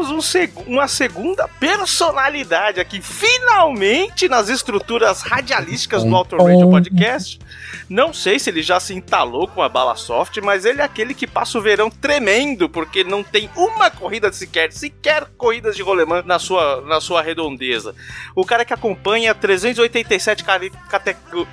Temos 0.00 0.16
um 0.16 0.22
seg- 0.22 0.66
uma 0.66 0.88
segunda 0.88 1.46
personalidade 1.46 2.80
aqui, 2.80 3.02
finalmente 3.02 4.30
nas 4.30 4.48
estruturas 4.48 5.20
radialísticas 5.20 6.02
do 6.02 6.16
Auto 6.16 6.38
Radio 6.38 6.70
Podcast. 6.70 7.38
Não 7.86 8.10
sei 8.14 8.38
se 8.38 8.48
ele 8.48 8.62
já 8.62 8.80
se 8.80 8.94
entalou 8.94 9.46
com 9.46 9.60
a 9.62 9.68
bala 9.68 9.94
soft, 9.96 10.38
mas 10.38 10.64
ele 10.64 10.80
é 10.80 10.84
aquele 10.84 11.12
que 11.12 11.26
passa 11.26 11.58
o 11.58 11.60
verão 11.60 11.90
tremendo, 11.90 12.66
porque 12.66 13.04
não 13.04 13.22
tem 13.22 13.50
uma 13.54 13.90
corrida 13.90 14.32
sequer, 14.32 14.72
sequer 14.72 15.26
corridas 15.36 15.76
de 15.76 15.82
rolemã 15.82 16.22
na 16.24 16.38
sua, 16.38 16.80
na 16.86 16.98
sua 16.98 17.20
redondeza. 17.20 17.94
O 18.34 18.46
cara 18.46 18.64
que 18.64 18.72
acompanha 18.72 19.34
387 19.34 20.42
cari- 20.44 20.72
catego- 20.88 21.46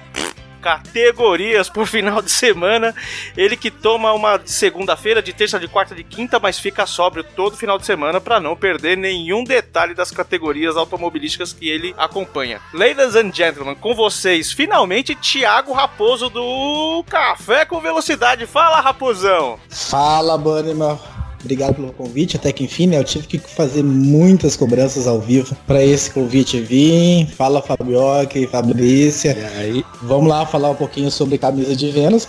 categorias 0.67 1.69
por 1.69 1.87
final 1.87 2.21
de 2.21 2.29
semana. 2.29 2.93
Ele 3.35 3.55
que 3.55 3.71
toma 3.71 4.11
uma 4.11 4.37
de 4.37 4.51
segunda-feira, 4.51 5.21
de 5.21 5.31
terça, 5.31 5.59
de 5.59 5.67
quarta, 5.67 5.95
de 5.95 6.03
quinta, 6.03 6.39
mas 6.39 6.59
fica 6.59 6.85
sóbrio 6.85 7.23
todo 7.23 7.55
final 7.55 7.77
de 7.77 7.85
semana 7.85 8.19
para 8.19 8.39
não 8.39 8.55
perder 8.55 8.97
nenhum 8.97 9.43
detalhe 9.43 9.93
das 9.93 10.11
categorias 10.11 10.75
automobilísticas 10.75 11.53
que 11.53 11.69
ele 11.69 11.95
acompanha. 11.97 12.59
Ladies 12.73 13.15
and 13.15 13.33
gentlemen, 13.33 13.75
com 13.75 13.95
vocês, 13.95 14.51
finalmente, 14.51 15.15
Thiago 15.15 15.71
Raposo 15.71 16.29
do 16.29 17.03
Café 17.09 17.65
com 17.65 17.79
Velocidade. 17.79 18.45
Fala, 18.45 18.81
Raposão! 18.81 19.57
Fala, 19.69 20.37
Bunnyman. 20.37 21.16
Obrigado 21.47 21.75
pelo 21.75 21.93
convite, 21.93 22.35
até 22.35 22.51
que 22.51 22.65
enfim, 22.65 22.87
né? 22.87 22.97
Eu 22.97 23.05
tive 23.05 23.25
que 23.25 23.37
fazer 23.37 23.81
muitas 23.81 24.57
cobranças 24.57 25.07
ao 25.07 25.21
vivo 25.21 25.55
para 25.65 25.81
esse 25.81 26.11
convite 26.11 26.59
vir. 26.59 27.25
Fala, 27.37 27.61
Fabioca 27.61 28.37
e 28.37 28.45
Fabrícia. 28.45 29.31
E 29.31 29.59
aí? 29.61 29.85
Vamos 30.01 30.27
lá 30.27 30.45
falar 30.45 30.71
um 30.71 30.75
pouquinho 30.75 31.09
sobre 31.09 31.37
camisa 31.37 31.73
de 31.73 31.89
Vênus. 31.89 32.27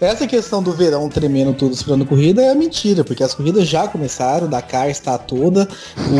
Essa 0.00 0.26
questão 0.26 0.62
do 0.62 0.72
verão 0.72 1.08
tremendo 1.08 1.52
tudo 1.52 1.74
esperando 1.74 2.06
corrida 2.06 2.40
é 2.40 2.54
mentira, 2.54 3.04
porque 3.04 3.22
as 3.22 3.34
corridas 3.34 3.68
já 3.68 3.86
começaram, 3.86 4.46
o 4.46 4.48
Dakar 4.50 4.88
está 4.88 5.18
toda, 5.18 5.68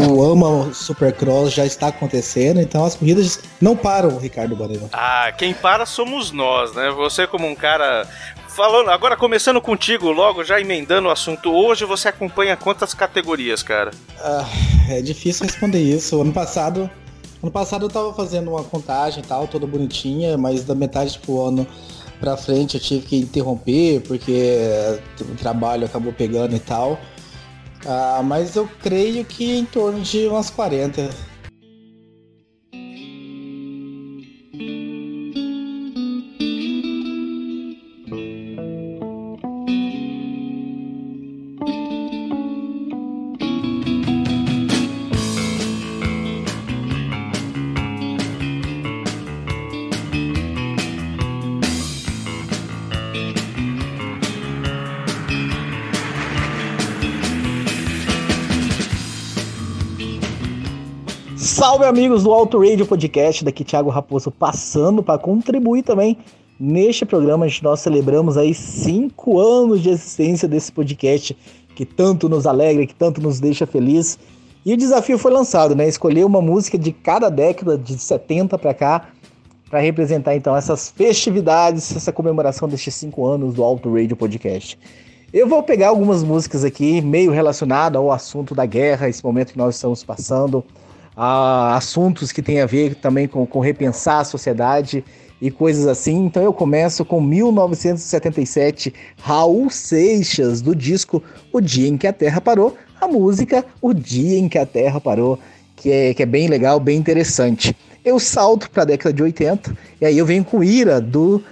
o 0.06 0.22
Ama 0.22 0.74
Supercross 0.74 1.54
já 1.54 1.64
está 1.64 1.86
acontecendo, 1.86 2.60
então 2.60 2.84
as 2.84 2.94
corridas 2.94 3.40
não 3.58 3.74
param, 3.74 4.18
Ricardo 4.18 4.54
Bandeira. 4.54 4.86
Ah, 4.92 5.32
quem 5.32 5.54
para 5.54 5.86
somos 5.86 6.30
nós, 6.30 6.74
né? 6.74 6.90
Você 6.90 7.26
como 7.26 7.46
um 7.46 7.54
cara 7.54 8.06
falando, 8.50 8.90
agora 8.90 9.16
começando 9.16 9.60
contigo, 9.60 10.10
logo 10.10 10.42
já 10.44 10.60
emendando 10.60 11.08
o 11.08 11.10
assunto. 11.10 11.52
Hoje 11.52 11.84
você 11.84 12.08
acompanha 12.08 12.56
quantas 12.56 12.92
categorias, 12.92 13.62
cara? 13.62 13.92
Ah, 14.18 14.44
é 14.88 15.00
difícil 15.00 15.46
responder 15.46 15.80
isso. 15.80 16.20
Ano 16.20 16.32
passado, 16.32 16.90
ano 17.42 17.52
passado 17.52 17.86
eu 17.86 17.88
tava 17.88 18.12
fazendo 18.12 18.50
uma 18.50 18.64
contagem 18.64 19.22
e 19.22 19.26
tal, 19.26 19.46
toda 19.46 19.66
bonitinha, 19.66 20.36
mas 20.36 20.64
da 20.64 20.74
metade 20.74 21.18
pro 21.20 21.40
ano 21.40 21.66
pra 22.18 22.36
frente 22.36 22.74
eu 22.74 22.80
tive 22.80 23.06
que 23.06 23.16
interromper 23.16 24.02
porque 24.02 24.58
o 25.20 25.36
trabalho 25.36 25.86
acabou 25.86 26.12
pegando 26.12 26.54
e 26.54 26.60
tal. 26.60 26.98
Ah, 27.86 28.20
mas 28.22 28.56
eu 28.56 28.68
creio 28.82 29.24
que 29.24 29.58
em 29.58 29.64
torno 29.64 30.00
de 30.00 30.26
umas 30.26 30.50
40. 30.50 31.08
Salve 61.70 61.84
amigos 61.84 62.24
do 62.24 62.32
Auto 62.32 62.58
Radio 62.58 62.84
Podcast, 62.84 63.44
daqui 63.44 63.62
Thiago 63.62 63.90
Raposo 63.90 64.28
passando 64.28 65.04
para 65.04 65.20
contribuir 65.20 65.84
também 65.84 66.18
neste 66.58 67.06
programa. 67.06 67.46
Nós 67.62 67.78
celebramos 67.78 68.36
aí 68.36 68.52
cinco 68.52 69.38
anos 69.38 69.80
de 69.80 69.90
existência 69.90 70.48
desse 70.48 70.72
podcast 70.72 71.32
que 71.76 71.84
tanto 71.84 72.28
nos 72.28 72.44
alegra, 72.44 72.84
que 72.84 72.94
tanto 72.94 73.20
nos 73.20 73.38
deixa 73.38 73.68
feliz. 73.68 74.18
E 74.66 74.74
o 74.74 74.76
desafio 74.76 75.16
foi 75.16 75.30
lançado, 75.30 75.76
né? 75.76 75.86
Escolher 75.86 76.24
uma 76.24 76.42
música 76.42 76.76
de 76.76 76.90
cada 76.90 77.28
década, 77.28 77.78
de 77.78 77.96
70 77.96 78.58
para 78.58 78.74
cá, 78.74 79.08
para 79.70 79.78
representar 79.78 80.34
então 80.34 80.56
essas 80.56 80.88
festividades, 80.90 81.94
essa 81.94 82.10
comemoração 82.10 82.66
destes 82.66 82.96
cinco 82.96 83.24
anos 83.24 83.54
do 83.54 83.62
Auto 83.62 83.94
Radio 83.94 84.16
Podcast. 84.16 84.76
Eu 85.32 85.46
vou 85.46 85.62
pegar 85.62 85.90
algumas 85.90 86.24
músicas 86.24 86.64
aqui, 86.64 87.00
meio 87.00 87.30
relacionadas 87.30 87.96
ao 87.96 88.10
assunto 88.10 88.56
da 88.56 88.66
guerra, 88.66 89.08
esse 89.08 89.24
momento 89.24 89.52
que 89.52 89.58
nós 89.58 89.76
estamos 89.76 90.02
passando, 90.02 90.64
a 91.22 91.76
assuntos 91.76 92.32
que 92.32 92.40
tem 92.40 92.62
a 92.62 92.66
ver 92.66 92.94
também 92.94 93.28
com, 93.28 93.44
com 93.44 93.60
repensar 93.60 94.20
a 94.20 94.24
sociedade 94.24 95.04
e 95.38 95.50
coisas 95.50 95.86
assim. 95.86 96.24
Então 96.24 96.42
eu 96.42 96.50
começo 96.50 97.04
com 97.04 97.20
1977, 97.20 98.94
Raul 99.20 99.68
Seixas, 99.68 100.62
do 100.62 100.74
disco 100.74 101.22
O 101.52 101.60
Dia 101.60 101.88
em 101.88 101.98
que 101.98 102.06
a 102.06 102.12
Terra 102.14 102.40
Parou, 102.40 102.74
a 102.98 103.06
música 103.06 103.62
O 103.82 103.92
Dia 103.92 104.38
em 104.38 104.48
que 104.48 104.56
a 104.56 104.64
Terra 104.64 104.98
Parou, 104.98 105.38
que 105.76 105.90
é, 105.90 106.14
que 106.14 106.22
é 106.22 106.26
bem 106.26 106.48
legal, 106.48 106.80
bem 106.80 106.96
interessante. 106.96 107.76
Eu 108.02 108.18
salto 108.18 108.70
para 108.70 108.84
a 108.84 108.86
década 108.86 109.12
de 109.12 109.22
80 109.22 109.76
e 110.00 110.06
aí 110.06 110.16
eu 110.16 110.24
venho 110.24 110.42
com 110.42 110.64
Ira 110.64 111.02
do 111.02 111.44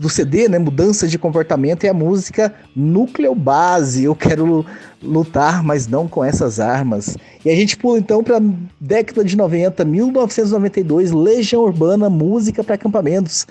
do 0.00 0.08
CD, 0.08 0.48
né, 0.48 0.58
Mudança 0.58 1.06
de 1.06 1.18
Comportamento, 1.18 1.84
e 1.84 1.88
a 1.88 1.92
música 1.92 2.54
Núcleo 2.74 3.34
Base. 3.34 4.04
Eu 4.04 4.16
quero 4.16 4.64
lutar, 5.02 5.62
mas 5.62 5.86
não 5.86 6.08
com 6.08 6.24
essas 6.24 6.58
armas. 6.58 7.18
E 7.44 7.50
a 7.50 7.54
gente 7.54 7.76
pula 7.76 7.98
então 7.98 8.24
para 8.24 8.40
década 8.80 9.22
de 9.22 9.36
90, 9.36 9.84
1992, 9.84 11.12
Legião 11.12 11.62
Urbana, 11.62 12.08
música 12.08 12.64
para 12.64 12.76
acampamentos, 12.76 13.46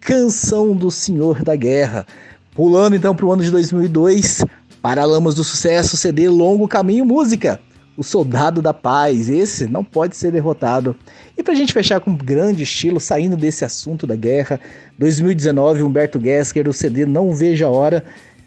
Canção 0.00 0.72
do 0.72 0.88
Senhor 0.88 1.42
da 1.42 1.56
Guerra. 1.56 2.06
Pulando 2.54 2.94
então 2.94 3.12
para 3.12 3.26
o 3.26 3.32
ano 3.32 3.42
de 3.42 3.50
2002, 3.50 4.44
Paralamas 4.80 5.34
do 5.34 5.42
Sucesso, 5.42 5.96
CD 5.96 6.28
Longo 6.28 6.68
Caminho 6.68 7.04
Música. 7.04 7.60
O 7.98 8.04
Soldado 8.04 8.62
da 8.62 8.72
Paz, 8.72 9.28
esse 9.28 9.66
não 9.66 9.82
pode 9.82 10.16
ser 10.16 10.30
derrotado. 10.30 10.94
E 11.36 11.42
para 11.42 11.52
a 11.52 11.56
gente 11.56 11.72
fechar 11.72 11.98
com 11.98 12.14
grande 12.14 12.62
estilo, 12.62 13.00
saindo 13.00 13.36
desse 13.36 13.64
assunto 13.64 14.06
da 14.06 14.14
guerra, 14.14 14.60
2019, 14.96 15.82
Humberto 15.82 16.20
Gessler, 16.20 16.68
o 16.68 16.72
CD 16.72 17.04
Não 17.04 17.34
Veja 17.34 17.66
a 17.66 17.70
Hora, 17.70 18.04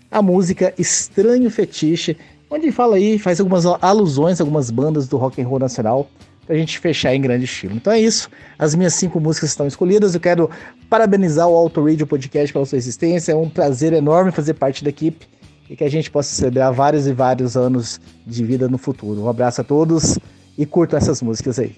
a 0.10 0.22
música 0.22 0.73
Estranho 0.78 1.52
Fetiche, 1.52 2.15
onde 2.49 2.72
fala 2.72 2.95
aí, 2.95 3.19
faz 3.19 3.41
algumas 3.41 3.65
alusões 3.65 4.40
a 4.40 4.44
algumas 4.44 4.72
bandas 4.72 5.10
do 5.10 5.18
rock 5.18 5.41
and 5.41 5.48
roll 5.49 5.60
nacional, 5.60 6.10
para 6.45 6.56
a 6.56 6.57
gente 6.57 6.80
fechar 6.80 7.14
em 7.14 7.19
grande 7.19 7.44
estilo. 7.44 7.76
Então 7.76 7.91
é 7.91 7.99
isso, 7.99 8.30
as 8.57 8.73
minhas 8.73 8.94
cinco 8.94 9.19
músicas 9.19 9.49
estão 9.49 9.68
escolhidas, 9.68 10.15
eu 10.15 10.22
quero 10.22 10.49
parabenizar 10.90 11.49
o 11.49 11.57
Auto 11.57 11.84
Radio 11.84 12.07
Podcast 12.07 12.53
pela 12.53 12.65
sua 12.65 12.78
existência, 12.78 13.34
é 13.34 13.36
um 13.36 13.49
prazer 13.49 13.91
enorme 13.91 14.32
fazer 14.32 14.53
parte 14.53 14.82
da 14.82 14.90
equipe, 14.90 15.28
e 15.72 15.76
que 15.77 15.85
a 15.85 15.89
gente 15.89 16.11
possa 16.11 16.35
celebrar 16.35 16.73
vários 16.73 17.07
e 17.07 17.14
vários 17.14 17.56
anos 17.56 18.02
de 18.27 18.43
vida 18.43 18.68
no 18.68 18.77
futuro. 18.77 19.23
Um 19.23 19.30
abraço 19.30 19.61
a 19.61 19.64
todos 19.64 20.19
e 20.57 20.65
curtam 20.65 20.98
essas 20.98 21.22
músicas 21.22 21.57
aí. 21.57 21.77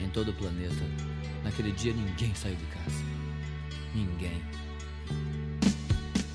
em 0.00 0.08
todo 0.08 0.30
o 0.30 0.34
planeta. 0.34 0.74
Naquele 1.42 1.72
dia 1.72 1.92
ninguém 1.92 2.34
saiu 2.34 2.56
de 2.56 2.64
casa. 2.66 3.04
Ninguém. 3.94 4.42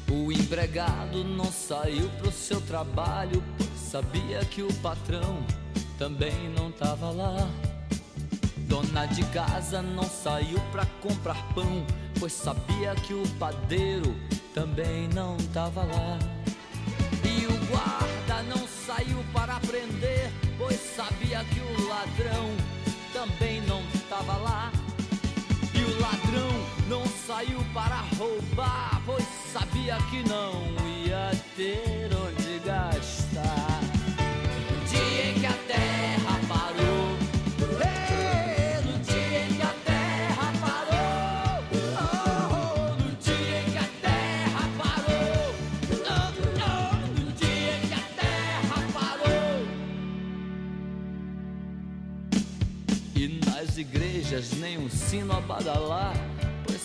O 0.09 0.31
empregado 0.31 1.23
não 1.23 1.45
saiu 1.45 2.09
pro 2.19 2.31
seu 2.31 2.59
trabalho, 2.61 3.43
pois 3.57 3.69
sabia 3.79 4.39
que 4.45 4.61
o 4.61 4.73
patrão 4.75 5.45
também 5.97 6.49
não 6.57 6.71
tava 6.71 7.09
lá. 7.11 7.49
Dona 8.67 9.05
de 9.05 9.23
casa 9.25 9.81
não 9.81 10.03
saiu 10.03 10.59
pra 10.71 10.85
comprar 11.01 11.41
pão, 11.53 11.85
pois 12.19 12.33
sabia 12.33 12.95
que 12.95 13.13
o 13.13 13.27
padeiro 13.39 14.15
também 14.53 15.07
não 15.09 15.38
tava 15.53 15.83
lá. 15.83 16.19
E 17.23 17.45
o 17.45 17.65
guarda 17.67 18.10
saiu 27.32 27.64
para 27.74 28.02
roubar, 28.18 29.02
pois 29.06 29.24
sabia 29.53 29.98
que 30.10 30.22
não 30.28 30.52
ia 31.06 31.32
ter 31.56 32.10
onde 32.14 32.60
gastar. 32.60 33.80
No 34.70 34.86
dia 34.86 35.32
em 35.32 35.34
que 35.40 35.45
a 35.45 35.53
terra 35.66 36.40
parou, 36.49 37.16
eh, 37.82 38.82
no 38.86 38.99
dia 38.99 39.45
em 39.45 39.53
que 39.56 39.62
a 39.62 39.74
terra 39.86 40.52
parou, 40.60 41.64
oh, 42.03 43.02
no 43.02 43.12
dia 43.16 43.60
em 43.62 43.72
que 43.72 43.78
a 43.78 43.90
terra 44.02 44.64
parou, 44.78 45.56
oh, 46.03 46.26
oh, 46.68 46.95
no 47.18 47.32
dia 47.32 47.76
que 47.88 47.94
a 47.94 48.03
terra 48.20 48.78
parou. 48.94 49.60
E 53.16 53.40
nas 53.45 53.78
igrejas 53.78 54.52
nem 54.60 54.78
um 54.78 54.90
sino 54.90 55.32
a 55.32 55.40
badalar, 55.40 56.14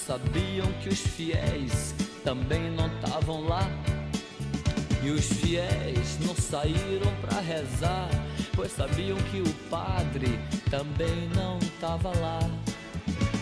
sabiam 0.07 0.73
que 0.81 0.89
os 0.89 1.01
fiéis 1.01 1.93
também 2.23 2.71
não 2.71 2.87
estavam 2.87 3.41
lá. 3.41 3.69
E 5.03 5.11
os 5.11 5.25
fiéis 5.25 6.19
não 6.21 6.35
saíram 6.35 7.13
para 7.21 7.41
rezar, 7.41 8.09
pois 8.55 8.71
sabiam 8.71 9.17
que 9.31 9.41
o 9.41 9.53
padre 9.69 10.39
também 10.71 11.29
não 11.35 11.59
estava 11.59 12.11
lá. 12.21 12.39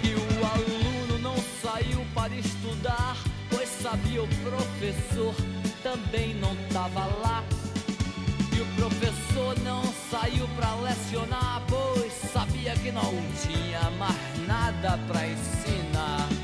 E 0.03 0.15
o 0.15 0.47
aluno 0.47 1.19
não 1.19 1.36
saiu 1.62 2.05
para 2.15 2.35
estudar, 2.35 3.16
pois 3.51 3.69
sabia 3.69 4.23
o 4.23 4.28
professor 4.43 5.35
também 5.82 6.35
não 6.36 6.55
estava 6.55 7.05
lá. 7.23 7.45
E 8.57 8.61
o 8.61 8.66
professor 8.77 9.59
não 9.61 9.82
saiu 10.11 10.49
pra 10.57 10.74
lecionar, 10.77 11.62
pois 11.69 12.12
sabia 12.32 12.74
que 12.77 12.91
não 12.91 13.12
tinha 13.43 13.91
mais 13.99 14.47
nada 14.47 14.99
pra 15.07 15.27
ensinar. 15.27 16.44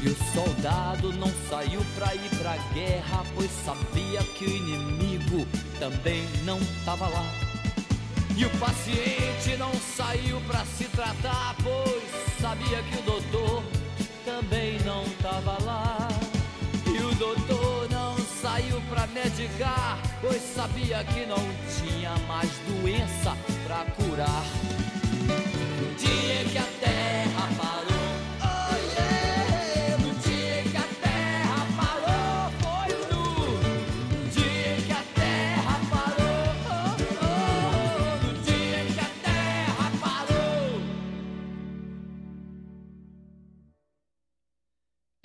E 0.00 0.08
o 0.08 0.16
soldado 0.32 1.12
não 1.12 1.30
saiu 1.50 1.84
pra 1.96 2.14
ir 2.14 2.30
pra 2.38 2.56
guerra, 2.72 3.24
pois 3.34 3.50
sabia 3.64 4.22
que 4.36 4.44
o 4.44 4.48
inimigo 4.48 5.46
também 5.78 6.26
não 6.44 6.60
tava 6.84 7.08
lá. 7.08 7.24
E 8.36 8.44
o 8.44 8.50
paciente 8.58 9.56
não 9.58 9.72
saiu 9.96 10.40
pra 10.42 10.64
se 10.64 10.84
tratar, 10.84 11.56
pois 11.62 12.02
sabia 12.40 12.80
que 12.82 12.98
o 12.98 13.02
doutor 13.02 13.64
também 14.24 14.78
não 14.84 15.04
tava 15.20 15.56
lá. 15.64 16.08
E 16.86 17.02
o 17.02 17.14
doutor 17.16 17.88
não 17.90 18.16
saiu 18.40 18.80
pra 18.88 19.08
medicar, 19.08 19.98
pois 20.20 20.40
sabia 20.54 21.02
que 21.02 21.26
não 21.26 21.44
tinha 21.76 22.14
mais 22.28 22.50
doença 22.68 23.36
pra 23.66 23.84
curar. 23.96 24.44
Um 25.82 25.94
dia 25.96 26.44
que 26.44 26.58
até 26.58 26.97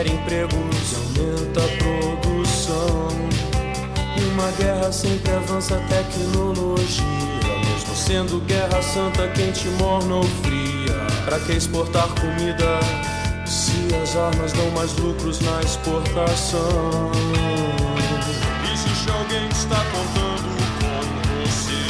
gera 0.00 0.08
empregos 0.08 0.92
e 0.92 0.96
aumenta 0.96 1.60
a 1.60 1.68
produção. 1.76 3.08
Uma 4.32 4.50
guerra 4.52 4.90
sempre 4.92 5.30
avança 5.32 5.76
a 5.76 5.80
tecnologia, 5.80 7.04
mesmo 7.66 7.94
sendo 7.94 8.40
guerra 8.46 8.82
santa, 8.82 9.28
quente, 9.28 9.68
morna 9.78 10.16
ou 10.16 10.24
fria. 10.24 10.94
Pra 11.24 11.38
que 11.40 11.52
exportar 11.52 12.08
comida 12.20 12.80
se 13.46 13.94
as 14.02 14.16
armas 14.16 14.52
dão 14.52 14.70
mais 14.70 14.96
lucros 14.96 15.40
na 15.40 15.60
exportação? 15.60 17.10
Existe 18.72 19.10
alguém 19.10 19.48
que 19.48 19.54
está 19.54 19.76
contando 19.76 20.48
com 20.80 21.00
você 21.42 21.82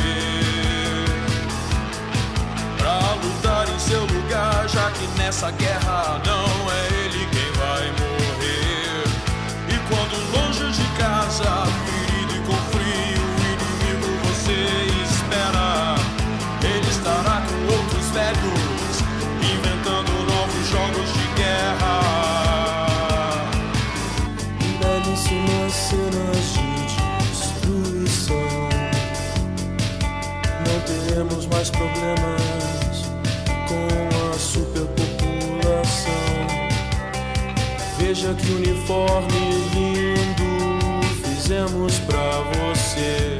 pra 2.77 3.15
lutar 3.23 3.69
em 3.69 3.79
seu 3.79 4.01
lugar, 4.01 4.69
já 4.69 4.91
que 4.91 5.07
nessa 5.19 5.51
guerra 5.53 6.21
não 6.25 6.73
é 6.73 6.87
ele 6.87 7.00
quando 9.91 10.17
longe 10.33 10.71
de 10.71 10.89
casa, 10.97 11.80
Veja 38.21 38.35
que 38.35 38.53
uniforme 38.53 39.51
lindo 39.73 41.01
fizemos 41.25 41.99
pra 42.01 42.43
você. 42.53 43.39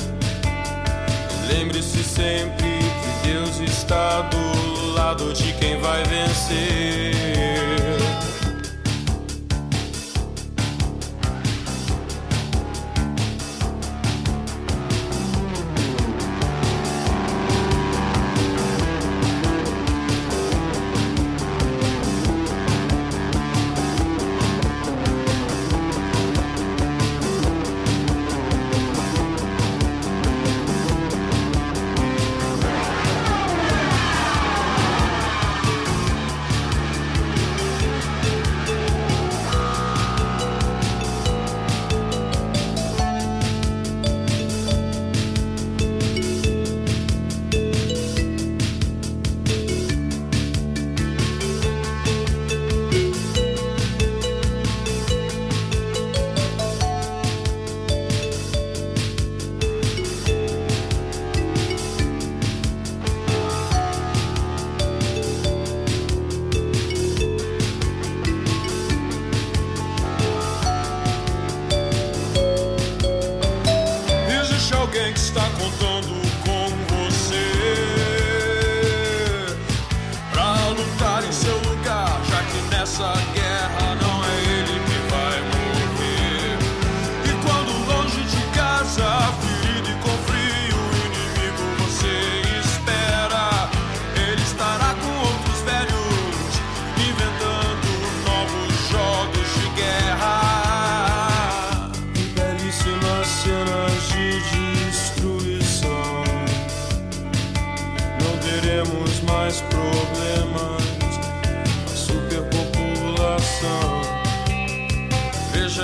Lembre-se 1.53 2.03
sempre 2.03 2.79
que 2.79 3.29
Deus 3.29 3.61
está 3.61 4.23
do 4.23 4.95
lado 4.95 5.35
de 5.35 5.53
quem 5.53 5.79
vai 5.81 6.03
vencer. 6.05 7.13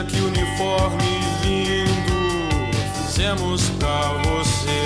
Que 0.05 0.21
uniforme 0.21 1.05
lindo 1.43 2.19
fizemos 3.07 3.71
pra 3.79 4.13
você. 4.25 4.85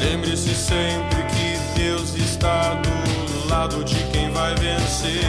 Lembre-se 0.00 0.54
sempre 0.56 1.22
que 1.22 1.56
Deus 1.78 2.16
está 2.16 2.74
do 2.74 3.48
lado 3.48 3.84
de 3.84 3.94
quem 4.12 4.28
vai 4.32 4.54
vencer. 4.56 5.24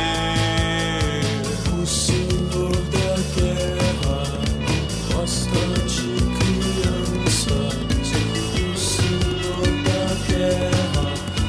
O 1.72 1.86
Senhor 1.86 2.76
da 2.92 3.16
guerra 3.36 4.24
gosta 5.14 5.60
de 5.86 6.10
crianças. 6.40 7.76
O 8.58 8.76
Senhor 8.76 9.68
da 9.86 10.04
guerra 10.28 11.06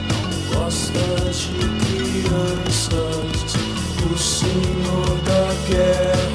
não 0.09 0.23
gosta 0.55 1.05
de 1.33 1.57
crianças. 1.87 3.57
O 4.05 4.19
Senhor 4.19 5.11
da 5.25 5.43
guerra 5.67 6.30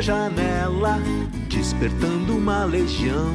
janela, 0.00 0.98
despertando 1.48 2.36
uma 2.36 2.64
legião. 2.64 3.34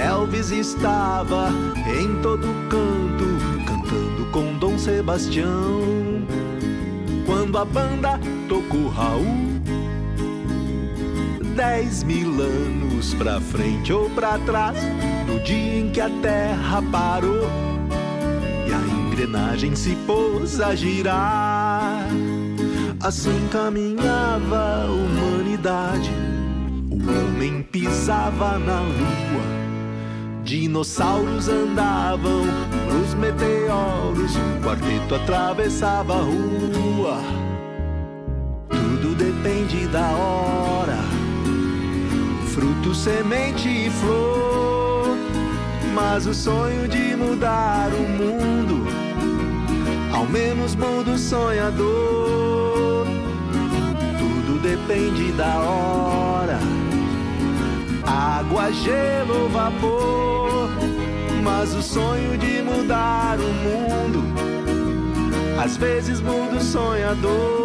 Elvis 0.00 0.50
estava 0.50 1.50
em 1.86 2.20
todo 2.22 2.46
canto, 2.68 3.64
cantando 3.66 4.30
com 4.30 4.58
Dom 4.58 4.78
Sebastião. 4.78 5.82
Quando 7.26 7.58
a 7.58 7.64
banda 7.64 8.18
tocou 8.48 8.88
Raul, 8.88 9.60
dez 11.54 12.02
mil 12.02 12.40
anos 12.40 13.14
pra 13.14 13.40
frente 13.40 13.92
ou 13.92 14.08
pra 14.10 14.38
trás, 14.38 14.78
no 15.26 15.40
dia 15.40 15.80
em 15.80 15.90
que 15.90 16.00
a 16.00 16.10
terra 16.20 16.82
parou 16.90 17.48
e 18.66 18.72
a 18.72 18.78
engrenagem 18.78 19.74
se 19.74 19.96
pôs 20.06 20.60
a 20.60 20.74
girar. 20.74 21.51
Assim 23.02 23.48
caminhava 23.50 24.84
a 24.84 24.86
humanidade, 24.86 26.12
o 26.88 26.94
homem 26.94 27.60
pisava 27.60 28.60
na 28.60 28.80
lua. 28.80 29.42
Dinossauros 30.44 31.48
andavam 31.48 32.44
pros 32.86 33.14
meteoros, 33.14 34.36
o 34.36 34.64
quarteto 34.64 35.16
atravessava 35.16 36.14
a 36.14 36.22
rua. 36.22 37.18
Tudo 38.70 39.16
depende 39.16 39.88
da 39.88 40.08
hora, 40.12 40.98
fruto, 42.54 42.94
semente 42.94 43.68
e 43.68 43.90
flor. 43.90 45.16
Mas 45.92 46.24
o 46.24 46.32
sonho 46.32 46.86
de 46.86 47.16
mudar 47.16 47.90
o 47.92 48.08
mundo, 48.08 48.86
ao 50.14 50.24
menos 50.24 50.76
muda 50.76 51.10
o 51.10 51.18
sonhador. 51.18 52.41
Depende 54.62 55.32
da 55.32 55.60
hora 55.60 56.58
água, 58.42 58.72
gelo 58.72 59.48
vapor. 59.48 60.70
Mas 61.42 61.74
o 61.74 61.82
sonho 61.82 62.38
de 62.38 62.62
mudar 62.62 63.38
o 63.40 63.52
mundo, 63.64 64.22
às 65.62 65.76
vezes 65.76 66.20
muda 66.20 66.56
o 66.56 66.60
sonhador. 66.60 67.61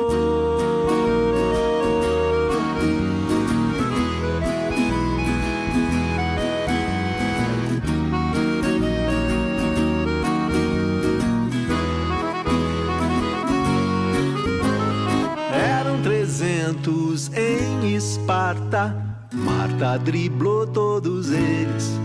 Esparta. 18.07 18.95
Marta 19.33 19.97
driblou 19.99 20.65
todos 20.65 21.29
eles. 21.29 21.99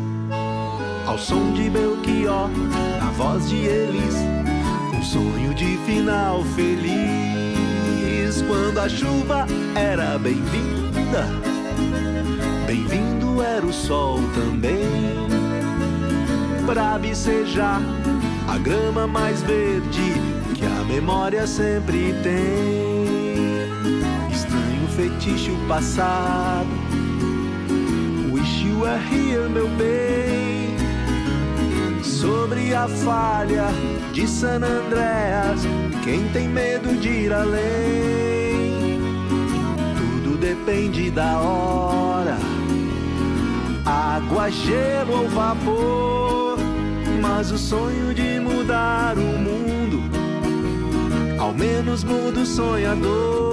Ao 1.06 1.16
som 1.16 1.52
de 1.52 1.70
Belchior, 1.70 2.50
na 2.98 3.10
voz 3.12 3.48
de 3.48 3.58
Elis, 3.58 4.16
um 4.98 5.00
sonho 5.00 5.54
de 5.54 5.76
final 5.86 6.42
feliz. 6.56 8.42
Quando 8.48 8.78
a 8.78 8.88
chuva 8.88 9.46
era 9.76 10.18
bem-vinda, 10.18 11.24
bem-vindo 12.66 13.40
era 13.40 13.64
o 13.64 13.72
sol 13.72 14.18
também. 14.34 14.82
Pra 16.66 16.98
vicejar 16.98 17.80
a 18.48 18.58
grama 18.58 19.06
mais 19.06 19.40
verde 19.42 20.14
que 20.52 20.64
a 20.66 20.84
memória 20.84 21.46
sempre 21.46 22.12
tem. 22.24 23.11
Fetiche 24.96 25.50
o 25.50 25.66
passado 25.66 26.68
Wish 28.30 28.64
you 28.64 28.80
were 28.80 28.98
here, 28.98 29.48
meu 29.48 29.68
bem. 29.68 30.76
Sobre 32.02 32.74
a 32.74 32.86
falha 32.88 33.66
de 34.12 34.26
San 34.26 34.62
Andreas, 34.62 35.62
quem 36.04 36.28
tem 36.28 36.48
medo 36.48 36.94
de 37.00 37.08
ir 37.08 37.32
além? 37.32 39.00
Tudo 39.96 40.36
depende 40.38 41.10
da 41.10 41.40
hora, 41.40 42.36
água, 43.84 44.50
gelo 44.50 45.22
ou 45.22 45.28
vapor. 45.28 46.58
Mas 47.20 47.50
o 47.50 47.58
sonho 47.58 48.14
de 48.14 48.40
mudar 48.40 49.16
o 49.16 49.38
mundo, 49.38 50.02
ao 51.38 51.52
menos 51.52 52.04
muda 52.04 52.40
o 52.40 52.46
sonhador. 52.46 53.51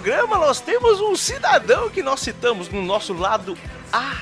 Programa 0.00 0.36
nós 0.36 0.60
temos 0.60 1.00
um 1.00 1.16
cidadão 1.16 1.88
que 1.88 2.02
nós 2.02 2.20
citamos 2.20 2.68
no 2.68 2.82
nosso 2.82 3.14
lado 3.14 3.56
A. 3.90 4.16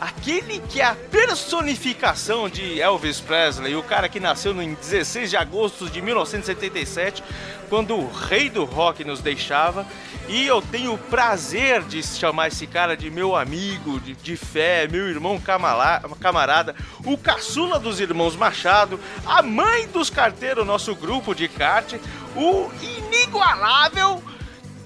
Aquele 0.00 0.58
que 0.58 0.80
é 0.80 0.84
a 0.84 0.96
personificação 0.96 2.48
de 2.48 2.80
Elvis 2.80 3.20
Presley, 3.20 3.76
o 3.76 3.84
cara 3.84 4.08
que 4.08 4.18
nasceu 4.18 4.60
em 4.60 4.74
16 4.74 5.30
de 5.30 5.36
agosto 5.36 5.88
de 5.88 6.02
1977, 6.02 7.22
quando 7.68 7.94
o 7.94 8.10
rei 8.10 8.50
do 8.50 8.64
rock 8.64 9.04
nos 9.04 9.20
deixava. 9.20 9.86
E 10.28 10.44
eu 10.44 10.60
tenho 10.60 10.94
o 10.94 10.98
prazer 10.98 11.82
de 11.84 12.02
chamar 12.02 12.48
esse 12.48 12.66
cara 12.66 12.96
de 12.96 13.08
meu 13.08 13.36
amigo, 13.36 14.00
de, 14.00 14.12
de 14.12 14.36
fé, 14.36 14.88
meu 14.90 15.08
irmão 15.08 15.38
camala- 15.38 16.02
camarada, 16.20 16.74
o 17.04 17.16
caçula 17.16 17.78
dos 17.78 18.00
irmãos 18.00 18.34
Machado, 18.34 18.98
a 19.24 19.40
mãe 19.40 19.86
dos 19.86 20.10
carteiros, 20.10 20.66
nosso 20.66 20.96
grupo 20.96 21.32
de 21.32 21.46
kart, 21.46 21.94
o 22.34 22.68
inigualável 22.82 24.20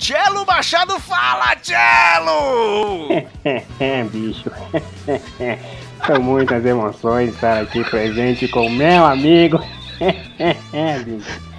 Cello 0.01 0.47
Machado. 0.47 0.99
Fala, 0.99 1.55
Cello! 1.63 3.09
É, 3.79 4.03
bicho. 4.11 4.51
São 6.07 6.21
muitas 6.21 6.65
emoções 6.65 7.35
estar 7.35 7.61
aqui 7.61 7.85
presente 7.85 8.49
com 8.49 8.69
meu 8.71 9.05
amigo. 9.05 9.63
É, 10.73 10.99
bicho. 11.05 11.51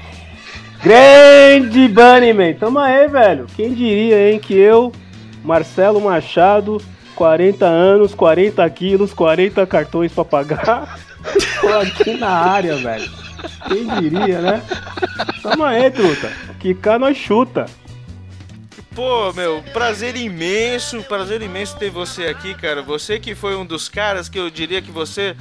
Grande 0.83 1.87
Bunnyman, 1.87 2.55
tamo 2.55 2.79
aí, 2.79 3.07
velho. 3.07 3.45
Quem 3.55 3.71
diria, 3.75 4.31
hein, 4.31 4.39
que 4.39 4.55
eu, 4.55 4.91
Marcelo 5.43 6.01
Machado, 6.01 6.81
40 7.15 7.63
anos, 7.67 8.15
40 8.15 8.67
quilos, 8.71 9.13
40 9.13 9.67
cartões 9.67 10.11
pra 10.11 10.25
pagar, 10.25 10.99
tô 11.61 11.67
aqui 11.77 12.17
na 12.17 12.29
área, 12.29 12.75
velho. 12.77 13.11
Quem 13.67 13.87
diria, 13.99 14.41
né? 14.41 14.63
Tamo 15.43 15.63
aí, 15.63 15.91
truta. 15.91 16.31
Que 16.59 16.73
cá 16.73 16.97
nós 16.97 17.15
chuta. 17.15 17.67
Pô, 18.93 19.31
meu, 19.31 19.63
prazer 19.71 20.17
imenso, 20.17 21.01
prazer 21.03 21.41
imenso 21.41 21.77
ter 21.77 21.89
você 21.89 22.25
aqui, 22.25 22.53
cara. 22.53 22.81
Você 22.81 23.17
que 23.17 23.33
foi 23.33 23.55
um 23.55 23.65
dos 23.65 23.87
caras 23.87 24.27
que 24.27 24.37
eu 24.37 24.49
diria 24.49 24.81
que 24.81 24.91
você. 24.91 25.33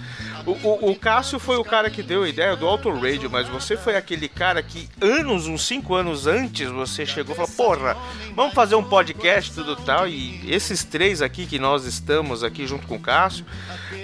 O, 0.47 0.53
o, 0.53 0.91
o 0.93 0.97
Cássio 0.97 1.41
foi 1.41 1.57
o 1.57 1.65
cara 1.65 1.91
que 1.91 2.01
deu 2.01 2.23
a 2.23 2.29
ideia 2.29 2.55
do 2.55 2.65
Auto 2.65 2.89
Radio, 2.89 3.29
mas 3.29 3.49
você 3.49 3.77
foi 3.77 3.97
aquele 3.97 4.29
cara 4.29 4.63
que 4.63 4.89
anos, 5.01 5.49
uns 5.49 5.67
5 5.67 5.93
anos 5.97 6.29
antes, 6.29 6.71
você 6.71 7.05
chegou 7.05 7.35
e 7.35 7.37
falou: 7.37 7.51
Porra, 7.51 7.97
vamos 8.37 8.55
fazer 8.55 8.77
um 8.77 8.85
podcast 8.85 9.53
tudo 9.53 9.75
tal. 9.75 10.07
E 10.07 10.41
esses 10.49 10.85
três 10.85 11.21
aqui 11.21 11.45
que 11.45 11.59
nós 11.59 11.87
estamos 11.87 12.45
aqui 12.45 12.69
junto 12.69 12.87
com 12.87 12.95
o 12.95 13.01
Cássio, 13.01 13.45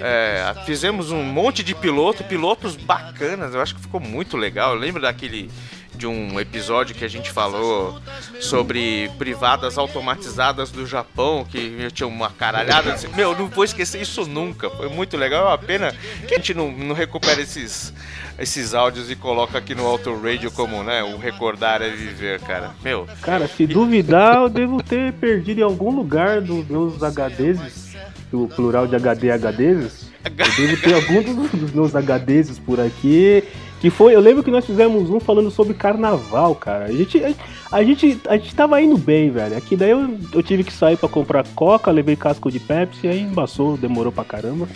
é, 0.01 0.53
fizemos 0.65 1.09
um 1.09 1.23
monte 1.23 1.63
de 1.63 1.73
piloto, 1.73 2.21
pilotos 2.25 2.75
bacanas. 2.75 3.53
Eu 3.53 3.61
acho 3.61 3.75
que 3.75 3.81
ficou 3.81 4.01
muito 4.01 4.35
legal. 4.35 4.73
Eu 4.73 4.79
lembro 4.79 5.01
daquele 5.01 5.49
de 5.97 6.05
um 6.07 6.39
episódio 6.39 6.95
que 6.95 7.03
a 7.03 7.07
gente 7.07 7.31
falou 7.31 7.99
sobre 8.39 9.09
privadas 9.17 9.77
automatizadas 9.77 10.71
do 10.71 10.85
Japão, 10.85 11.45
que 11.49 11.87
tinha 11.91 12.07
uma 12.07 12.29
caralhada. 12.29 12.93
de- 12.93 13.07
Meu, 13.15 13.37
não 13.37 13.47
vou 13.47 13.63
esquecer 13.63 14.01
isso 14.01 14.25
nunca. 14.25 14.69
Foi 14.69 14.87
muito 14.89 15.17
legal. 15.17 15.45
É 15.45 15.49
uma 15.49 15.57
pena 15.57 15.93
que 16.27 16.33
a 16.33 16.37
gente 16.37 16.53
não, 16.53 16.71
não 16.71 16.93
recupera 16.95 17.41
esses, 17.41 17.93
esses 18.39 18.73
áudios 18.73 19.09
e 19.09 19.15
coloca 19.15 19.57
aqui 19.57 19.73
no 19.73 19.85
Auto 19.85 20.13
Radio 20.21 20.51
como, 20.51 20.83
né, 20.83 21.03
o 21.03 21.17
recordar 21.17 21.81
é 21.81 21.89
viver, 21.89 22.39
cara. 22.41 22.71
Meu, 22.83 23.07
Cara, 23.21 23.47
se 23.47 23.65
duvidar, 23.65 24.35
eu 24.37 24.49
devo 24.49 24.81
ter 24.83 25.13
perdido 25.13 25.59
em 25.59 25.63
algum 25.63 25.89
lugar 25.95 26.41
dos 26.41 26.67
meus 26.67 27.01
HDs, 27.01 27.95
o 28.31 28.47
plural 28.47 28.85
de 28.87 28.95
HD 28.95 29.29
é 29.29 29.33
HDs. 29.37 30.07
Eu 30.25 30.31
devo 30.67 30.81
ter 30.81 30.93
algum 30.95 31.47
dos 31.47 31.71
meus 31.71 31.93
HDs 31.95 32.59
por 32.59 32.79
aqui. 32.79 33.43
Que 33.79 33.91
foi, 33.91 34.15
eu 34.15 34.19
lembro 34.19 34.43
que 34.43 34.49
nós 34.49 34.65
fizemos 34.65 35.09
um 35.09 35.19
falando 35.19 35.51
sobre 35.51 35.73
carnaval, 35.75 36.55
cara. 36.55 36.85
A 36.85 36.91
gente, 36.91 37.23
a, 37.23 37.33
a 37.71 37.83
gente, 37.83 38.19
a 38.27 38.35
gente 38.35 38.55
tava 38.55 38.81
indo 38.81 38.97
bem, 38.97 39.29
velho. 39.29 39.55
Aqui 39.55 39.75
daí 39.75 39.91
eu, 39.91 40.17
eu 40.33 40.41
tive 40.41 40.63
que 40.63 40.73
sair 40.73 40.97
pra 40.97 41.07
comprar 41.07 41.45
coca, 41.53 41.91
levei 41.91 42.15
casco 42.15 42.51
de 42.51 42.59
Pepsi, 42.59 43.07
aí 43.07 43.21
embaçou, 43.21 43.77
demorou 43.77 44.11
pra 44.11 44.23
caramba. 44.23 44.67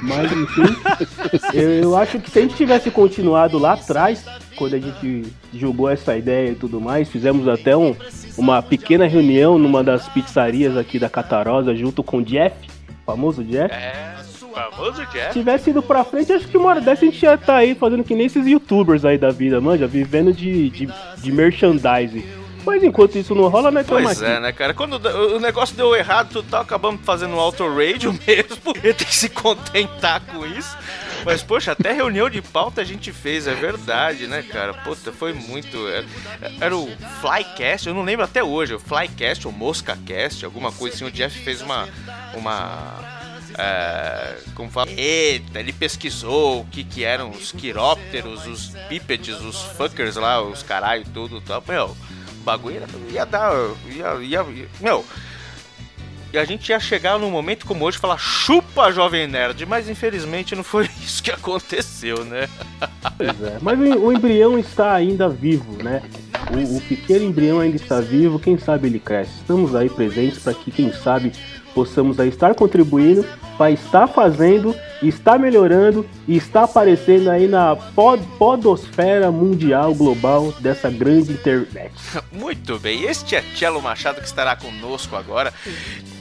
Mas 0.00 0.32
enfim, 0.32 0.62
eu, 1.52 1.70
eu 1.70 1.96
acho 1.96 2.18
que 2.20 2.30
se 2.30 2.38
a 2.38 2.42
gente 2.42 2.54
tivesse 2.54 2.90
continuado 2.90 3.58
lá 3.58 3.74
atrás, 3.74 4.24
quando 4.56 4.74
a 4.74 4.78
gente 4.78 5.24
jogou 5.52 5.90
essa 5.90 6.16
ideia 6.16 6.52
e 6.52 6.54
tudo 6.54 6.80
mais, 6.80 7.08
fizemos 7.08 7.46
até 7.48 7.76
um, 7.76 7.94
uma 8.38 8.62
pequena 8.62 9.06
reunião 9.06 9.58
numa 9.58 9.84
das 9.84 10.08
pizzarias 10.08 10.76
aqui 10.76 10.98
da 10.98 11.10
Catarosa, 11.10 11.74
junto 11.74 12.02
com 12.02 12.18
o 12.18 12.22
Jeff, 12.22 12.54
o 12.64 13.04
famoso 13.04 13.44
Jeff. 13.44 13.74
é 13.74 14.17
famoso 14.52 14.96
Se 15.06 15.12
Jeff. 15.12 15.32
tivesse 15.32 15.70
ido 15.70 15.82
pra 15.82 16.04
frente, 16.04 16.32
acho 16.32 16.48
que 16.48 16.56
uma 16.56 16.70
hora 16.70 16.80
dessa 16.80 17.04
a 17.04 17.08
gente 17.08 17.22
ia 17.22 17.34
estar 17.34 17.56
aí 17.56 17.74
fazendo 17.74 18.04
que 18.04 18.14
nem 18.14 18.26
esses 18.26 18.46
youtubers 18.46 19.04
aí 19.04 19.18
da 19.18 19.30
vida, 19.30 19.60
manja, 19.60 19.86
vivendo 19.86 20.32
de, 20.32 20.70
de, 20.70 20.88
de 21.18 21.32
merchandising. 21.32 22.24
Mas 22.66 22.82
enquanto 22.82 23.16
isso 23.16 23.34
não 23.34 23.48
rola, 23.48 23.68
estamos 23.80 24.02
Pois 24.04 24.22
aqui. 24.22 24.30
é, 24.30 24.40
né, 24.40 24.52
cara? 24.52 24.74
Quando 24.74 24.94
o 25.34 25.40
negócio 25.40 25.74
deu 25.74 25.94
errado, 25.96 26.28
tudo 26.32 26.48
tal, 26.50 26.60
acabamos 26.62 27.00
fazendo 27.02 27.34
um 27.34 27.40
auto 27.40 27.66
radio 27.66 28.12
mesmo. 28.26 28.74
Tem 28.74 28.92
que 28.94 29.14
se 29.14 29.30
contentar 29.30 30.20
com 30.20 30.44
isso. 30.44 30.76
Mas, 31.24 31.42
poxa, 31.42 31.72
até 31.72 31.92
reunião 31.92 32.28
de 32.28 32.42
pauta 32.42 32.82
a 32.82 32.84
gente 32.84 33.10
fez, 33.10 33.46
é 33.46 33.54
verdade, 33.54 34.26
né, 34.26 34.42
cara? 34.42 34.74
Puta, 34.74 35.12
foi 35.12 35.32
muito. 35.32 35.76
Era, 35.88 36.04
era 36.60 36.76
o 36.76 36.88
Flycast, 37.22 37.88
eu 37.88 37.94
não 37.94 38.02
lembro 38.02 38.24
até 38.24 38.44
hoje, 38.44 38.74
o 38.74 38.78
Flycast 38.78 39.46
ou 39.46 39.52
MoscaCast, 39.52 40.44
alguma 40.44 40.70
coisa 40.70 40.94
assim. 40.96 41.04
O 41.06 41.10
Jeff 41.10 41.38
fez 41.38 41.62
uma. 41.62 41.88
Uma. 42.34 43.17
É, 43.58 44.36
como 44.54 44.70
fala? 44.70 44.88
Eita, 44.90 45.58
ele 45.58 45.72
pesquisou 45.72 46.60
o 46.60 46.64
que 46.66 46.84
que 46.84 47.02
eram 47.04 47.30
os 47.30 47.50
quirópteros, 47.52 48.46
os 48.46 48.68
bípedes, 48.88 49.40
os 49.40 49.60
fuckers 49.60 50.14
lá, 50.16 50.40
os 50.40 50.62
caralho, 50.62 51.04
tudo 51.12 51.40
tal. 51.40 51.62
Meu, 51.66 51.86
o 51.86 52.44
bagulho 52.44 52.80
ia 53.10 53.26
dar. 53.26 53.52
Ia, 53.88 54.14
ia, 54.22 54.42
ia- 54.42 54.68
meu. 54.80 55.04
E 56.30 56.36
a 56.36 56.44
gente 56.44 56.68
ia 56.68 56.78
chegar 56.78 57.18
num 57.18 57.30
momento 57.30 57.64
como 57.64 57.86
hoje 57.86 57.96
e 57.96 58.00
falar 58.00 58.18
chupa 58.18 58.92
Jovem 58.92 59.26
Nerd, 59.26 59.64
mas 59.64 59.88
infelizmente 59.88 60.54
não 60.54 60.62
foi 60.62 60.84
isso 61.02 61.22
que 61.22 61.30
aconteceu, 61.30 62.22
né? 62.22 62.46
Pois 63.16 63.42
é, 63.42 63.58
mas 63.62 63.78
o, 63.78 63.82
o 63.82 64.12
embrião 64.12 64.58
está 64.58 64.92
ainda 64.94 65.26
vivo, 65.28 65.82
né? 65.82 66.02
O, 66.52 66.76
o 66.76 66.80
pequeno 66.82 67.24
embrião 67.24 67.60
ainda 67.60 67.76
está 67.76 68.00
vivo, 68.02 68.38
quem 68.38 68.58
sabe 68.58 68.88
ele 68.88 69.00
cresce. 69.00 69.32
Estamos 69.38 69.74
aí 69.74 69.88
presentes 69.88 70.38
para 70.38 70.52
que, 70.52 70.70
quem 70.70 70.92
sabe, 70.92 71.32
possamos 71.78 72.18
aí 72.18 72.28
estar 72.28 72.56
contribuindo 72.56 73.24
para 73.56 73.70
estar 73.70 74.08
fazendo, 74.08 74.74
estar 75.00 75.38
melhorando 75.38 76.04
e 76.26 76.36
estar 76.36 76.64
aparecendo 76.64 77.30
aí 77.30 77.46
na 77.46 77.76
pod, 77.76 78.20
podosfera 78.36 79.30
mundial 79.30 79.94
global 79.94 80.52
dessa 80.58 80.90
grande 80.90 81.30
internet. 81.30 81.92
Muito 82.32 82.80
bem, 82.80 83.04
este 83.04 83.36
é 83.36 83.42
Cello 83.54 83.80
Machado 83.80 84.20
que 84.20 84.26
estará 84.26 84.56
conosco 84.56 85.14
agora, 85.14 85.54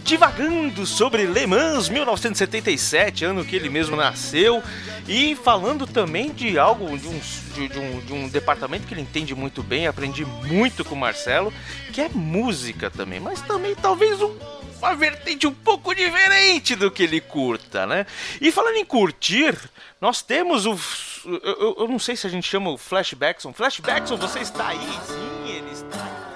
divagando 0.07 0.85
sobre 0.85 1.25
Le 1.25 1.45
Mans 1.45 1.89
1977, 1.89 3.25
ano 3.25 3.43
que 3.43 3.53
ele 3.57 3.67
mesmo 3.69 3.97
nasceu, 3.97 4.63
e 5.05 5.35
falando 5.35 5.85
também 5.85 6.31
de 6.31 6.57
algo, 6.57 6.97
de 6.97 7.07
um, 7.09 7.19
de, 7.53 7.77
um, 7.77 7.99
de 7.99 8.13
um 8.13 8.29
departamento 8.29 8.87
que 8.87 8.93
ele 8.93 9.01
entende 9.01 9.35
muito 9.35 9.61
bem, 9.61 9.85
aprendi 9.85 10.23
muito 10.23 10.85
com 10.85 10.95
o 10.95 10.97
Marcelo, 10.97 11.53
que 11.91 11.99
é 11.99 12.07
música 12.07 12.89
também, 12.89 13.19
mas 13.19 13.41
também 13.41 13.75
talvez 13.75 14.21
um 14.21 14.33
uma 14.79 14.93
vertente 14.95 15.47
um 15.47 15.53
pouco 15.53 15.93
diferente 15.95 16.75
do 16.75 16.91
que 16.91 17.01
ele 17.01 17.19
curta, 17.19 17.87
né? 17.87 18.05
E 18.39 18.51
falando 18.51 18.75
em 18.75 18.85
curtir, 18.85 19.57
nós 19.99 20.21
temos 20.21 20.67
o. 20.67 20.77
Eu, 21.25 21.41
eu- 21.43 21.75
eu 21.79 21.87
não 21.87 21.97
sei 21.97 22.15
se 22.15 22.27
a 22.27 22.29
gente 22.29 22.47
chama 22.47 22.69
o 22.69 22.77
Flashbackson. 22.77 23.51
Flashbackson, 23.51 24.15
você 24.17 24.37
está 24.39 24.67
aí? 24.67 24.77
Sim, 24.77 25.49
ele 25.51 25.71
está 25.71 25.97
aí. 25.97 26.26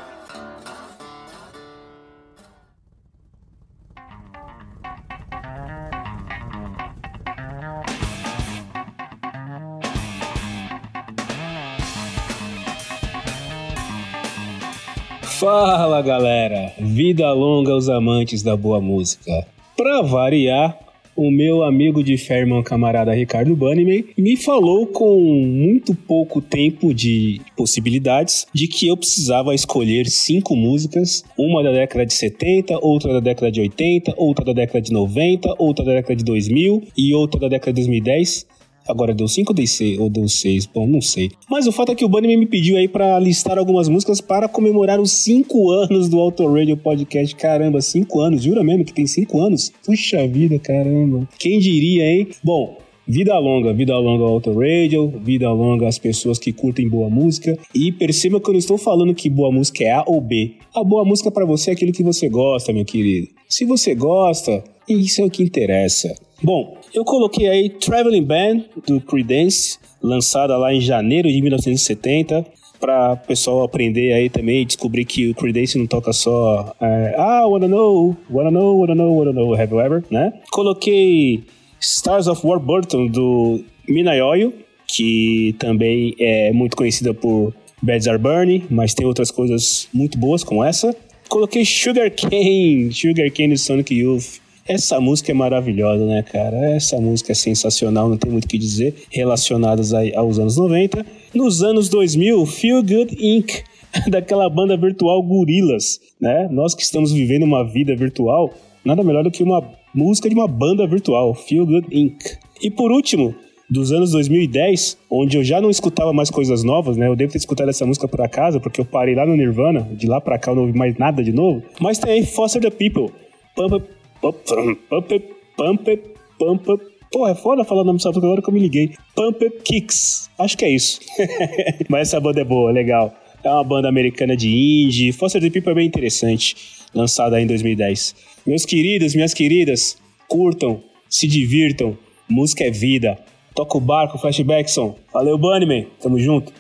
Fala 15.41 16.03
galera, 16.03 16.71
vida 16.77 17.33
longa 17.33 17.71
aos 17.71 17.89
amantes 17.89 18.43
da 18.43 18.55
boa 18.55 18.79
música. 18.79 19.43
Pra 19.75 20.03
variar, 20.03 20.77
o 21.15 21.31
meu 21.31 21.63
amigo 21.63 22.03
de 22.03 22.15
fé, 22.15 22.45
camarada 22.63 23.11
Ricardo 23.11 23.55
Banniman, 23.55 24.03
me 24.15 24.37
falou 24.37 24.85
com 24.85 25.19
muito 25.19 25.95
pouco 25.95 26.43
tempo 26.43 26.93
de 26.93 27.41
possibilidades 27.57 28.45
de 28.53 28.67
que 28.67 28.87
eu 28.87 28.95
precisava 28.95 29.55
escolher 29.55 30.05
cinco 30.05 30.55
músicas, 30.55 31.23
uma 31.35 31.63
da 31.63 31.71
década 31.71 32.05
de 32.05 32.13
70, 32.13 32.77
outra 32.79 33.13
da 33.13 33.19
década 33.19 33.51
de 33.51 33.61
80, 33.61 34.13
outra 34.17 34.45
da 34.45 34.53
década 34.53 34.79
de 34.79 34.93
90, 34.93 35.55
outra 35.57 35.83
da 35.83 35.93
década 35.93 36.15
de 36.17 36.23
2000 36.23 36.83
e 36.95 37.15
outra 37.15 37.39
da 37.39 37.47
década 37.47 37.73
de 37.73 37.81
2010. 37.81 38.45
Agora 38.87 39.13
deu 39.13 39.27
5 39.27 39.51
ou 39.51 39.55
deu 39.55 39.67
6? 39.67 39.99
Ou 39.99 40.09
deu 40.09 40.27
6? 40.27 40.65
Bom, 40.67 40.87
não 40.87 41.01
sei. 41.01 41.31
Mas 41.49 41.67
o 41.67 41.71
fato 41.71 41.91
é 41.91 41.95
que 41.95 42.05
o 42.05 42.09
Bunnyman 42.09 42.37
me 42.37 42.45
pediu 42.45 42.77
aí 42.77 42.87
pra 42.87 43.19
listar 43.19 43.57
algumas 43.57 43.87
músicas 43.87 44.21
para 44.21 44.47
comemorar 44.47 44.99
os 44.99 45.11
5 45.11 45.71
anos 45.71 46.09
do 46.09 46.19
Auto 46.19 46.45
Radio 46.51 46.77
Podcast. 46.77 47.35
Caramba, 47.35 47.81
5 47.81 48.19
anos. 48.19 48.43
Jura 48.43 48.63
mesmo 48.63 48.85
que 48.85 48.93
tem 48.93 49.07
5 49.07 49.39
anos? 49.39 49.71
Puxa 49.85 50.27
vida, 50.27 50.57
caramba. 50.59 51.27
Quem 51.37 51.59
diria, 51.59 52.05
hein? 52.05 52.27
Bom, 52.43 52.77
Vida 53.07 53.37
longa, 53.39 53.73
vida 53.73 53.97
longa 53.97 54.23
ao 54.23 54.33
Auto 54.33 54.53
Radio, 54.53 55.11
vida 55.21 55.51
longa 55.51 55.87
às 55.87 55.97
pessoas 55.97 56.37
que 56.37 56.53
curtem 56.53 56.87
boa 56.87 57.09
música. 57.09 57.57
E 57.73 57.91
perceba 57.91 58.39
que 58.39 58.47
eu 58.47 58.53
não 58.53 58.59
estou 58.59 58.77
falando 58.77 59.13
que 59.15 59.29
boa 59.29 59.51
música 59.51 59.83
é 59.83 59.91
A 59.91 60.03
ou 60.05 60.21
B. 60.21 60.53
A 60.73 60.83
boa 60.83 61.03
música 61.03 61.29
para 61.31 61.45
você 61.45 61.71
é 61.71 61.73
aquilo 61.73 61.91
que 61.91 62.03
você 62.03 62.29
gosta, 62.29 62.71
meu 62.71 62.85
querido. 62.85 63.27
Se 63.49 63.65
você 63.65 63.95
gosta, 63.95 64.63
isso 64.93 65.21
é 65.21 65.25
o 65.25 65.29
que 65.29 65.43
interessa. 65.43 66.13
Bom, 66.43 66.77
eu 66.93 67.05
coloquei 67.05 67.47
aí 67.47 67.69
Traveling 67.69 68.23
Band 68.23 68.63
do 68.87 68.99
Creedence, 68.99 69.77
lançada 70.01 70.57
lá 70.57 70.73
em 70.73 70.81
janeiro 70.81 71.29
de 71.29 71.41
1970, 71.41 72.45
para 72.79 73.13
o 73.13 73.17
pessoal 73.27 73.63
aprender 73.63 74.11
aí 74.11 74.27
também 74.29 74.61
e 74.61 74.65
descobrir 74.65 75.05
que 75.05 75.29
o 75.29 75.35
Creedence 75.35 75.77
não 75.77 75.85
toca 75.85 76.11
só 76.11 76.75
é, 76.81 77.13
ah, 77.15 77.45
wanna 77.45 77.67
know, 77.67 78.17
wanna 78.29 78.49
know, 78.49 78.79
wanna 78.79 78.95
know, 78.95 79.15
wanna 79.15 79.31
know, 79.31 79.53
have 79.53 79.71
you 79.71 79.79
ever, 79.79 80.03
né? 80.09 80.33
Coloquei 80.51 81.43
Stars 81.79 82.27
of 82.27 82.45
Warburton 82.45 83.07
do 83.07 83.63
Minayoyo, 83.87 84.51
que 84.87 85.55
também 85.59 86.15
é 86.19 86.51
muito 86.51 86.75
conhecida 86.75 87.13
por 87.13 87.53
Beds 87.81 88.07
Are 88.07 88.17
Burning, 88.17 88.63
mas 88.69 88.93
tem 88.93 89.05
outras 89.05 89.31
coisas 89.31 89.87
muito 89.93 90.17
boas 90.17 90.43
como 90.43 90.63
essa. 90.63 90.95
Coloquei 91.29 91.63
Sugar 91.63 92.11
Cane, 92.11 92.91
Sugar 92.93 93.31
Cane 93.31 93.53
do 93.53 93.59
Sonic 93.59 93.93
Youth. 93.93 94.41
Essa 94.71 95.01
música 95.01 95.33
é 95.33 95.33
maravilhosa, 95.33 96.05
né, 96.05 96.23
cara? 96.23 96.55
Essa 96.73 96.97
música 96.97 97.33
é 97.33 97.35
sensacional, 97.35 98.07
não 98.07 98.15
tem 98.15 98.31
muito 98.31 98.45
o 98.45 98.47
que 98.47 98.57
dizer, 98.57 99.03
relacionadas 99.11 99.91
aos 100.15 100.39
anos 100.39 100.55
90. 100.55 101.05
Nos 101.33 101.61
anos 101.61 101.89
2000, 101.89 102.45
Feel 102.45 102.81
Good 102.81 103.17
Inc., 103.19 103.51
daquela 104.07 104.49
banda 104.49 104.77
virtual 104.77 105.21
Gorillaz, 105.23 105.99
né? 106.21 106.47
Nós 106.49 106.73
que 106.73 106.83
estamos 106.83 107.11
vivendo 107.11 107.43
uma 107.43 107.69
vida 107.69 107.93
virtual, 107.97 108.53
nada 108.85 109.03
melhor 109.03 109.25
do 109.25 109.29
que 109.29 109.43
uma 109.43 109.61
música 109.93 110.29
de 110.29 110.35
uma 110.35 110.47
banda 110.47 110.87
virtual, 110.87 111.35
Feel 111.35 111.65
Good 111.65 111.87
Inc. 111.91 112.37
E 112.61 112.71
por 112.71 112.93
último, 112.93 113.35
dos 113.69 113.91
anos 113.91 114.11
2010, 114.11 114.97
onde 115.11 115.35
eu 115.35 115.43
já 115.43 115.59
não 115.59 115.69
escutava 115.69 116.13
mais 116.13 116.29
coisas 116.29 116.63
novas, 116.63 116.95
né? 116.95 117.09
Eu 117.09 117.15
devo 117.17 117.33
ter 117.33 117.39
escutado 117.39 117.69
essa 117.69 117.85
música 117.85 118.07
por 118.07 118.21
acaso, 118.21 118.61
porque 118.61 118.79
eu 118.79 118.85
parei 118.85 119.15
lá 119.15 119.25
no 119.25 119.35
Nirvana, 119.35 119.89
de 119.91 120.07
lá 120.07 120.21
pra 120.21 120.39
cá 120.39 120.51
eu 120.51 120.55
não 120.55 120.61
ouvi 120.61 120.77
mais 120.77 120.97
nada 120.97 121.21
de 121.21 121.33
novo. 121.33 121.61
Mas 121.81 121.99
tem 121.99 122.13
aí 122.13 122.25
Foster 122.25 122.61
the 122.61 122.69
People, 122.69 123.13
Pump 123.53 123.83
Pump 124.21 125.99
Pump. 126.37 126.67
Pô, 127.11 127.27
é 127.27 127.35
foda 127.35 127.65
falar 127.65 127.81
o 127.81 127.83
nome 127.83 127.97
dessa 127.97 128.09
música 128.09 128.25
agora 128.25 128.41
que 128.41 128.49
eu 128.49 128.53
me 128.53 128.59
liguei. 128.59 128.95
Pump 129.15 129.49
Kicks. 129.63 130.29
Acho 130.39 130.57
que 130.57 130.65
é 130.65 130.69
isso. 130.69 130.99
Mas 131.89 132.07
essa 132.07 132.19
banda 132.19 132.41
é 132.41 132.43
boa, 132.43 132.71
legal. 132.71 133.13
É 133.43 133.49
uma 133.49 133.63
banda 133.63 133.89
americana 133.89 134.35
de 134.35 134.49
indie. 134.49 135.11
Foster 135.11 135.41
the 135.41 135.49
People 135.49 135.71
é 135.71 135.75
bem 135.75 135.87
interessante. 135.87 136.55
Lançada 136.93 137.41
em 137.41 137.47
2010. 137.47 138.15
Meus 138.45 138.65
queridos, 138.65 139.13
minhas 139.13 139.33
queridas, 139.33 139.97
curtam, 140.27 140.81
se 141.09 141.27
divirtam. 141.27 141.97
Música 142.29 142.63
é 142.63 142.71
vida. 142.71 143.19
Toca 143.53 143.77
o 143.77 143.81
barco, 143.81 144.17
flashbackson. 144.17 144.95
Valeu, 145.11 145.37
Bunnyman. 145.37 145.87
Tamo 145.99 146.17
junto. 146.17 146.53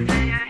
yeah. 0.00 0.43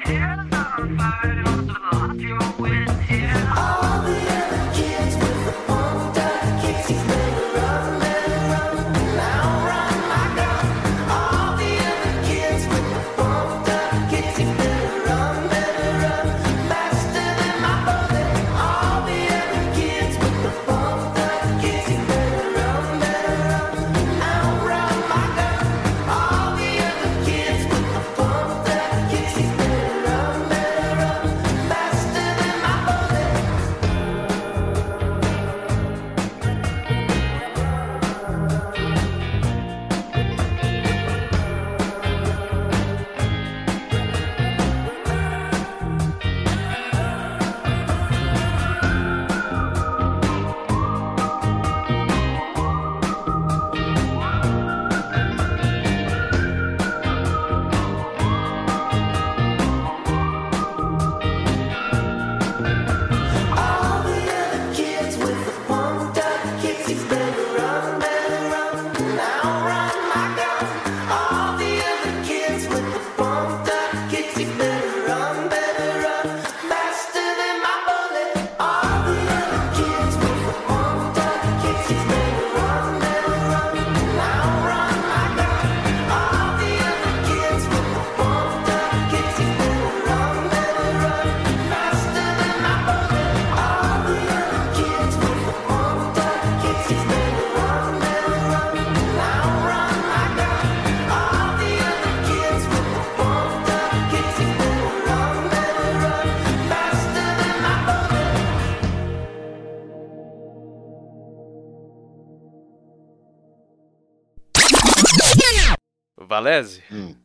Valese, 116.45 116.85
Hum. 116.93 117.17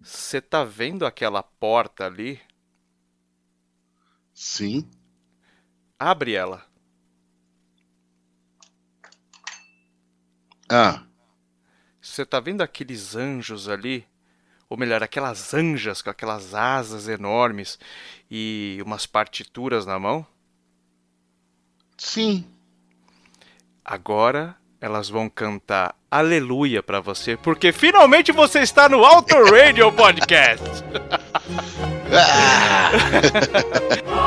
você 0.00 0.40
tá 0.40 0.64
vendo 0.64 1.04
aquela 1.04 1.42
porta 1.42 2.06
ali? 2.06 2.40
Sim. 4.32 4.88
Abre 5.98 6.32
ela. 6.32 6.64
Ah. 10.70 11.02
Você 12.00 12.24
tá 12.24 12.40
vendo 12.40 12.62
aqueles 12.62 13.14
anjos 13.14 13.68
ali? 13.68 14.06
Ou 14.70 14.78
melhor, 14.78 15.02
aquelas 15.02 15.52
anjas 15.52 16.00
com 16.00 16.08
aquelas 16.08 16.54
asas 16.54 17.06
enormes 17.06 17.78
e 18.30 18.78
umas 18.82 19.04
partituras 19.04 19.84
na 19.84 19.98
mão? 19.98 20.26
Sim. 21.98 22.46
Agora 23.84 24.56
elas 24.80 25.10
vão 25.10 25.28
cantar 25.28 25.97
Aleluia 26.10 26.82
pra 26.82 27.00
você, 27.00 27.36
porque 27.36 27.70
finalmente 27.70 28.32
você 28.32 28.60
está 28.60 28.88
no 28.88 29.04
Auto 29.04 29.34
Radio 29.50 29.92
Podcast. 29.92 30.64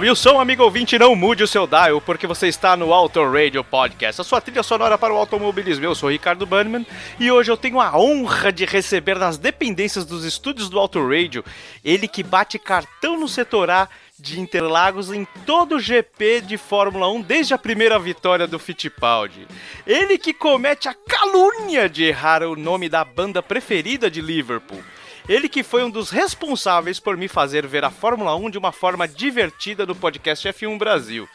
Sobe 0.00 0.10
o 0.10 0.16
som, 0.16 0.40
amigo 0.40 0.62
ouvinte, 0.62 0.98
não 0.98 1.14
mude 1.14 1.42
o 1.42 1.46
seu 1.46 1.66
dial, 1.66 2.00
porque 2.00 2.26
você 2.26 2.48
está 2.48 2.74
no 2.74 2.94
Auto 2.94 3.22
Radio 3.30 3.62
Podcast, 3.62 4.18
a 4.18 4.24
sua 4.24 4.40
trilha 4.40 4.62
sonora 4.62 4.96
para 4.96 5.12
o 5.12 5.16
automobilismo. 5.18 5.84
Eu 5.84 5.94
sou 5.94 6.08
Ricardo 6.08 6.46
Bannerman 6.46 6.86
e 7.18 7.30
hoje 7.30 7.50
eu 7.50 7.56
tenho 7.58 7.78
a 7.78 7.94
honra 7.98 8.50
de 8.50 8.64
receber 8.64 9.18
nas 9.18 9.36
dependências 9.36 10.06
dos 10.06 10.24
estúdios 10.24 10.70
do 10.70 10.78
Auto 10.78 11.06
Radio 11.06 11.44
ele 11.84 12.08
que 12.08 12.22
bate 12.22 12.58
cartão 12.58 13.20
no 13.20 13.28
setor 13.28 13.68
A 13.68 13.90
de 14.18 14.40
Interlagos 14.40 15.12
em 15.12 15.26
todo 15.44 15.76
o 15.76 15.78
GP 15.78 16.40
de 16.46 16.56
Fórmula 16.56 17.06
1 17.10 17.20
desde 17.20 17.52
a 17.52 17.58
primeira 17.58 17.98
vitória 17.98 18.46
do 18.46 18.58
Fittipaldi. 18.58 19.46
Ele 19.86 20.16
que 20.16 20.32
comete 20.32 20.88
a 20.88 20.94
calúnia 20.94 21.90
de 21.90 22.04
errar 22.04 22.42
o 22.42 22.56
nome 22.56 22.88
da 22.88 23.04
banda 23.04 23.42
preferida 23.42 24.10
de 24.10 24.22
Liverpool. 24.22 24.82
Ele 25.28 25.48
que 25.48 25.62
foi 25.62 25.84
um 25.84 25.90
dos 25.90 26.10
responsáveis 26.10 26.98
por 26.98 27.16
me 27.16 27.28
fazer 27.28 27.66
ver 27.66 27.84
a 27.84 27.90
Fórmula 27.90 28.34
1 28.34 28.50
de 28.50 28.58
uma 28.58 28.72
forma 28.72 29.06
divertida 29.06 29.86
no 29.86 29.94
podcast 29.94 30.48
F1 30.48 30.78
Brasil. 30.78 31.28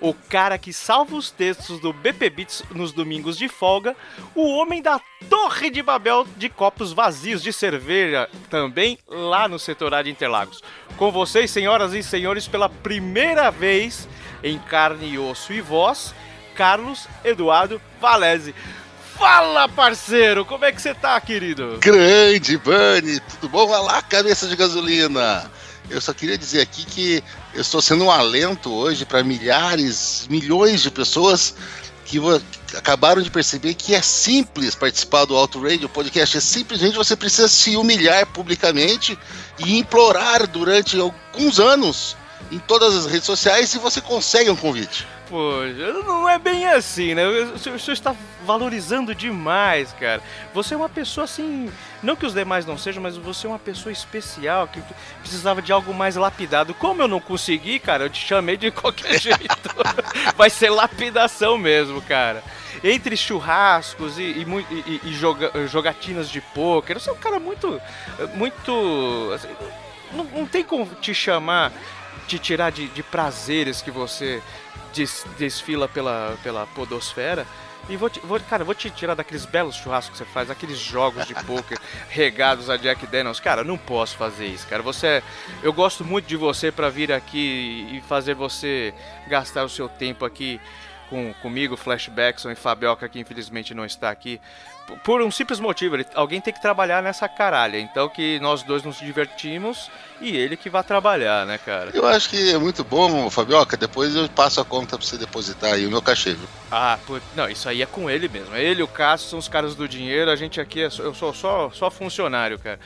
O 0.00 0.12
cara 0.12 0.58
que 0.58 0.72
salva 0.72 1.16
os 1.16 1.30
textos 1.30 1.80
do 1.80 1.92
BP 1.92 2.30
Beats 2.30 2.62
nos 2.70 2.92
domingos 2.92 3.38
de 3.38 3.48
folga, 3.48 3.96
o 4.34 4.48
homem 4.48 4.82
da 4.82 5.00
Torre 5.30 5.70
de 5.70 5.82
Babel 5.82 6.26
de 6.36 6.48
copos 6.48 6.92
vazios 6.92 7.42
de 7.42 7.52
cerveja, 7.52 8.28
também 8.50 8.98
lá 9.08 9.48
no 9.48 9.58
setor 9.58 9.94
A 9.94 10.02
de 10.02 10.10
Interlagos. 10.10 10.62
Com 10.96 11.10
vocês, 11.10 11.50
senhoras 11.50 11.94
e 11.94 12.02
senhores, 12.02 12.46
pela 12.46 12.68
primeira 12.68 13.50
vez 13.50 14.06
em 14.42 14.58
carne 14.58 15.08
e 15.08 15.18
osso 15.18 15.52
e 15.52 15.60
voz, 15.60 16.14
Carlos 16.54 17.08
Eduardo 17.24 17.80
Valese. 18.00 18.54
Fala, 19.16 19.68
parceiro! 19.68 20.44
Como 20.44 20.64
é 20.64 20.72
que 20.72 20.82
você 20.82 20.92
tá, 20.92 21.20
querido? 21.20 21.78
Grande, 21.80 22.56
Bunny, 22.58 23.20
tudo 23.20 23.48
bom? 23.48 23.68
Olha 23.68 23.80
lá, 23.80 24.02
cabeça 24.02 24.46
de 24.46 24.56
gasolina. 24.56 25.50
Eu 25.88 26.00
só 26.00 26.12
queria 26.12 26.36
dizer 26.36 26.62
aqui 26.62 26.84
que 26.84 27.24
eu 27.54 27.60
estou 27.60 27.80
sendo 27.80 28.04
um 28.04 28.10
alento 28.10 28.72
hoje 28.72 29.04
para 29.04 29.22
milhares, 29.22 30.26
milhões 30.28 30.82
de 30.82 30.90
pessoas 30.90 31.54
que 32.04 32.18
acabaram 32.76 33.22
de 33.22 33.30
perceber 33.30 33.74
que 33.74 33.94
é 33.94 34.02
simples 34.02 34.74
participar 34.74 35.24
do 35.24 35.36
Auto 35.36 35.62
Radio 35.62 35.88
Podcast. 35.88 36.36
É 36.36 36.40
simplesmente 36.40 36.96
você 36.96 37.14
precisa 37.14 37.48
se 37.48 37.76
humilhar 37.76 38.26
publicamente 38.26 39.18
e 39.58 39.78
implorar 39.78 40.46
durante 40.46 40.98
alguns 40.98 41.60
anos 41.60 42.16
em 42.50 42.58
todas 42.58 42.94
as 42.94 43.06
redes 43.06 43.24
sociais 43.24 43.72
e 43.74 43.78
você 43.78 44.00
consegue 44.00 44.50
um 44.50 44.56
convite. 44.56 45.06
Poxa, 45.28 45.92
não 46.04 46.28
é 46.28 46.38
bem 46.38 46.66
assim, 46.66 47.14
né? 47.14 47.26
O 47.26 47.58
senhor, 47.58 47.76
está 47.76 48.14
valorizando 48.44 49.14
demais, 49.14 49.92
cara. 49.98 50.20
Você 50.52 50.74
é 50.74 50.76
uma 50.76 50.88
pessoa 50.88 51.24
assim. 51.24 51.72
Não 52.02 52.14
que 52.14 52.26
os 52.26 52.34
demais 52.34 52.66
não 52.66 52.76
sejam, 52.76 53.02
mas 53.02 53.16
você 53.16 53.46
é 53.46 53.50
uma 53.50 53.58
pessoa 53.58 53.90
especial 53.90 54.68
que 54.68 54.82
precisava 55.20 55.62
de 55.62 55.72
algo 55.72 55.94
mais 55.94 56.14
lapidado. 56.16 56.74
Como 56.74 57.00
eu 57.02 57.08
não 57.08 57.20
consegui, 57.20 57.78
cara, 57.78 58.04
eu 58.04 58.10
te 58.10 58.24
chamei 58.24 58.58
de 58.58 58.70
qualquer 58.70 59.18
jeito. 59.18 59.70
Vai 60.36 60.50
ser 60.50 60.68
lapidação 60.68 61.56
mesmo, 61.56 62.02
cara. 62.02 62.42
Entre 62.82 63.16
churrascos 63.16 64.18
e, 64.18 64.22
e, 64.22 64.42
e- 64.70 65.00
e 65.04 65.14
joga- 65.14 65.66
jogatinas 65.66 66.28
de 66.28 66.42
pôquer, 66.42 67.00
você 67.00 67.08
é 67.08 67.12
um 67.12 67.16
cara 67.16 67.40
muito. 67.40 67.80
Muito. 68.34 69.30
assim, 69.34 69.48
não, 70.12 70.24
não 70.24 70.46
tem 70.46 70.62
como 70.62 70.86
te 70.96 71.14
chamar, 71.14 71.72
te 72.26 72.38
tirar 72.38 72.70
de, 72.72 72.88
de 72.88 73.02
prazeres 73.02 73.80
que 73.82 73.90
você 73.90 74.42
des- 74.94 75.26
desfila 75.38 75.88
pela, 75.88 76.36
pela 76.42 76.66
podosfera. 76.68 77.46
E 77.86 77.96
vou, 77.98 78.08
te, 78.08 78.18
vou, 78.20 78.40
cara, 78.40 78.64
vou 78.64 78.74
te 78.74 78.88
tirar 78.88 79.14
daqueles 79.14 79.44
belos 79.44 79.76
churrascos 79.76 80.18
que 80.18 80.24
você 80.24 80.32
faz, 80.32 80.50
aqueles 80.50 80.78
jogos 80.78 81.26
de 81.26 81.34
poker 81.44 81.78
regados 82.08 82.70
a 82.70 82.78
Jack 82.78 83.06
Daniels. 83.06 83.40
Cara, 83.40 83.62
não 83.62 83.76
posso 83.76 84.16
fazer 84.16 84.46
isso, 84.46 84.66
cara. 84.66 84.82
Você, 84.82 85.06
é- 85.06 85.22
eu 85.62 85.70
gosto 85.72 86.02
muito 86.02 86.26
de 86.26 86.36
você 86.36 86.72
pra 86.72 86.88
vir 86.88 87.12
aqui 87.12 87.86
e 87.92 88.00
fazer 88.08 88.34
você 88.34 88.94
gastar 89.28 89.64
o 89.64 89.68
seu 89.68 89.86
tempo 89.86 90.24
aqui 90.24 90.58
com, 91.08 91.32
comigo, 91.42 91.76
Flashbackson 91.76 92.50
e 92.50 92.54
Fabioca, 92.54 93.08
que 93.08 93.18
infelizmente 93.18 93.74
não 93.74 93.84
está 93.84 94.10
aqui. 94.10 94.40
Por 95.02 95.22
um 95.22 95.30
simples 95.30 95.58
motivo, 95.60 95.96
ele- 95.96 96.06
alguém 96.14 96.42
tem 96.42 96.52
que 96.52 96.60
trabalhar 96.60 97.02
nessa 97.02 97.26
caralha. 97.26 97.78
Então 97.78 98.06
que 98.08 98.38
nós 98.40 98.62
dois 98.62 98.82
nos 98.82 98.98
divertimos 98.98 99.90
e 100.20 100.36
ele 100.36 100.58
que 100.58 100.68
vai 100.68 100.84
trabalhar, 100.84 101.46
né, 101.46 101.56
cara? 101.58 101.90
Eu 101.94 102.06
acho 102.06 102.28
que 102.28 102.52
é 102.52 102.58
muito 102.58 102.84
bom, 102.84 103.30
Fabioca. 103.30 103.76
Depois 103.78 104.14
eu 104.14 104.28
passo 104.28 104.60
a 104.60 104.64
conta 104.64 104.98
para 104.98 105.06
você 105.06 105.16
depositar 105.16 105.72
aí 105.72 105.86
o 105.86 105.90
meu 105.90 106.02
cachê. 106.02 106.34
viu? 106.34 106.46
Ah, 106.70 106.98
put... 107.06 107.22
não, 107.34 107.48
isso 107.48 107.66
aí 107.68 107.80
é 107.80 107.86
com 107.86 108.10
ele 108.10 108.28
mesmo. 108.28 108.54
Ele 108.54 108.80
e 108.80 108.82
o 108.82 108.88
Cássio 108.88 109.30
são 109.30 109.38
os 109.38 109.48
caras 109.48 109.74
do 109.74 109.88
dinheiro, 109.88 110.30
a 110.30 110.36
gente 110.36 110.60
aqui 110.60 110.82
é 110.82 110.90
só, 110.90 111.02
eu 111.02 111.14
sou 111.14 111.32
só, 111.32 111.70
só 111.70 111.90
funcionário, 111.90 112.58
cara. 112.58 112.78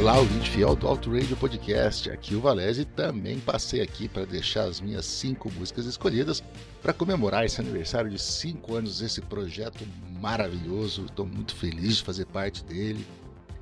Olá, 0.00 0.16
ouvinte 0.16 0.48
fiel 0.48 0.76
do 0.76 0.86
Auto 0.86 1.12
Radio 1.12 1.36
Podcast. 1.36 2.08
Aqui 2.08 2.36
o 2.36 2.40
Valese 2.40 2.84
também 2.84 3.40
passei 3.40 3.80
aqui 3.80 4.08
para 4.08 4.24
deixar 4.24 4.62
as 4.62 4.80
minhas 4.80 5.04
cinco 5.04 5.50
músicas 5.50 5.86
escolhidas 5.86 6.40
para 6.80 6.92
comemorar 6.92 7.44
esse 7.44 7.60
aniversário 7.60 8.08
de 8.08 8.18
cinco 8.18 8.76
anos 8.76 9.00
desse 9.00 9.20
projeto 9.20 9.84
maravilhoso. 10.20 11.06
Estou 11.06 11.26
muito 11.26 11.52
feliz 11.54 11.96
de 11.96 12.04
fazer 12.04 12.26
parte 12.26 12.64
dele. 12.64 13.04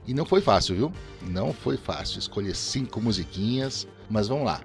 E 0.07 0.13
não 0.13 0.27
foi 0.27 0.43
fácil, 0.43 0.77
viu? 0.77 0.93
Não 1.23 1.55
foi 1.55 1.79
fácil 1.79 2.19
escolher 2.19 2.55
cinco 2.55 3.01
musiquinhas, 3.01 3.89
mas 4.11 4.29
vamos 4.29 4.45
lá. 4.45 4.61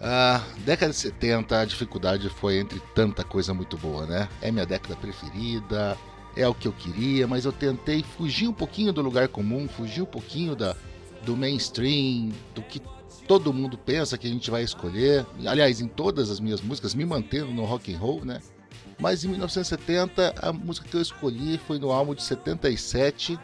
Ah, 0.00 0.40
década 0.64 0.92
de 0.92 0.98
70, 0.98 1.60
a 1.60 1.64
dificuldade 1.64 2.28
foi 2.28 2.58
entre 2.58 2.80
tanta 2.94 3.24
coisa 3.24 3.52
muito 3.52 3.76
boa, 3.76 4.06
né? 4.06 4.28
É 4.40 4.52
minha 4.52 4.64
década 4.64 4.94
preferida, 4.94 5.98
é 6.36 6.46
o 6.46 6.54
que 6.54 6.68
eu 6.68 6.72
queria, 6.72 7.26
mas 7.26 7.44
eu 7.44 7.50
tentei 7.50 8.04
fugir 8.04 8.46
um 8.46 8.52
pouquinho 8.52 8.92
do 8.92 9.02
lugar 9.02 9.26
comum, 9.26 9.68
fugir 9.68 10.02
um 10.02 10.06
pouquinho 10.06 10.54
da, 10.54 10.76
do 11.24 11.36
mainstream, 11.36 12.32
do 12.54 12.62
que 12.62 12.80
todo 13.26 13.52
mundo 13.52 13.76
pensa 13.76 14.16
que 14.16 14.26
a 14.26 14.30
gente 14.30 14.50
vai 14.50 14.62
escolher. 14.62 15.26
Aliás, 15.46 15.80
em 15.80 15.88
todas 15.88 16.30
as 16.30 16.40
minhas 16.40 16.60
músicas, 16.60 16.94
me 16.94 17.04
mantendo 17.04 17.52
no 17.52 17.64
rock 17.64 17.94
and 17.94 17.98
roll, 17.98 18.24
né? 18.24 18.40
Mas 18.98 19.24
em 19.24 19.28
1970, 19.28 20.34
a 20.40 20.52
música 20.52 20.88
que 20.88 20.96
eu 20.96 21.00
escolhi 21.00 21.58
foi 21.58 21.78
no 21.78 21.92
álbum 21.92 22.14
de 22.14 22.22
77 22.22 23.38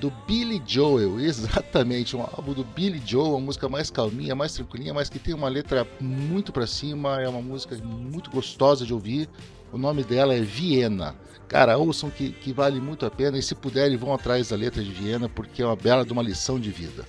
do 0.00 0.10
Billy 0.26 0.60
Joel, 0.66 1.20
exatamente, 1.20 2.16
um 2.16 2.22
álbum 2.22 2.54
do 2.54 2.64
Billy 2.64 3.00
Joel, 3.04 3.32
uma 3.32 3.40
música 3.40 3.68
mais 3.68 3.90
calminha, 3.90 4.34
mais 4.34 4.54
tranquilinha, 4.54 4.94
mas 4.94 5.08
que 5.10 5.18
tem 5.18 5.34
uma 5.34 5.48
letra 5.48 5.86
muito 6.00 6.52
pra 6.52 6.66
cima, 6.66 7.20
é 7.20 7.28
uma 7.28 7.42
música 7.42 7.76
muito 7.76 8.30
gostosa 8.30 8.86
de 8.86 8.94
ouvir. 8.94 9.28
O 9.72 9.78
nome 9.78 10.02
dela 10.02 10.34
é 10.34 10.40
Viena. 10.40 11.14
Cara, 11.46 11.76
ouçam 11.76 12.10
que, 12.10 12.30
que 12.30 12.52
vale 12.52 12.80
muito 12.80 13.04
a 13.04 13.10
pena 13.10 13.38
e 13.38 13.42
se 13.42 13.54
puderem 13.54 13.96
vão 13.96 14.12
atrás 14.12 14.48
da 14.48 14.56
letra 14.56 14.82
de 14.82 14.90
Viena 14.90 15.28
porque 15.28 15.62
é 15.62 15.66
uma 15.66 15.76
bela 15.76 16.04
de 16.04 16.12
uma 16.12 16.22
lição 16.22 16.58
de 16.58 16.70
vida. 16.70 17.04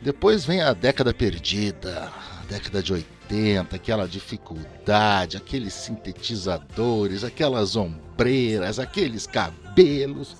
Depois 0.00 0.44
vem 0.44 0.60
a 0.60 0.72
década 0.72 1.12
perdida, 1.12 2.10
a 2.40 2.44
década 2.46 2.82
de 2.82 2.92
80, 2.92 3.76
aquela 3.76 4.06
dificuldade, 4.06 5.36
aqueles 5.36 5.74
sintetizadores, 5.74 7.22
aquelas 7.22 7.76
ombreiras, 7.76 8.78
aqueles 8.78 9.26
cabelos. 9.26 10.36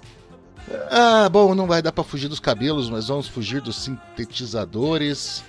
Ah, 0.91 1.29
bom, 1.29 1.55
não 1.55 1.67
vai 1.67 1.83
dar 1.83 1.93
para 1.93 2.05
fugir 2.05 2.29
dos 2.29 2.41
cabelos, 2.41 2.89
mas 2.89 3.09
vamos 3.09 3.29
fugir 3.29 3.61
dos 3.61 3.77
sintetizadores 3.77 5.43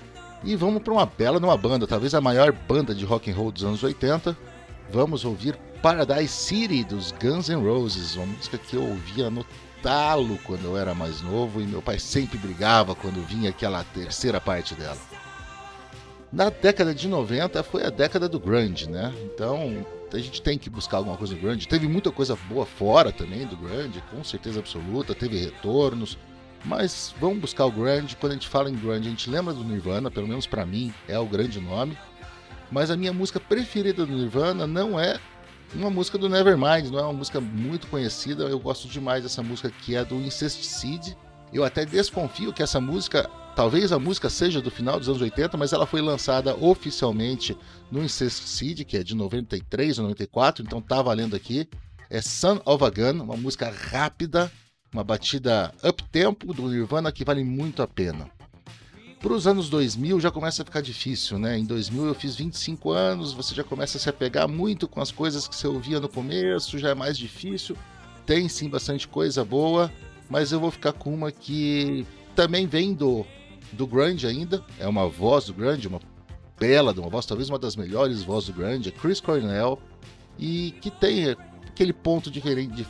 e 0.44 0.56
vamos 0.56 0.82
para 0.82 0.94
uma 0.94 1.06
bela 1.06 1.40
numa 1.40 1.58
banda, 1.58 1.88
talvez 1.88 2.14
a 2.14 2.22
maior 2.22 2.52
banda 2.52 2.94
de 2.94 3.06
rock 3.06 3.32
and 3.32 3.36
roll 3.36 3.52
dos 3.52 3.64
anos 3.64 3.84
80. 3.84 4.36
Vamos 4.92 5.24
ouvir 5.24 5.56
Paradise 5.82 6.34
City 6.34 6.84
dos 6.84 7.12
Guns 7.12 7.50
N' 7.50 7.64
Roses, 7.64 8.16
uma 8.16 8.26
música 8.26 8.58
que 8.58 8.76
eu 8.76 8.84
ouvia 8.84 9.30
no 9.30 9.46
talo 9.82 10.38
quando 10.44 10.66
eu 10.66 10.78
era 10.78 10.94
mais 10.94 11.22
novo 11.22 11.62
e 11.62 11.68
meu 11.68 11.82
pai 11.82 12.00
sempre 12.00 12.38
brigava 12.38 12.96
quando 12.96 13.26
vinha 13.26 13.50
aquela 13.50 13.84
terceira 13.84 14.40
parte 14.40 14.76
dela. 14.76 14.98
Na 16.32 16.50
década 16.50 16.96
de 16.96 17.08
90 17.08 17.62
foi 17.64 17.84
a 17.86 17.90
década 17.90 18.28
do 18.28 18.40
grunge, 18.40 18.90
né? 18.90 19.14
Então 19.24 19.86
a 20.14 20.20
gente 20.20 20.42
tem 20.42 20.58
que 20.58 20.70
buscar 20.70 20.98
alguma 20.98 21.18
coisa 21.18 21.34
no 21.34 21.42
grunge. 21.42 21.68
Teve 21.68 21.88
muita 21.88 22.12
coisa 22.12 22.38
boa 22.48 22.66
fora 22.66 23.12
também 23.12 23.46
do 23.48 23.58
grunge, 23.58 24.04
com 24.12 24.24
certeza 24.24 24.60
absoluta, 24.60 25.16
teve 25.16 25.38
retornos. 25.38 26.18
Mas 26.66 27.14
vamos 27.20 27.40
buscar 27.40 27.66
o 27.66 27.72
grunge. 27.72 28.16
Quando 28.16 28.32
a 28.32 28.36
gente 28.36 28.48
fala 28.48 28.70
em 28.70 28.76
grunge, 28.76 29.08
a 29.08 29.12
gente 29.12 29.30
lembra 29.30 29.54
do 29.54 29.64
Nirvana, 29.64 30.10
pelo 30.10 30.28
menos 30.28 30.48
para 30.48 30.66
mim 30.66 30.94
é 31.08 31.18
o 31.18 31.26
grande 31.26 31.60
nome. 31.60 31.98
Mas 32.72 32.90
a 32.90 32.96
minha 32.96 33.12
música 33.12 33.40
preferida 33.40 34.06
do 34.06 34.14
Nirvana 34.16 34.66
não 34.66 35.00
é 35.00 35.20
uma 35.76 35.90
música 35.90 36.18
do 36.18 36.30
Nevermind, 36.30 36.90
não 36.90 37.00
é 37.00 37.04
uma 37.04 37.14
música 37.14 37.42
muito 37.42 37.88
conhecida. 37.88 38.44
Eu 38.44 38.60
gosto 38.60 38.88
demais 38.88 39.24
dessa 39.24 39.44
música 39.44 39.70
que 39.70 39.96
é 39.96 40.06
do 40.06 40.16
Incesticide. 40.16 41.18
Eu 41.52 41.64
até 41.64 41.86
desconfio 41.86 42.54
que 42.54 42.64
essa 42.64 42.80
música, 42.80 43.30
talvez 43.56 43.92
a 43.92 44.00
música 44.00 44.30
seja 44.30 44.62
do 44.62 44.72
final 44.72 45.00
dos 45.00 45.10
anos 45.10 45.22
80, 45.22 45.58
mas 45.58 45.74
ela 45.74 45.86
foi 45.86 46.02
lançada 46.02 46.56
oficialmente 46.56 47.58
no 47.92 48.04
Incesticide, 48.04 48.86
que 48.86 48.98
é 48.98 49.04
de 49.04 49.16
93 49.16 50.00
ou 50.00 50.06
94, 50.06 50.64
então 50.64 50.82
tá 50.82 51.02
valendo 51.02 51.36
aqui. 51.36 51.68
É 52.10 52.22
Son 52.22 52.62
of 52.66 52.84
a 52.84 52.90
Gun, 52.90 53.24
uma 53.24 53.38
música 53.38 53.70
rápida, 53.70 54.52
uma 54.94 55.04
batida 55.04 55.74
up-tempo 55.84 56.54
do 56.54 56.68
Nirvana 56.68 57.12
que 57.12 57.26
vale 57.26 57.44
muito 57.44 57.82
a 57.82 57.88
pena. 57.88 58.30
Para 59.20 59.34
os 59.34 59.48
anos 59.48 59.70
2000 59.70 60.20
já 60.20 60.30
começa 60.30 60.62
a 60.62 60.66
ficar 60.66 60.82
difícil, 60.82 61.40
né? 61.40 61.58
Em 61.58 61.64
2000 61.64 62.08
eu 62.08 62.14
fiz 62.14 62.36
25 62.36 62.92
anos, 62.92 63.32
você 63.34 63.56
já 63.56 63.64
começa 63.64 63.98
a 63.98 64.02
se 64.02 64.10
apegar 64.10 64.48
muito 64.50 64.88
com 64.88 65.00
as 65.00 65.12
coisas 65.12 65.48
que 65.48 65.56
você 65.56 65.66
ouvia 65.66 66.00
no 66.00 66.10
começo, 66.10 66.78
já 66.78 66.90
é 66.90 66.94
mais 66.94 67.18
difícil. 67.18 67.78
Tem 68.26 68.50
sim 68.50 68.70
bastante 68.70 69.08
coisa 69.08 69.44
boa, 69.46 69.92
mas 70.30 70.52
eu 70.52 70.60
vou 70.60 70.72
ficar 70.72 70.92
com 70.92 71.14
uma 71.14 71.32
que 71.32 72.06
também 72.36 72.68
vem 72.68 72.94
do, 72.94 73.26
do 73.74 73.88
grunge 73.88 74.26
ainda, 74.28 74.64
é 74.80 74.88
uma 74.88 75.08
voz 75.08 75.46
do 75.46 75.54
grunge, 75.54 75.88
uma 75.88 76.00
bela 76.60 76.94
uma 76.94 77.10
voz, 77.10 77.26
talvez 77.26 77.50
uma 77.50 77.60
das 77.60 77.76
melhores 77.76 78.24
vozes 78.24 78.50
do 78.50 78.54
grunge, 78.54 78.90
é 78.90 78.92
Chris 78.92 79.20
Cornell, 79.20 79.80
e 80.38 80.72
que 80.82 80.90
tem 80.90 81.36
aquele 81.68 81.94
ponto 81.94 82.32
diferente, 82.32 82.86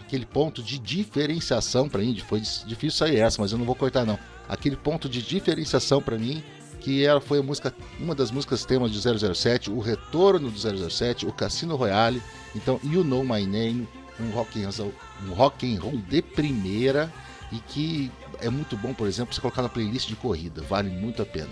aquele 0.00 0.24
ponto 0.24 0.62
de 0.62 0.78
diferenciação 0.78 1.88
para 1.88 2.00
mim, 2.00 2.16
foi 2.18 2.40
difícil 2.40 2.92
sair 2.92 3.18
essa, 3.18 3.40
mas 3.40 3.52
eu 3.52 3.58
não 3.58 3.66
vou 3.66 3.74
cortar 3.74 4.04
não. 4.04 4.18
Aquele 4.48 4.76
ponto 4.76 5.08
de 5.08 5.22
diferenciação 5.22 6.00
para 6.00 6.16
mim, 6.16 6.42
que 6.80 7.04
ela 7.04 7.20
foi 7.20 7.40
a 7.40 7.42
música, 7.42 7.74
uma 7.98 8.14
das 8.14 8.30
músicas 8.30 8.64
temas 8.64 8.92
de 8.92 9.00
007, 9.34 9.70
o 9.70 9.80
retorno 9.80 10.50
do 10.50 10.90
007, 10.90 11.26
o 11.26 11.32
Cassino 11.32 11.76
Royale, 11.76 12.22
então 12.54 12.80
You 12.84 13.04
Know 13.04 13.24
My 13.24 13.44
Name, 13.44 13.88
um 14.20 14.30
rock 14.30 14.62
and 14.62 14.70
roll, 14.70 14.94
um 15.26 15.34
rock 15.34 15.74
and 15.74 15.80
roll 15.80 15.96
de 15.96 16.22
primeira 16.22 17.12
e 17.52 17.58
que 17.58 18.10
é 18.40 18.48
muito 18.48 18.76
bom, 18.76 18.94
por 18.94 19.06
exemplo, 19.06 19.34
você 19.34 19.40
colocar 19.40 19.62
na 19.62 19.68
playlist 19.68 20.08
de 20.08 20.16
corrida, 20.16 20.62
vale 20.62 20.90
muito 20.90 21.22
a 21.22 21.26
pena. 21.26 21.50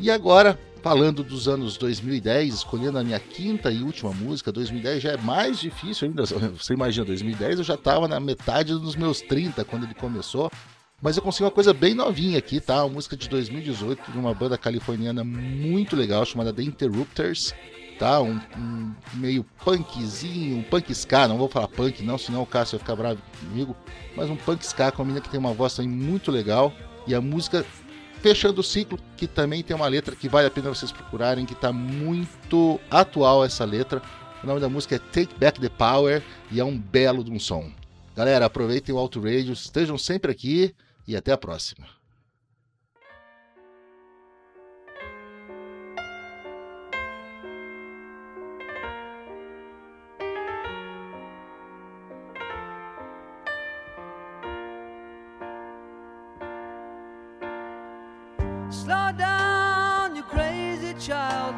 E 0.00 0.10
agora, 0.10 0.58
falando 0.82 1.24
dos 1.24 1.48
anos 1.48 1.76
2010, 1.76 2.54
escolhendo 2.54 2.98
a 2.98 3.04
minha 3.04 3.18
quinta 3.18 3.70
e 3.70 3.82
última 3.82 4.12
música, 4.12 4.52
2010 4.52 5.02
já 5.02 5.12
é 5.12 5.16
mais 5.16 5.58
difícil 5.58 6.08
ainda. 6.08 6.24
Você 6.56 6.74
imagina, 6.74 7.06
2010 7.06 7.58
eu 7.58 7.64
já 7.64 7.74
estava 7.74 8.06
na 8.06 8.20
metade 8.20 8.72
dos 8.72 8.94
meus 8.94 9.20
30 9.20 9.64
quando 9.64 9.84
ele 9.84 9.94
começou. 9.94 10.50
Mas 11.00 11.16
eu 11.16 11.22
consegui 11.22 11.44
uma 11.44 11.50
coisa 11.50 11.72
bem 11.72 11.94
novinha 11.94 12.38
aqui, 12.38 12.60
tá? 12.60 12.84
Uma 12.84 12.94
música 12.94 13.16
de 13.16 13.28
2018 13.28 14.10
de 14.10 14.18
uma 14.18 14.34
banda 14.34 14.58
californiana 14.58 15.22
muito 15.22 15.94
legal 15.94 16.24
chamada 16.24 16.52
The 16.52 16.62
Interrupters, 16.62 17.54
tá? 17.98 18.20
Um, 18.20 18.40
um 18.56 18.94
meio 19.14 19.44
punkzinho, 19.64 20.58
um 20.58 20.62
punk 20.62 20.92
ska, 20.92 21.26
não 21.28 21.36
vou 21.36 21.48
falar 21.48 21.68
punk 21.68 22.02
não, 22.02 22.16
senão 22.16 22.42
o 22.42 22.46
Cássio 22.46 22.78
vai 22.78 22.84
ficar 22.84 22.96
bravo 22.96 23.20
comigo, 23.40 23.76
mas 24.16 24.30
um 24.30 24.36
punk 24.36 24.62
ska 24.62 24.92
com 24.92 25.02
uma 25.02 25.06
menina 25.06 25.20
que 25.22 25.30
tem 25.30 25.40
uma 25.40 25.52
voz 25.52 25.74
também 25.74 25.90
muito 25.90 26.30
legal 26.30 26.72
e 27.06 27.14
a 27.14 27.20
música 27.20 27.64
fechando 28.20 28.60
o 28.60 28.64
ciclo, 28.64 28.98
que 29.16 29.26
também 29.26 29.62
tem 29.62 29.74
uma 29.74 29.86
letra 29.86 30.14
que 30.14 30.28
vale 30.28 30.46
a 30.46 30.50
pena 30.50 30.68
vocês 30.68 30.92
procurarem, 30.92 31.46
que 31.46 31.54
tá 31.54 31.72
muito 31.72 32.80
atual 32.90 33.44
essa 33.44 33.64
letra. 33.64 34.02
O 34.42 34.46
nome 34.46 34.60
da 34.60 34.68
música 34.68 34.96
é 34.96 34.98
Take 34.98 35.34
Back 35.38 35.60
the 35.60 35.68
Power 35.68 36.22
e 36.50 36.60
é 36.60 36.64
um 36.64 36.78
belo 36.78 37.24
de 37.24 37.30
um 37.30 37.38
som. 37.38 37.70
Galera, 38.14 38.46
aproveitem 38.46 38.94
o 38.94 38.98
Alto 38.98 39.20
Radio, 39.20 39.52
estejam 39.52 39.96
sempre 39.96 40.30
aqui 40.30 40.74
e 41.06 41.16
até 41.16 41.32
a 41.32 41.38
próxima. 41.38 41.97
Slow 58.70 59.12
down, 59.16 60.14
you 60.14 60.22
crazy 60.22 60.92
child. 61.00 61.54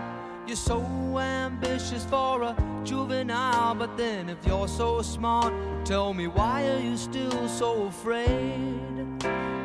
You're 0.46 0.56
so 0.56 0.80
ambitious 1.18 2.04
for 2.04 2.42
a 2.42 2.56
juvenile, 2.84 3.74
but 3.74 3.96
then 3.96 4.28
if 4.28 4.38
you're 4.46 4.68
so 4.68 5.02
smart, 5.02 5.52
tell 5.84 6.14
me 6.14 6.28
why 6.28 6.68
are 6.68 6.78
you 6.78 6.96
still 6.96 7.48
so 7.48 7.86
afraid? 7.86 9.18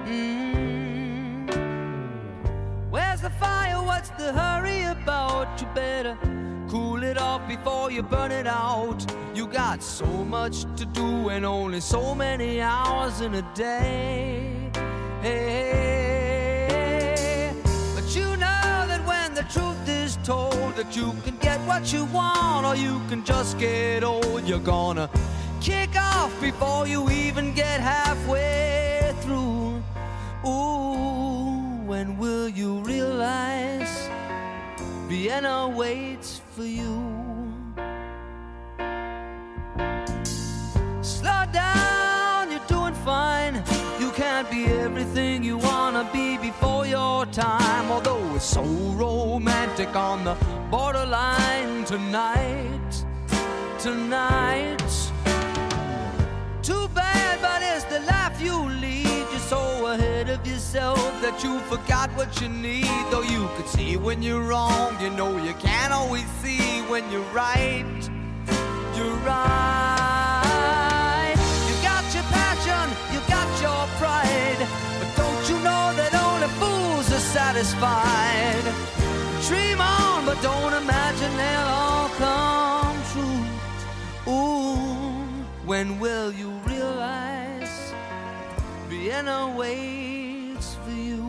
Mm. 0.05 1.45
Where's 2.89 3.21
the 3.21 3.29
fire? 3.29 3.81
What's 3.83 4.09
the 4.09 4.33
hurry 4.33 4.83
about? 4.83 5.61
You 5.61 5.67
better 5.75 6.17
cool 6.67 7.03
it 7.03 7.19
off 7.19 7.47
before 7.47 7.91
you 7.91 8.01
burn 8.01 8.31
it 8.31 8.47
out. 8.47 9.05
You 9.35 9.45
got 9.45 9.83
so 9.83 10.05
much 10.05 10.63
to 10.77 10.85
do 10.85 11.29
and 11.29 11.45
only 11.45 11.79
so 11.79 12.15
many 12.15 12.59
hours 12.59 13.21
in 13.21 13.35
a 13.35 13.43
day. 13.53 14.71
Hey, 15.21 16.14
the 19.35 19.43
truth 19.43 19.89
is 19.89 20.15
told 20.23 20.75
that 20.77 20.95
you 20.95 21.13
can 21.25 21.35
get 21.37 21.59
what 21.67 21.91
you 21.91 22.05
want 22.05 22.65
or 22.65 22.73
you 22.73 23.01
can 23.09 23.21
just 23.25 23.59
get 23.59 24.01
old, 24.01 24.47
you're 24.47 24.59
gonna 24.59 25.09
kick 25.59 25.93
off 25.97 26.31
before 26.39 26.87
you 26.87 27.09
even 27.09 27.53
get 27.53 27.81
halfway 27.81 29.13
through. 29.19 29.83
Ooh, 30.47 31.83
when 31.85 32.17
will 32.17 32.47
you 32.47 32.79
realize 32.79 34.09
Vienna 35.09 35.67
waits 35.67 36.39
for 36.53 36.63
you? 36.63 37.03
Slow 41.01 41.43
down, 41.51 42.51
you're 42.51 42.67
doing 42.67 42.93
fine. 43.03 43.55
You 43.99 44.11
can't 44.11 44.49
be 44.49 44.65
everything 44.65 45.43
you 45.43 45.57
be 45.57 45.64
before 47.25 47.41
your 47.43 47.59
time. 47.59 47.91
Although 47.91 48.35
it's 48.35 48.45
so 48.45 48.63
romantic 48.63 49.95
on 49.95 50.23
the 50.23 50.35
borderline 50.69 51.83
tonight, 51.85 53.05
tonight. 53.79 55.11
Too 56.61 56.87
bad, 56.89 57.39
but 57.41 57.61
it's 57.61 57.85
the 57.85 57.99
life 58.01 58.41
you 58.41 58.69
lead. 58.81 59.25
You're 59.31 59.39
so 59.39 59.87
ahead 59.87 60.29
of 60.29 60.45
yourself 60.47 60.97
that 61.21 61.43
you 61.43 61.59
forgot 61.61 62.09
what 62.15 62.41
you 62.41 62.49
need. 62.49 62.87
Though 63.11 63.21
you 63.21 63.47
could 63.55 63.67
see 63.67 63.97
when 63.97 64.23
you're 64.23 64.41
wrong, 64.41 64.97
you 65.01 65.09
know 65.11 65.37
you 65.37 65.53
can't 65.55 65.93
always 65.93 66.25
see 66.41 66.81
when 66.89 67.09
you're 67.11 67.33
right. 67.33 68.09
You're 68.95 69.19
right. 69.27 70.55
You 71.67 71.75
got 71.83 72.03
your 72.13 72.23
passion, 72.23 72.89
you 73.13 73.19
got 73.29 73.61
your 73.61 73.87
pride. 73.99 74.34
Satisfied? 77.35 78.63
Dream 79.47 79.81
on, 79.81 80.25
but 80.25 80.41
don't 80.41 80.73
imagine 80.73 81.31
they'll 81.35 81.71
all 81.83 82.07
come 82.25 82.97
true. 83.11 83.43
Ooh, 84.33 85.43
when 85.65 85.99
will 85.99 86.31
you 86.31 86.49
realize 86.65 87.93
Vienna 88.87 89.53
waits 89.57 90.77
for 90.81 90.91
you. 90.91 91.23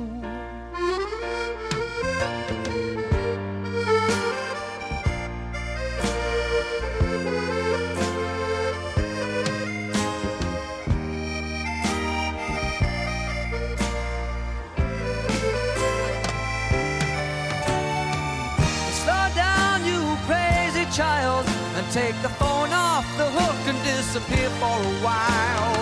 Take 21.97 22.21
the 22.21 22.29
phone 22.29 22.73
off 22.75 23.07
the 23.17 23.25
hook 23.25 23.57
and 23.67 23.83
disappear 23.83 24.51
for 24.61 24.77
a 24.91 24.95
while. 25.07 25.77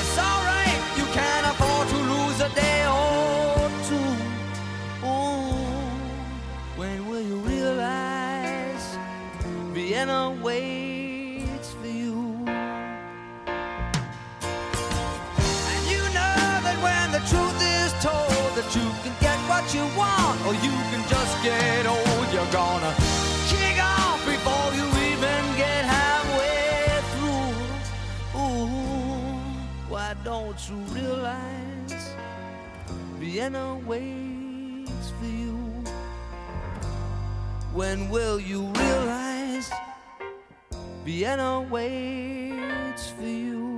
It's 0.00 0.16
alright, 0.16 0.80
you 0.96 1.04
can 1.18 1.44
afford 1.44 1.86
to 1.88 1.98
lose 2.12 2.40
a 2.40 2.48
day 2.64 2.80
or 2.86 3.68
two. 3.88 4.12
Ooh, 5.04 5.68
when 6.80 7.06
will 7.10 7.20
you 7.20 7.36
realize 7.52 8.96
Vienna 9.74 10.30
waits 10.42 11.74
for 11.74 11.88
you? 11.88 12.16
And 15.72 15.82
you 15.92 16.02
know 16.16 16.40
that 16.66 16.78
when 16.86 17.06
the 17.12 17.22
truth 17.28 17.53
why 30.70 30.76
realize 30.94 32.14
Vienna 33.18 33.76
waits 33.86 35.10
for 35.18 35.26
you? 35.26 35.56
When 37.72 38.08
will 38.08 38.40
you 38.40 38.66
realize 38.66 39.70
Vienna 41.04 41.62
waits 41.62 43.10
for 43.10 43.26
you? 43.26 43.73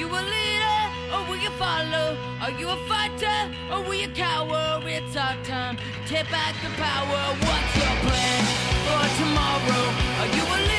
you 0.00 0.06
a 0.06 0.22
leader 0.34 0.80
or 1.12 1.20
will 1.28 1.36
you 1.36 1.50
follow? 1.64 2.16
Are 2.40 2.52
you 2.58 2.66
a 2.70 2.76
fighter 2.88 3.38
or 3.70 3.82
will 3.82 4.00
you 4.04 4.08
cower? 4.08 4.80
It's 4.86 5.14
our 5.14 5.36
time. 5.44 5.76
Take 6.06 6.30
back 6.30 6.54
the 6.64 6.70
power. 6.80 7.20
What's 7.44 7.72
your 7.76 7.96
plan 8.04 8.42
for 8.86 9.04
tomorrow? 9.20 9.84
Are 10.20 10.30
you 10.36 10.44
a 10.56 10.69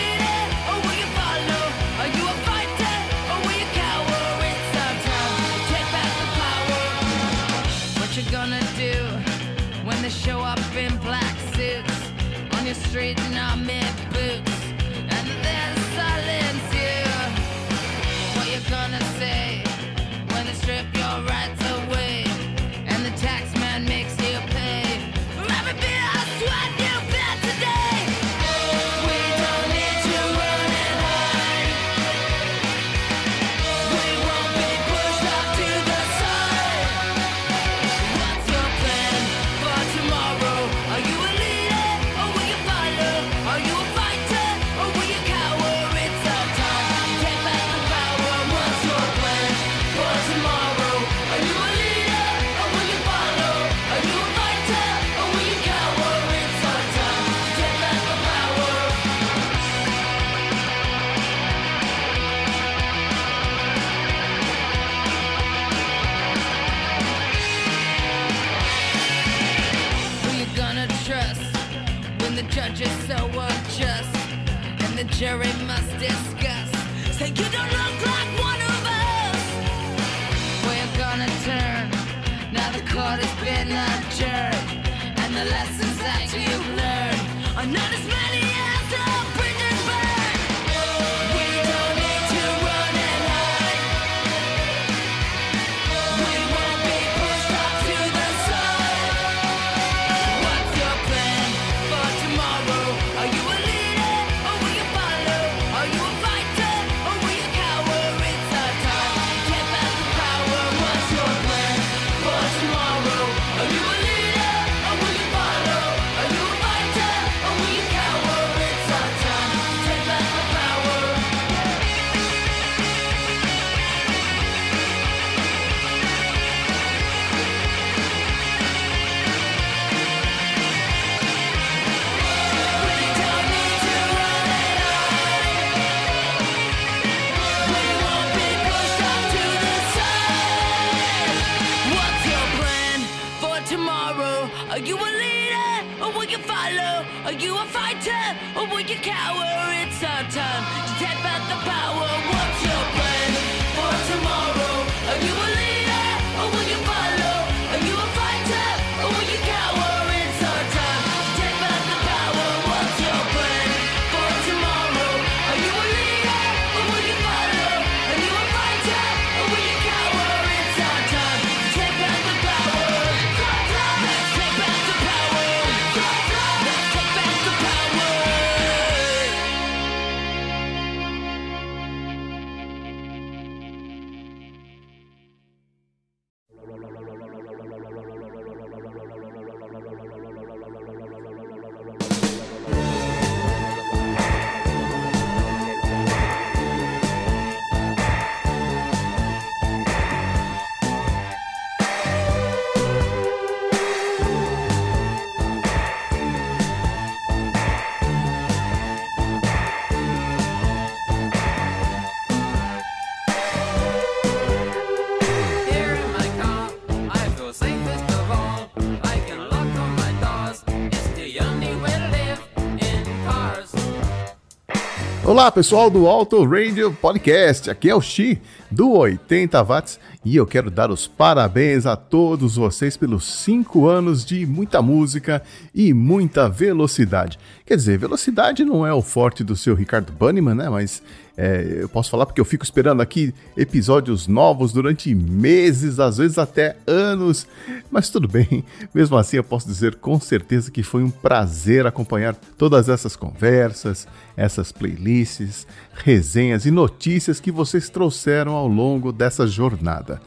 Olá, 225.42 225.52
pessoal 225.52 225.90
do 225.90 226.06
Auto 226.06 226.46
Radio 226.46 226.94
Podcast. 226.94 227.68
Aqui 227.68 227.90
é 227.90 227.96
o 227.96 228.00
Xi 228.00 228.40
do 228.70 228.92
80 228.92 229.64
Watts 229.64 230.00
e 230.24 230.36
eu 230.36 230.46
quero 230.46 230.70
dar 230.70 230.92
os 230.92 231.08
parabéns 231.08 231.88
a 231.88 231.96
todos 231.96 232.58
vocês 232.58 232.96
pelos 232.96 233.26
5 233.42 233.88
anos 233.88 234.24
de 234.24 234.46
muita 234.46 234.84
música 234.84 235.42
e 235.74 235.96
muita 235.96 236.48
velocidade. 236.48 237.40
Quer 237.66 237.76
dizer, 237.76 237.98
velocidade 237.98 238.64
não 238.64 238.86
é 238.86 238.94
o 238.94 239.02
forte 239.02 239.44
do 239.44 239.56
seu 239.56 239.74
Ricardo 239.74 240.14
Banniman, 240.14 240.54
né? 240.54 240.70
Mas 240.70 241.02
é, 241.38 241.78
eu 241.82 241.90
posso 241.90 242.10
falar 242.10 242.26
porque 242.26 242.42
eu 242.42 242.46
fico 242.46 242.64
esperando 242.64 243.02
aqui 243.02 243.34
episódios 243.56 244.28
novos 244.28 244.74
durante 244.74 245.14
meses, 245.16 246.00
às 246.00 246.18
vezes 246.18 246.38
até 246.38 246.76
anos, 246.86 247.48
mas 247.90 248.10
tudo 248.10 248.28
bem. 248.28 248.64
Mesmo 248.94 249.18
assim, 249.18 249.38
eu 249.38 249.44
posso 249.44 249.68
dizer 249.68 249.96
com 249.96 250.20
certeza 250.20 250.70
que 250.70 250.84
foi 250.84 251.04
um 251.04 251.10
prazer 251.10 251.88
acompanhar 251.88 252.36
todas 252.58 252.90
essas 252.90 253.16
conversas, 253.16 254.08
essas 254.36 254.72
playlists, 254.72 255.66
resenhas 255.94 256.66
e 256.66 256.72
notícias 256.72 257.40
que 257.40 257.52
vocês 257.52 257.90
trouxeram 257.90 258.54
ao 258.54 258.68
longo 258.68 259.12
dessa 259.12 259.48
jornada. 259.48 260.22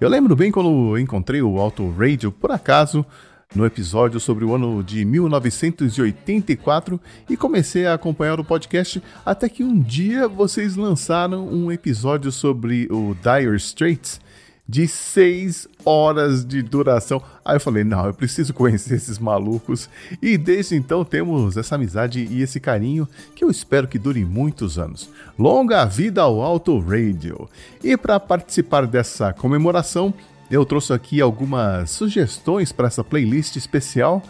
Eu 0.00 0.08
lembro 0.08 0.34
bem 0.34 0.50
quando 0.50 0.98
encontrei 0.98 1.42
o 1.42 1.58
Auto 1.58 1.90
Radio 1.90 2.32
por 2.32 2.50
acaso 2.50 3.04
no 3.54 3.66
episódio 3.66 4.20
sobre 4.20 4.44
o 4.44 4.54
ano 4.54 4.82
de 4.82 5.04
1984 5.04 7.00
e 7.28 7.36
comecei 7.36 7.84
a 7.86 7.94
acompanhar 7.94 8.38
o 8.38 8.44
podcast 8.44 9.02
até 9.26 9.48
que 9.48 9.64
um 9.64 9.78
dia 9.80 10.28
vocês 10.28 10.76
lançaram 10.76 11.48
um 11.48 11.72
episódio 11.72 12.30
sobre 12.30 12.86
o 12.90 13.14
Dire 13.14 13.56
Straits 13.56 14.20
de 14.68 14.86
6 14.86 15.66
horas 15.84 16.44
de 16.44 16.62
duração. 16.62 17.20
Aí 17.44 17.56
eu 17.56 17.60
falei, 17.60 17.82
não, 17.82 18.06
eu 18.06 18.14
preciso 18.14 18.54
conhecer 18.54 18.94
esses 18.94 19.18
malucos. 19.18 19.90
E 20.22 20.38
desde 20.38 20.76
então 20.76 21.04
temos 21.04 21.56
essa 21.56 21.74
amizade 21.74 22.28
e 22.30 22.40
esse 22.40 22.60
carinho 22.60 23.08
que 23.34 23.42
eu 23.42 23.50
espero 23.50 23.88
que 23.88 23.98
dure 23.98 24.24
muitos 24.24 24.78
anos. 24.78 25.10
Longa 25.36 25.84
vida 25.86 26.22
ao 26.22 26.40
Auto 26.40 26.78
Radio! 26.78 27.48
E 27.82 27.96
para 27.96 28.20
participar 28.20 28.86
dessa 28.86 29.32
comemoração, 29.32 30.14
eu 30.50 30.64
trouxe 30.64 30.92
aqui 30.92 31.20
algumas 31.20 31.90
sugestões 31.90 32.72
para 32.72 32.88
essa 32.88 33.04
playlist 33.04 33.56
especial. 33.56 34.22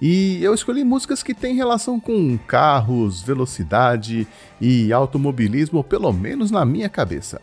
E 0.00 0.42
eu 0.42 0.54
escolhi 0.54 0.84
músicas 0.84 1.22
que 1.22 1.34
têm 1.34 1.56
relação 1.56 1.98
com 1.98 2.38
carros, 2.46 3.22
velocidade 3.22 4.26
e 4.60 4.92
automobilismo, 4.92 5.82
pelo 5.82 6.12
menos 6.12 6.50
na 6.50 6.64
minha 6.64 6.88
cabeça. 6.88 7.40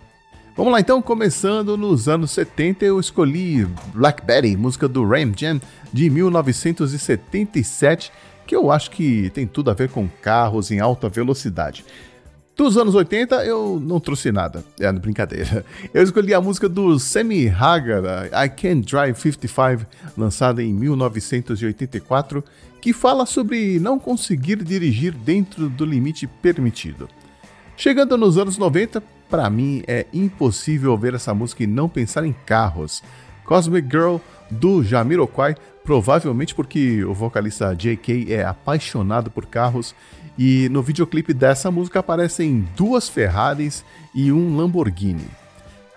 Vamos 0.56 0.72
lá 0.72 0.80
então, 0.80 1.02
começando 1.02 1.76
nos 1.76 2.08
anos 2.08 2.32
70, 2.32 2.86
eu 2.86 2.98
escolhi 2.98 3.66
Black 3.94 4.26
Betty, 4.26 4.56
música 4.56 4.88
do 4.88 5.06
Ram 5.06 5.34
Jam 5.36 5.60
de 5.92 6.10
1977, 6.10 8.10
que 8.48 8.56
eu 8.56 8.72
acho 8.72 8.90
que 8.92 9.30
tem 9.32 9.46
tudo 9.46 9.70
a 9.70 9.74
ver 9.74 9.90
com 9.90 10.08
carros 10.22 10.72
em 10.72 10.80
alta 10.80 11.10
velocidade. 11.10 11.84
Dos 12.56 12.77
anos 12.77 12.95
80 12.95 13.45
eu 13.45 13.82
não 13.84 14.00
trouxe 14.00 14.32
nada, 14.32 14.64
é 14.80 14.90
brincadeira. 14.93 15.66
Eu 15.93 16.01
escolhi 16.01 16.34
a 16.34 16.40
música 16.40 16.69
do 16.69 16.98
Sammy 16.98 17.50
Hagar, 17.50 18.27
I 18.27 18.48
Can 18.48 18.80
Drive 18.80 19.19
55, 19.19 19.85
lançada 20.17 20.64
em 20.64 20.74
1984, 20.74 22.42
que 22.80 22.93
fala 22.93 23.25
sobre 23.25 23.77
não 23.77 24.00
conseguir 24.00 24.64
dirigir 24.64 25.11
dentro 25.11 25.67
do 25.67 25.84
limite 25.84 26.27
permitido. 26.27 27.09
Chegando 27.75 28.16
nos 28.16 28.38
anos 28.38 28.58
90, 28.58 29.03
para 29.30 29.50
mim 29.50 29.84
é 29.85 30.06
impossível 30.14 30.98
ver 30.98 31.14
essa 31.14 31.34
música 31.34 31.61
e 31.64 31.67
não 31.67 31.90
pensar 31.90 32.25
em 32.25 32.34
carros. 32.45 33.03
Cosmic 33.43 33.85
Girl 33.90 34.16
do 34.50 34.82
Jamiroquai, 34.82 35.58
provavelmente 35.84 36.56
porque 36.56 37.03
o 37.03 37.14
vocalista 37.14 37.75
J.K. 37.75 38.34
é 38.34 38.45
apaixonado 38.45 39.30
por 39.30 39.45
carros 39.45 39.93
e 40.38 40.68
no 40.70 40.82
videoclipe 40.82 41.34
dessa 41.34 41.72
música 41.72 42.00
aparecem 42.00 42.68
duas 42.76 43.08
Ferraris 43.08 43.86
e 44.14 44.32
um 44.32 44.58
Lamborghini. 44.58 45.28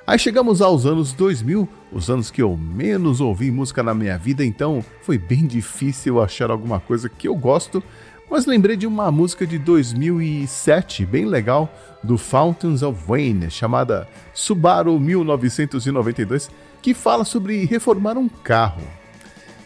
Aí 0.07 0.19
chegamos 0.19 0.63
aos 0.63 0.87
anos 0.87 1.13
2000, 1.13 1.69
os 1.93 2.09
anos 2.09 2.31
que 2.31 2.41
eu 2.41 2.57
menos 2.57 3.21
ouvi 3.21 3.51
música 3.51 3.83
na 3.83 3.93
minha 3.93 4.17
vida, 4.17 4.45
então 4.45 4.83
foi 5.03 5.19
bem 5.19 5.47
difícil 5.47 6.23
achar 6.23 6.51
alguma 6.51 6.81
coisa 6.81 7.11
que 7.11 7.29
eu 7.29 7.35
gosto, 7.35 7.83
mas 8.31 8.47
lembrei 8.47 8.77
de 8.77 8.87
uma 8.87 9.11
música 9.11 9.47
de 9.47 9.59
2007, 9.59 11.05
bem 11.05 11.27
legal, 11.27 11.71
do 12.03 12.17
Fountains 12.17 12.83
of 12.83 12.99
Wayne, 13.07 13.51
chamada 13.51 14.09
Subaru 14.33 14.99
1992, 14.99 16.51
que 16.81 16.95
fala 16.95 17.25
sobre 17.25 17.65
reformar 17.65 18.17
um 18.17 18.29
carro. 18.29 18.83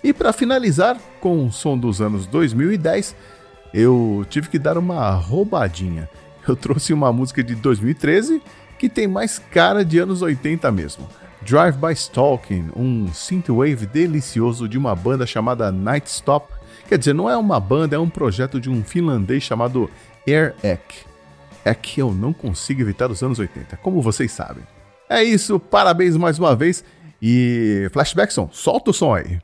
E 0.03 0.13
para 0.13 0.33
finalizar, 0.33 0.99
com 1.21 1.47
o 1.47 1.53
som 1.53 1.79
dos 1.79 2.01
anos 2.01 2.27
2010, 2.27 3.15
eu 3.73 4.27
tive 4.29 4.49
que 4.49 4.59
dar 4.59 4.77
uma 4.77 5.11
roubadinha. 5.11 6.09
Eu 6.47 6.57
trouxe 6.57 6.93
uma 6.93 7.13
música 7.13 7.43
de 7.43 7.55
2013 7.55 8.43
que 8.79 8.89
tem 8.89 9.07
mais 9.07 9.39
cara 9.39 9.85
de 9.85 9.99
anos 9.99 10.23
80 10.23 10.71
mesmo. 10.73 11.09
Drive 11.43 11.77
by 11.77 11.93
Stalking, 11.93 12.71
um 12.77 13.13
synthwave 13.13 13.87
delicioso 13.87 14.69
de 14.69 14.79
uma 14.79 14.95
banda 14.95 15.27
chamada 15.27 15.73
Night 15.73 16.09
Stop. 16.09 16.53
Quer 16.89 16.99
dizer, 16.99 17.15
não 17.15 17.29
é 17.29 17.37
uma 17.37 17.59
banda, 17.59 17.97
é 17.97 17.99
um 17.99 18.09
projeto 18.09 18.61
de 18.61 18.69
um 18.69 18.85
finlandês 18.85 19.43
chamado 19.43 19.91
Air 20.27 20.55
Ek. 20.63 21.05
É 21.65 21.75
que 21.75 22.01
eu 22.01 22.13
não 22.13 22.33
consigo 22.33 22.81
evitar 22.81 23.11
os 23.11 23.23
anos 23.23 23.39
80, 23.39 23.77
como 23.79 24.03
vocês 24.03 24.33
sabem. 24.33 24.65
É 25.09 25.23
isso, 25.23 25.59
parabéns 25.59 26.17
mais 26.17 26.39
uma 26.39 26.57
vez 26.57 26.85
e 27.21 27.89
Flashbackson, 27.93 28.49
solta 28.53 28.91
o 28.91 28.95
som 28.95 29.15
aí. 29.15 29.39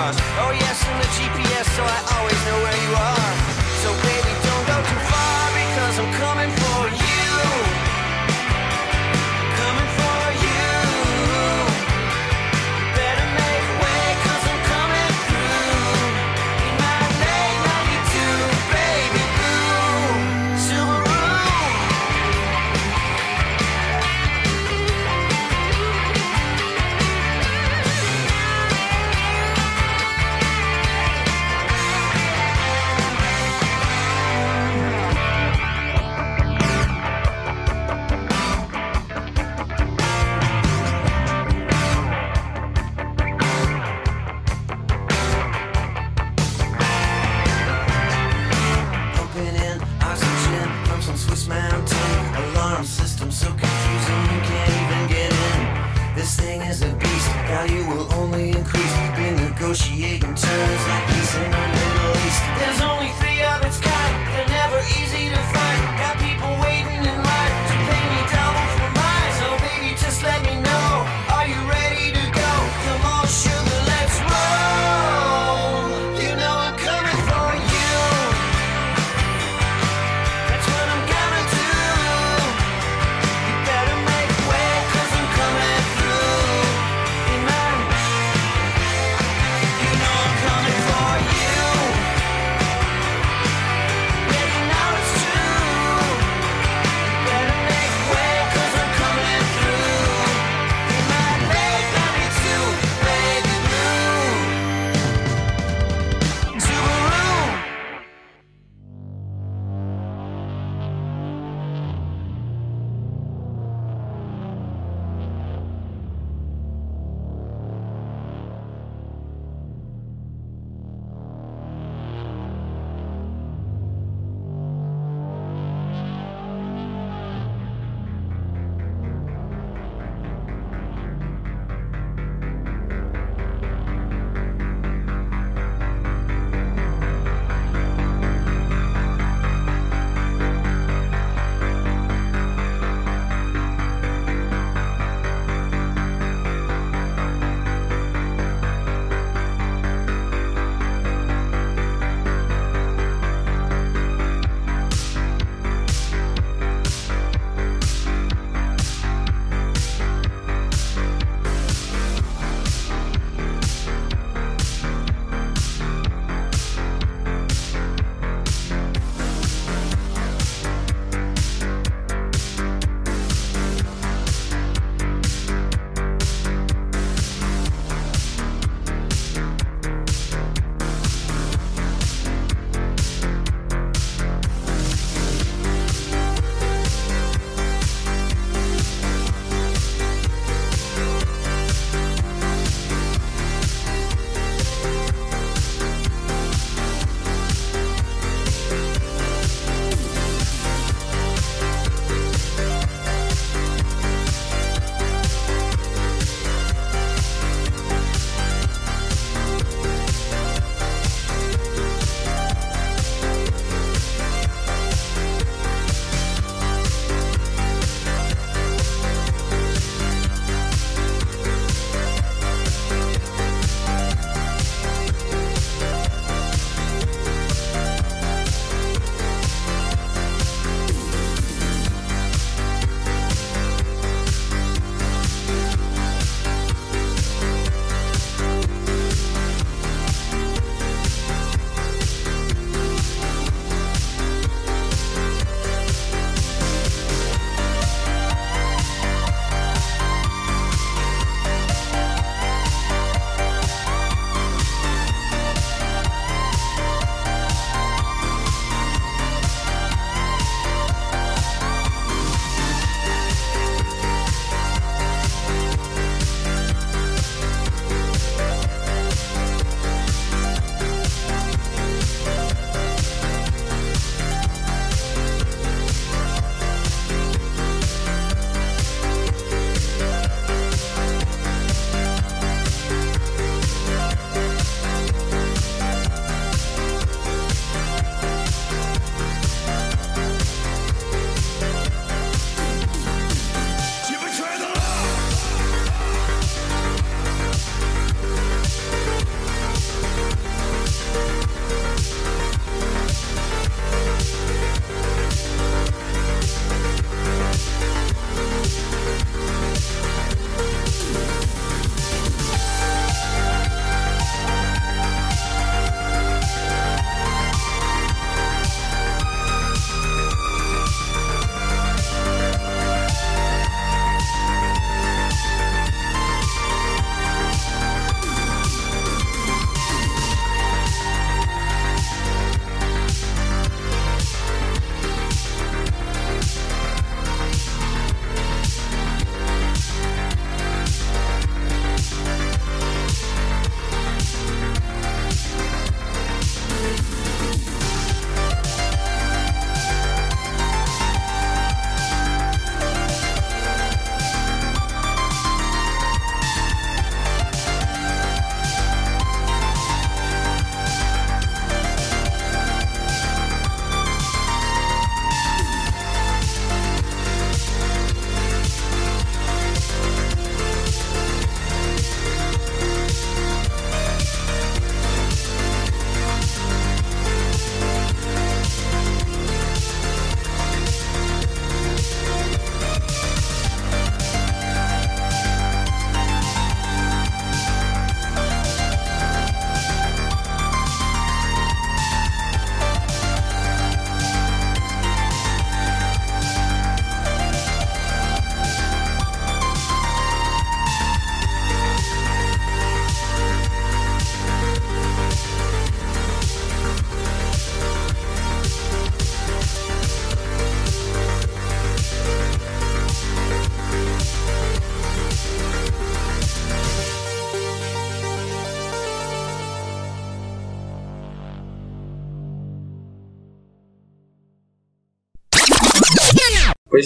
Oh 0.00 0.52
yes, 0.52 0.84
and 0.86 1.02
the 1.02 1.08
GPS, 1.08 1.66
so 1.74 1.82
I 1.82 2.18
always 2.18 2.38
know 2.46 2.62
where 2.62 2.76
you 2.84 2.94
are. 2.94 3.17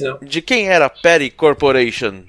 Não. 0.01 0.19
De 0.23 0.41
quem 0.41 0.69
era 0.69 0.89
Perry 0.89 1.31
Corporation? 1.31 2.23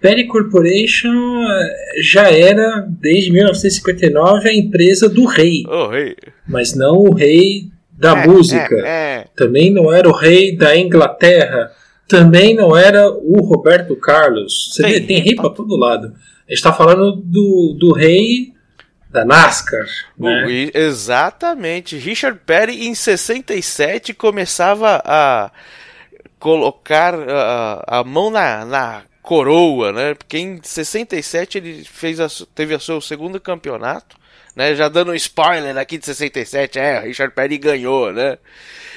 Perry 0.00 0.26
Corporation 0.26 1.42
eh, 1.46 2.02
já 2.02 2.30
era, 2.30 2.86
desde 2.88 3.30
1959, 3.32 4.48
a 4.48 4.52
empresa 4.54 5.08
do 5.08 5.24
rei. 5.26 5.62
O 5.66 5.88
rei. 5.88 6.16
Mas 6.48 6.74
não 6.74 6.96
o 6.96 7.14
rei 7.14 7.68
da 7.92 8.18
É, 8.18 8.26
música. 8.26 8.74
é, 8.76 8.88
é. 9.20 9.24
Também 9.36 9.70
não 9.72 9.92
era 9.92 10.08
o 10.08 10.12
rei 10.12 10.56
da 10.56 10.74
Inglaterra. 10.76 11.70
Também 12.08 12.54
não 12.54 12.74
era 12.76 13.10
o 13.10 13.40
Roberto 13.44 13.94
Carlos. 13.94 14.70
Você 14.72 14.82
vê, 14.82 15.00
tem 15.00 15.20
rei 15.20 15.34
pra 15.36 15.50
todo 15.50 15.76
lado. 15.76 16.14
A 16.48 16.52
gente 16.52 16.62
tá 16.62 16.72
falando 16.72 17.12
do, 17.16 17.76
do 17.78 17.92
rei 17.92 18.52
da 19.12 19.24
NASCAR. 19.24 19.84
Né? 20.18 20.44
O- 20.74 20.78
exatamente. 20.78 21.96
Richard 21.98 22.40
Perry 22.46 22.86
em 22.88 22.94
67 22.94 24.14
começava 24.14 25.00
a 25.04 25.50
colocar 26.40 27.14
a, 27.14 28.00
a 28.00 28.04
mão 28.04 28.30
na, 28.30 28.64
na 28.64 29.02
coroa, 29.22 29.92
né? 29.92 30.14
Porque 30.14 30.38
em 30.38 30.58
67 30.60 31.58
ele 31.58 31.84
fez 31.84 32.18
a, 32.18 32.26
teve 32.54 32.74
o 32.74 32.80
seu 32.80 33.00
segundo 33.00 33.38
campeonato, 33.38 34.16
né? 34.56 34.74
Já 34.74 34.88
dando 34.88 35.12
um 35.12 35.14
spoiler 35.14 35.76
aqui 35.76 35.98
de 35.98 36.06
67, 36.06 36.78
é, 36.78 37.00
Richard 37.00 37.34
Perry 37.34 37.58
ganhou, 37.58 38.12
né? 38.12 38.38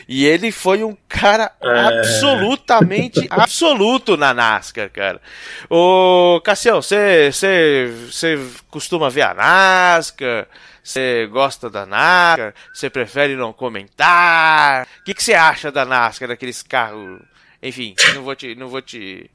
E 0.08 0.26
ele 0.26 0.52
foi 0.52 0.84
um 0.84 0.98
cara 1.08 1.52
absolutamente 1.62 3.26
absoluto 3.30 4.18
na 4.18 4.34
NASCAR, 4.34 4.90
cara. 4.90 5.22
Ô, 5.70 6.42
Cassião, 6.44 6.82
você 6.82 7.30
costuma 8.70 9.10
ver 9.10 9.22
a 9.22 9.34
NASCAR? 9.34 10.48
Você 10.84 11.28
gosta 11.32 11.70
da 11.70 11.86
NASCAR? 11.86 12.54
Você 12.74 12.90
prefere 12.90 13.36
não 13.36 13.54
comentar? 13.54 14.88
O 15.00 15.04
que 15.06 15.14
que 15.14 15.24
você 15.24 15.34
acha 15.34 15.72
da 15.72 15.86
NASCAR, 15.86 16.28
daqueles 16.28 16.62
carros? 16.62 17.22
Enfim, 17.64 17.96
não 18.14 18.24
vou 18.24 18.36
te, 18.36 18.56
não 18.56 18.68
vou 18.68 18.82
te, 18.82 19.32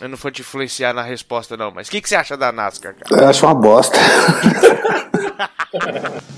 eu 0.00 0.08
não 0.08 0.16
vou 0.16 0.30
te 0.30 0.40
influenciar 0.40 0.94
na 0.94 1.02
resposta 1.02 1.56
não, 1.56 1.72
mas 1.72 1.88
o 1.88 1.90
que 1.90 2.00
que 2.00 2.08
você 2.08 2.14
acha 2.14 2.36
da 2.36 2.52
NASCAR, 2.52 2.94
cara? 2.94 3.22
Eu 3.22 3.28
acho 3.28 3.44
uma 3.44 3.54
bosta. 3.54 3.98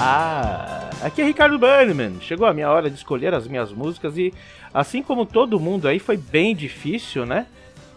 Ah, 0.00 0.90
aqui 1.02 1.20
é 1.20 1.24
Ricardo 1.24 1.58
Bannerman. 1.58 2.20
Chegou 2.20 2.46
a 2.46 2.54
minha 2.54 2.70
hora 2.70 2.88
de 2.88 2.94
escolher 2.94 3.34
as 3.34 3.48
minhas 3.48 3.72
músicas 3.72 4.16
e, 4.16 4.32
assim 4.72 5.02
como 5.02 5.26
todo 5.26 5.58
mundo 5.58 5.88
aí, 5.88 5.98
foi 5.98 6.16
bem 6.16 6.54
difícil, 6.54 7.26
né? 7.26 7.48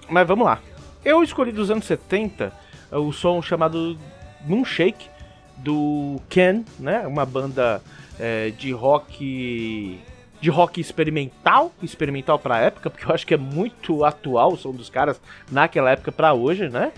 Mas 0.10 0.28
vamos 0.28 0.48
lá. 0.48 0.60
Eu 1.06 1.22
escolhi 1.22 1.52
dos 1.52 1.70
anos 1.70 1.86
70 1.86 2.52
o 2.98 3.12
som 3.12 3.42
chamado 3.42 3.98
Moonshake, 4.46 5.10
do 5.58 6.20
Ken, 6.30 6.64
né? 6.80 7.06
Uma 7.08 7.26
banda 7.26 7.82
é, 8.20 8.50
de 8.52 8.72
rock. 8.72 10.00
De 10.40 10.50
rock 10.50 10.82
experimental, 10.82 11.72
experimental 11.84 12.40
pra 12.40 12.60
época, 12.60 12.90
porque 12.90 13.06
eu 13.06 13.14
acho 13.14 13.28
que 13.28 13.34
é 13.36 13.38
muito 13.38 14.04
atual 14.04 14.54
o 14.54 14.58
som 14.58 14.72
dos 14.72 14.90
caras 14.90 15.22
naquela 15.52 15.92
época 15.92 16.12
pra 16.12 16.34
hoje, 16.34 16.68
né? 16.68 16.92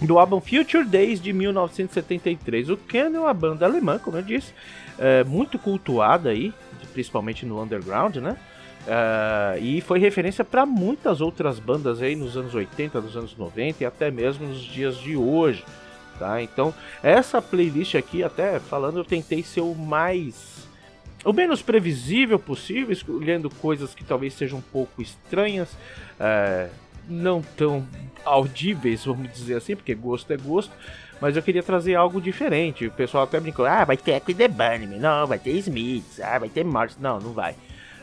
do 0.00 0.18
álbum 0.18 0.40
Future 0.40 0.84
Days 0.84 1.20
de 1.20 1.32
1973. 1.32 2.70
O 2.70 2.76
Ken 2.76 3.14
é 3.14 3.18
uma 3.18 3.32
banda 3.34 3.64
alemã, 3.64 3.98
como 3.98 4.16
eu 4.16 4.22
disse, 4.22 4.52
é, 4.98 5.24
muito 5.24 5.58
cultuada 5.58 6.30
aí, 6.30 6.52
principalmente 6.92 7.46
no 7.46 7.62
underground, 7.62 8.16
né? 8.16 8.36
É, 8.86 9.58
e 9.58 9.80
foi 9.80 9.98
referência 9.98 10.44
para 10.44 10.64
muitas 10.64 11.20
outras 11.20 11.58
bandas 11.58 12.00
aí 12.00 12.14
nos 12.14 12.36
anos 12.36 12.54
80, 12.54 13.00
nos 13.00 13.16
anos 13.16 13.36
90 13.36 13.82
e 13.82 13.86
até 13.86 14.10
mesmo 14.10 14.46
nos 14.46 14.60
dias 14.60 14.96
de 14.96 15.16
hoje, 15.16 15.64
tá? 16.18 16.40
Então, 16.40 16.72
essa 17.02 17.42
playlist 17.42 17.96
aqui, 17.96 18.22
até 18.22 18.60
falando, 18.60 18.98
eu 18.98 19.04
tentei 19.04 19.42
ser 19.42 19.62
o 19.62 19.74
mais 19.74 20.56
o 21.24 21.32
menos 21.32 21.60
previsível 21.60 22.38
possível, 22.38 22.92
escolhendo 22.92 23.50
coisas 23.50 23.92
que 23.92 24.04
talvez 24.04 24.32
sejam 24.34 24.60
um 24.60 24.62
pouco 24.62 25.02
estranhas, 25.02 25.76
é, 26.20 26.68
não 27.08 27.42
tão 27.42 27.84
audíveis, 28.24 29.04
vamos 29.04 29.32
dizer 29.32 29.56
assim, 29.56 29.74
porque 29.74 29.92
gosto 29.92 30.32
é 30.32 30.36
gosto, 30.36 30.72
mas 31.20 31.36
eu 31.36 31.42
queria 31.42 31.64
trazer 31.64 31.96
algo 31.96 32.20
diferente. 32.20 32.86
O 32.86 32.92
pessoal 32.92 33.24
até 33.24 33.40
brincou, 33.40 33.66
ah, 33.66 33.84
vai 33.84 33.96
ter 33.96 34.12
Echo 34.12 34.34
the 34.34 34.46
Bunnyman, 34.46 35.00
não, 35.00 35.26
vai 35.26 35.38
ter 35.38 35.50
Smiths, 35.50 36.20
ah, 36.20 36.38
vai 36.38 36.48
ter 36.48 36.64
Mars, 36.64 36.96
não, 37.00 37.18
não 37.18 37.32
vai. 37.32 37.56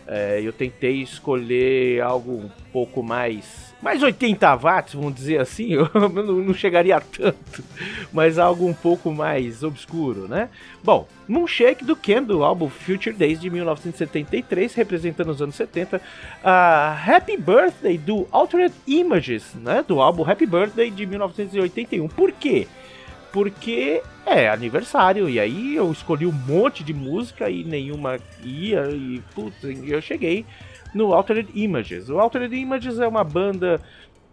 É, 0.05 0.41
eu 0.41 0.51
tentei 0.51 1.01
escolher 1.01 2.01
algo 2.01 2.31
um 2.33 2.49
pouco 2.71 3.01
mais. 3.01 3.73
Mais 3.81 4.01
80 4.01 4.55
watts, 4.55 4.93
vamos 4.93 5.13
dizer 5.15 5.39
assim, 5.39 5.73
eu 5.75 5.89
não, 5.93 6.53
chegaria 6.53 6.97
a 6.97 7.01
tanto, 7.01 7.63
mas 8.11 8.37
algo 8.37 8.65
um 8.65 8.73
pouco 8.73 9.11
mais 9.11 9.63
obscuro, 9.63 10.27
né? 10.27 10.49
Bom, 10.83 11.07
Moonshake 11.27 11.83
do 11.83 11.95
Ken, 11.95 12.23
do 12.23 12.43
álbum 12.43 12.69
Future 12.69 13.15
Days 13.15 13.39
de 13.39 13.49
1973, 13.49 14.73
representando 14.73 15.29
os 15.29 15.41
anos 15.41 15.55
70. 15.55 16.01
a 16.43 16.97
Happy 17.05 17.37
Birthday 17.37 17.97
do 17.97 18.27
Altered 18.31 18.73
Images, 18.87 19.53
né? 19.55 19.83
Do 19.85 20.01
álbum 20.01 20.29
Happy 20.29 20.45
Birthday 20.45 20.89
de 20.89 21.05
1981. 21.05 22.07
Por 22.07 22.31
quê? 22.31 22.67
Porque 23.33 24.03
é 24.27 24.47
aniversário, 24.47 25.27
e 25.27 25.39
aí 25.39 25.75
eu 25.75 25.91
escolhi 25.91 26.25
um 26.25 26.31
monte 26.31 26.83
de 26.83 26.93
música 26.93 27.49
e 27.49 27.63
nenhuma 27.63 28.19
ia, 28.43 28.89
e 28.91 29.21
putz, 29.33 29.57
eu 29.63 29.99
cheguei 30.01 30.45
no 30.93 31.11
Altered 31.13 31.49
Images. 31.55 32.09
O 32.09 32.19
Altered 32.19 32.55
Images 32.55 32.99
é 32.99 33.07
uma 33.07 33.23
banda 33.23 33.81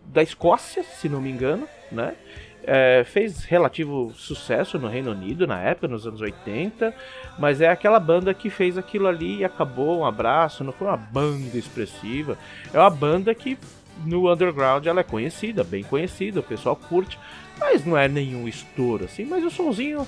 da 0.04 0.22
Escócia, 0.22 0.82
se 0.82 1.08
não 1.08 1.20
me 1.20 1.30
engano, 1.30 1.66
né? 1.90 2.14
É, 2.62 3.04
fez 3.06 3.44
relativo 3.44 4.12
sucesso 4.14 4.78
no 4.78 4.86
Reino 4.86 5.12
Unido 5.12 5.46
na 5.46 5.58
época, 5.58 5.88
nos 5.88 6.06
anos 6.06 6.20
80, 6.20 6.94
mas 7.38 7.62
é 7.62 7.68
aquela 7.68 7.98
banda 7.98 8.34
que 8.34 8.50
fez 8.50 8.76
aquilo 8.76 9.08
ali 9.08 9.38
e 9.38 9.44
acabou, 9.46 10.00
um 10.00 10.04
abraço, 10.04 10.62
não 10.62 10.72
foi 10.72 10.88
uma 10.88 10.96
banda 10.98 11.56
expressiva, 11.56 12.36
é 12.72 12.78
uma 12.78 12.90
banda 12.90 13.34
que 13.34 13.56
no 14.04 14.30
underground 14.30 14.84
ela 14.86 15.00
é 15.00 15.04
conhecida, 15.04 15.64
bem 15.64 15.82
conhecida, 15.82 16.40
o 16.40 16.42
pessoal 16.42 16.76
curte, 16.76 17.18
mas 17.60 17.84
não 17.84 17.96
é 17.96 18.08
nenhum 18.08 18.48
estouro 18.48 19.04
assim, 19.04 19.24
mas 19.24 19.44
o 19.44 19.50
sonzinho, 19.50 20.06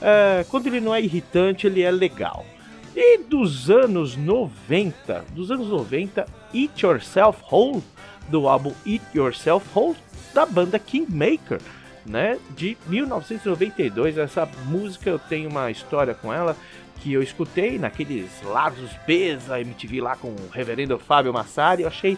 é, 0.00 0.44
quando 0.48 0.66
ele 0.66 0.80
não 0.80 0.94
é 0.94 1.00
irritante, 1.00 1.66
ele 1.66 1.82
é 1.82 1.90
legal. 1.90 2.44
E 2.96 3.18
dos 3.18 3.70
anos 3.70 4.16
90, 4.16 5.24
dos 5.32 5.50
anos 5.50 5.68
90, 5.68 6.26
Eat 6.54 6.84
Yourself 6.84 7.42
Whole, 7.50 7.82
do 8.28 8.48
álbum 8.48 8.72
Eat 8.86 9.02
Yourself 9.14 9.66
Whole, 9.74 9.96
da 10.32 10.46
banda 10.46 10.78
Kingmaker, 10.78 11.60
né, 12.06 12.38
de 12.56 12.76
1992. 12.86 14.18
Essa 14.18 14.48
música 14.66 15.10
eu 15.10 15.18
tenho 15.18 15.50
uma 15.50 15.70
história 15.70 16.14
com 16.14 16.32
ela 16.32 16.56
que 17.00 17.12
eu 17.12 17.22
escutei 17.22 17.78
naqueles 17.78 18.30
lados 18.42 18.90
B 19.06 19.36
da 19.46 19.60
MTV 19.60 20.00
lá 20.00 20.16
com 20.16 20.28
o 20.28 20.48
reverendo 20.50 20.98
Fábio 20.98 21.32
Massari, 21.32 21.82
eu 21.82 21.88
achei 21.88 22.16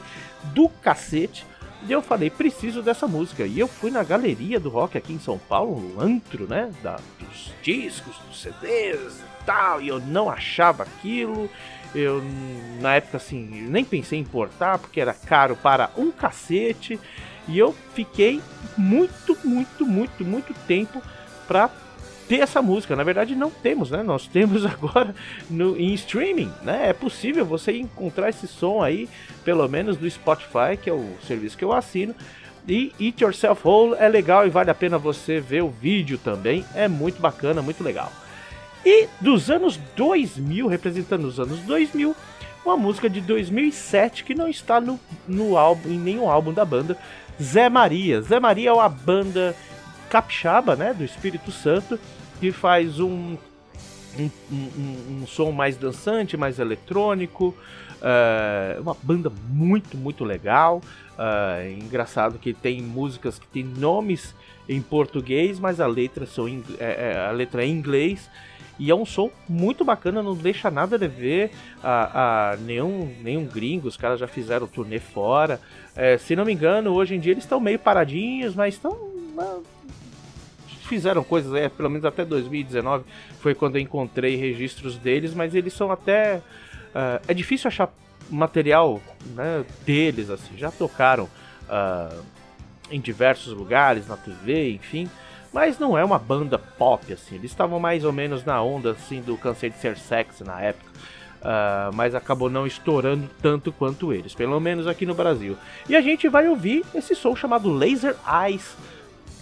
do 0.55 0.68
cacete. 0.68 1.44
E 1.87 1.93
eu 1.93 2.03
falei, 2.03 2.31
preciso 2.31 2.83
dessa 2.83 3.07
música. 3.07 3.47
E 3.47 3.59
eu 3.59 3.69
fui 3.69 3.91
na 3.91 4.03
galeria 4.03 4.59
do 4.59 4.69
rock 4.69 4.97
aqui 4.97 5.13
em 5.13 5.19
São 5.19 5.39
Paulo, 5.39 5.81
no 5.81 6.01
antro, 6.01 6.47
né? 6.49 6.73
Da, 6.83 6.97
dos 7.19 7.53
discos, 7.63 8.17
dos 8.29 8.41
CDs 8.41 9.21
e 9.21 9.45
tal. 9.45 9.81
E 9.81 9.89
eu 9.89 10.01
não 10.01 10.31
achava 10.31 10.83
aquilo. 10.83 11.49
Eu, 11.95 12.23
na 12.81 12.97
época, 12.97 13.19
assim, 13.19 13.47
nem 13.69 13.85
pensei 13.85 14.19
em 14.19 14.23
importar, 14.23 14.79
porque 14.79 15.01
era 15.01 15.15
caro 15.15 15.57
para 15.57 15.91
um 15.97 16.11
cacete. 16.11 16.99
E 17.49 17.59
eu 17.59 17.75
fiquei 17.95 18.43
muito, 18.77 19.39
muito, 19.45 19.87
muito, 19.87 20.25
muito 20.25 20.53
tempo 20.67 21.01
pra 21.47 21.71
ter 22.29 22.41
essa 22.41 22.61
música. 22.61 22.97
Na 22.97 23.03
verdade, 23.03 23.35
não 23.35 23.51
temos, 23.51 23.91
né? 23.91 24.03
Nós 24.03 24.27
temos 24.27 24.65
agora 24.67 25.15
no, 25.49 25.77
em 25.77 25.95
streaming, 25.95 26.53
né? 26.63 26.89
É 26.91 26.93
possível 26.93 27.45
você 27.45 27.77
encontrar 27.79 28.29
esse 28.29 28.47
som 28.47 28.83
aí, 28.83 29.09
pelo 29.45 29.67
menos 29.69 29.97
do 29.97 30.09
Spotify, 30.11 30.77
que 30.81 30.91
é 30.91 30.93
o 30.93 31.17
serviço 31.27 31.57
que 31.57 31.65
eu 31.65 31.73
assino. 31.73 32.15
E 32.69 32.93
Eat 32.99 33.23
Yourself 33.23 33.67
Whole 33.67 33.95
é 33.97 34.09
legal 34.09 34.45
e 34.47 34.51
vale 34.51 34.71
a 34.71 34.75
pena 34.75 34.99
você 34.99 35.39
ver 35.41 35.63
o 35.63 35.69
vídeo 35.69 36.19
também. 36.19 36.65
É 36.75 36.89
muito 36.89 37.21
bacana, 37.21 37.63
muito 37.63 37.83
legal. 37.83 38.13
E 38.85 39.09
dos 39.21 39.51
anos 39.51 39.79
2000, 39.97 40.67
representando 40.67 41.25
os 41.25 41.39
anos 41.39 41.61
2000, 41.61 42.15
uma 42.65 42.77
música 42.77 43.09
de 43.09 43.21
2007 43.21 44.25
que 44.25 44.35
não 44.35 44.49
está 44.49 44.81
no, 44.81 44.99
no 45.27 45.57
álbum, 45.57 45.89
em 45.89 45.99
nenhum 45.99 46.29
álbum 46.29 46.53
da 46.53 46.65
banda, 46.65 46.99
Zé 47.41 47.69
Maria. 47.69 48.21
Zé 48.21 48.41
Maria 48.41 48.71
é 48.71 48.73
uma 48.73 48.89
banda 48.89 49.55
capixaba, 50.09 50.75
né, 50.77 50.95
do 50.95 51.05
Espírito 51.05 51.51
Santo, 51.53 51.99
que 52.39 52.52
faz 52.52 53.00
um, 53.00 53.36
um, 54.18 54.31
um, 54.52 55.18
um 55.23 55.26
som 55.26 55.50
mais 55.52 55.76
dançante, 55.76 56.36
mais 56.36 56.58
eletrônico, 56.58 57.55
é 58.02 58.78
uma 58.81 58.97
banda 59.02 59.32
muito, 59.48 59.97
muito 59.97 60.24
legal. 60.24 60.81
É 61.18 61.73
engraçado 61.73 62.39
que 62.39 62.52
tem 62.52 62.82
músicas 62.82 63.39
que 63.39 63.47
tem 63.47 63.65
nomes 63.65 64.34
em 64.68 64.81
português, 64.82 65.58
mas 65.58 65.81
a 65.81 65.86
letra, 65.86 66.26
são, 66.26 66.47
é- 66.47 66.62
é- 66.78 67.26
a 67.28 67.31
letra 67.31 67.62
é 67.65 67.66
em 67.66 67.73
inglês. 67.73 68.28
E 68.78 68.90
é 68.90 68.94
um 68.94 69.06
som 69.06 69.31
muito 69.48 69.82
bacana, 69.86 70.23
não 70.23 70.34
deixa 70.34 70.70
nada 70.70 70.98
de 70.98 71.08
ver 71.08 71.50
a, 71.82 72.50
a 72.52 72.56
nenhum, 72.58 73.10
nenhum 73.23 73.47
gringo. 73.47 73.89
Os 73.89 73.97
caras 73.97 74.20
já 74.20 74.26
fizeram 74.28 74.66
turnê 74.66 74.98
fora. 75.00 75.58
É, 75.94 76.18
se 76.18 76.36
não 76.36 76.44
me 76.44 76.52
engano, 76.52 76.92
hoje 76.92 77.15
em 77.15 77.18
dia 77.20 77.32
eles 77.32 77.44
estão 77.44 77.58
meio 77.58 77.78
paradinhos, 77.78 78.55
mas 78.55 78.74
estão. 78.74 78.94
Fizeram 80.86 81.23
coisas 81.23 81.52
aí, 81.52 81.68
pelo 81.68 81.90
menos 81.90 82.05
até 82.05 82.24
2019 82.24 83.05
foi 83.40 83.55
quando 83.55 83.76
eu 83.76 83.82
encontrei 83.82 84.36
registros 84.36 84.97
deles, 84.97 85.34
mas 85.34 85.55
eles 85.55 85.73
são 85.73 85.90
até. 85.90 86.40
ah, 86.94 87.20
é 87.28 87.34
difícil 87.34 87.68
achar 87.68 87.92
material 88.31 89.00
né, 89.34 89.65
deles, 89.84 90.31
assim, 90.31 90.56
já 90.56 90.70
tocaram 90.70 91.28
ah, 91.68 92.16
em 92.90 93.00
diversos 93.00 93.52
lugares, 93.52 94.06
na 94.06 94.16
TV, 94.16 94.70
enfim. 94.70 95.08
Mas 95.52 95.78
não 95.78 95.97
é 95.97 96.05
uma 96.05 96.18
banda 96.18 96.58
pop, 96.58 97.10
assim. 97.12 97.36
Eles 97.36 97.50
estavam 97.50 97.81
mais 97.81 98.05
ou 98.05 98.12
menos 98.12 98.44
na 98.44 98.60
onda, 98.62 98.90
assim, 98.90 99.23
do 99.23 99.36
Cansei 99.39 99.70
de 99.70 99.78
Ser 99.78 99.97
Sexy 99.97 100.44
na 100.44 100.60
época. 100.60 100.90
Ah, 101.42 101.90
mas 101.94 102.15
acabou 102.15 102.50
não 102.50 102.66
estourando 102.66 103.28
tanto 103.40 103.73
quanto 103.73 104.12
eles, 104.12 104.34
pelo 104.34 104.58
menos 104.58 104.86
aqui 104.86 105.06
no 105.06 105.15
Brasil. 105.15 105.56
E 105.89 105.94
a 105.94 106.00
gente 106.00 106.28
vai 106.28 106.48
ouvir 106.48 106.84
esse 106.94 107.15
som 107.15 107.34
chamado 107.36 107.73
Laser 107.73 108.16
Eyes. 108.26 108.76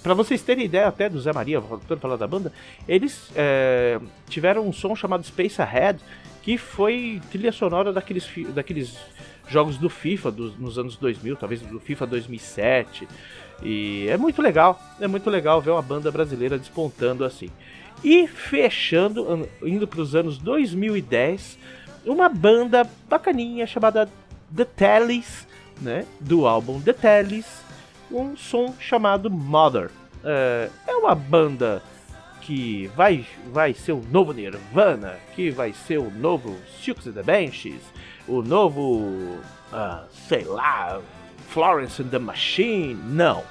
Pra 0.04 0.12
vocês 0.14 0.42
terem 0.42 0.66
ideia 0.66 0.86
até 0.86 1.08
do 1.08 1.18
Zé 1.18 1.32
Maria, 1.32 1.58
voltando 1.58 1.96
a 1.96 2.00
falar 2.00 2.16
da 2.16 2.26
banda, 2.28 2.52
eles 2.86 3.30
é, 3.34 3.98
tiveram 4.28 4.68
um 4.68 4.72
som 4.72 4.94
chamado 4.94 5.24
Space 5.24 5.60
Ahead, 5.60 5.98
que 6.42 6.58
foi 6.58 7.22
trilha 7.32 7.50
sonora 7.50 7.90
daqueles, 7.90 8.28
daqueles 8.54 8.94
jogos 9.48 9.78
do 9.78 9.88
FIFA 9.88 10.30
nos 10.58 10.78
anos 10.78 10.96
2000, 10.98 11.36
talvez 11.36 11.62
do 11.62 11.80
FIFA 11.80 12.06
2007. 12.06 13.08
E 13.62 14.06
é 14.10 14.16
muito 14.18 14.42
legal, 14.42 14.78
é 15.00 15.06
muito 15.08 15.30
legal 15.30 15.62
ver 15.62 15.70
uma 15.70 15.80
banda 15.80 16.10
brasileira 16.12 16.58
despontando 16.58 17.24
assim. 17.24 17.48
E 18.04 18.26
fechando, 18.26 19.26
an- 19.32 19.46
indo 19.62 19.88
para 19.88 20.02
os 20.02 20.14
anos 20.14 20.36
2010, 20.36 21.58
uma 22.04 22.28
banda 22.28 22.86
bacaninha 23.08 23.66
chamada 23.66 24.06
The 24.54 24.66
Tellys, 24.66 25.46
né, 25.80 26.04
do 26.20 26.46
álbum 26.46 26.78
The 26.78 26.92
Tellys, 26.92 27.63
um 28.14 28.36
som 28.36 28.72
chamado 28.78 29.30
Mother. 29.30 29.90
É, 30.22 30.70
é 30.86 30.94
uma 30.94 31.14
banda 31.14 31.82
que 32.40 32.86
vai, 32.94 33.26
vai 33.52 33.74
ser 33.74 33.92
o 33.92 34.02
novo 34.10 34.32
Nirvana, 34.32 35.16
que 35.34 35.50
vai 35.50 35.72
ser 35.72 35.98
o 35.98 36.10
novo 36.10 36.56
Silks 36.80 37.06
and 37.06 37.12
the 37.12 37.22
Benches, 37.22 37.80
o 38.28 38.42
novo, 38.42 39.38
ah, 39.72 40.04
sei 40.28 40.44
lá, 40.44 41.00
Florence 41.48 42.00
and 42.02 42.08
the 42.08 42.18
Machine. 42.18 42.94
Não, 42.94 43.42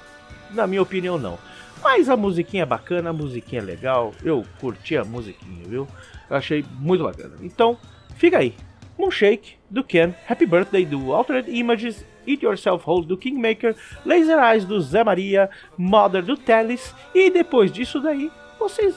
na 0.51 0.65
minha 0.65 0.81
opinião 0.81 1.17
não. 1.17 1.37
Mas 1.83 2.07
a 2.07 2.15
musiquinha 2.15 2.63
é 2.63 2.65
bacana, 2.65 3.09
a 3.09 3.13
musiquinha 3.13 3.61
é 3.61 3.65
legal, 3.65 4.13
eu 4.23 4.45
curti 4.59 4.95
a 4.95 5.03
musiquinha, 5.03 5.67
viu? 5.67 5.87
Eu 6.29 6.37
achei 6.37 6.63
muito 6.79 7.03
bacana. 7.03 7.35
Então, 7.41 7.77
fica 8.15 8.37
aí. 8.37 8.55
Moonshake, 8.97 9.55
do 9.69 9.83
Ken, 9.83 10.13
Happy 10.29 10.45
Birthday, 10.45 10.85
do 10.85 11.13
Altered 11.13 11.49
Images, 11.51 12.05
Eat 12.27 12.43
Yourself 12.43 12.83
Whole, 12.87 13.05
do 13.05 13.17
Kingmaker, 13.17 13.75
Laser 14.05 14.39
Eyes, 14.39 14.65
do 14.65 14.79
Zé 14.81 15.03
Maria, 15.03 15.49
Mother, 15.77 16.23
do 16.23 16.37
Teles, 16.37 16.93
e 17.13 17.29
depois 17.29 17.71
disso 17.71 17.99
daí, 17.99 18.31
vocês 18.59 18.95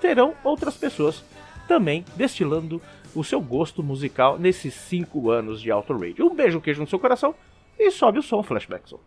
terão 0.00 0.34
outras 0.44 0.76
pessoas 0.76 1.24
também 1.66 2.04
destilando 2.16 2.80
o 3.14 3.24
seu 3.24 3.40
gosto 3.40 3.82
musical 3.82 4.38
nesses 4.38 4.74
5 4.74 5.30
anos 5.30 5.60
de 5.60 5.70
Auto 5.70 5.96
Radio. 5.96 6.26
Um 6.26 6.34
beijo, 6.34 6.60
queijo 6.60 6.80
no 6.80 6.88
seu 6.88 6.98
coração 6.98 7.34
e 7.78 7.90
sobe 7.90 8.18
o 8.18 8.22
som, 8.22 8.42
Flashback 8.42 8.88
Som. 8.88 9.00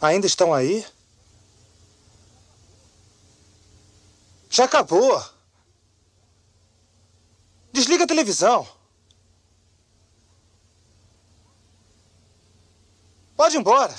Ainda 0.00 0.26
estão 0.26 0.52
aí? 0.52 0.84
Já 4.50 4.64
acabou. 4.64 5.22
Desliga 7.72 8.04
a 8.04 8.06
televisão. 8.06 8.66
Pode 13.36 13.56
ir 13.56 13.60
embora. 13.60 13.94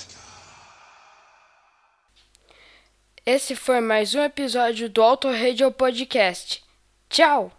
Esse 3.24 3.54
foi 3.54 3.80
mais 3.80 4.14
um 4.14 4.22
episódio 4.22 4.88
do 4.88 5.02
Auto 5.02 5.28
Radio 5.30 5.70
Podcast. 5.70 6.64
Tchau! 7.08 7.57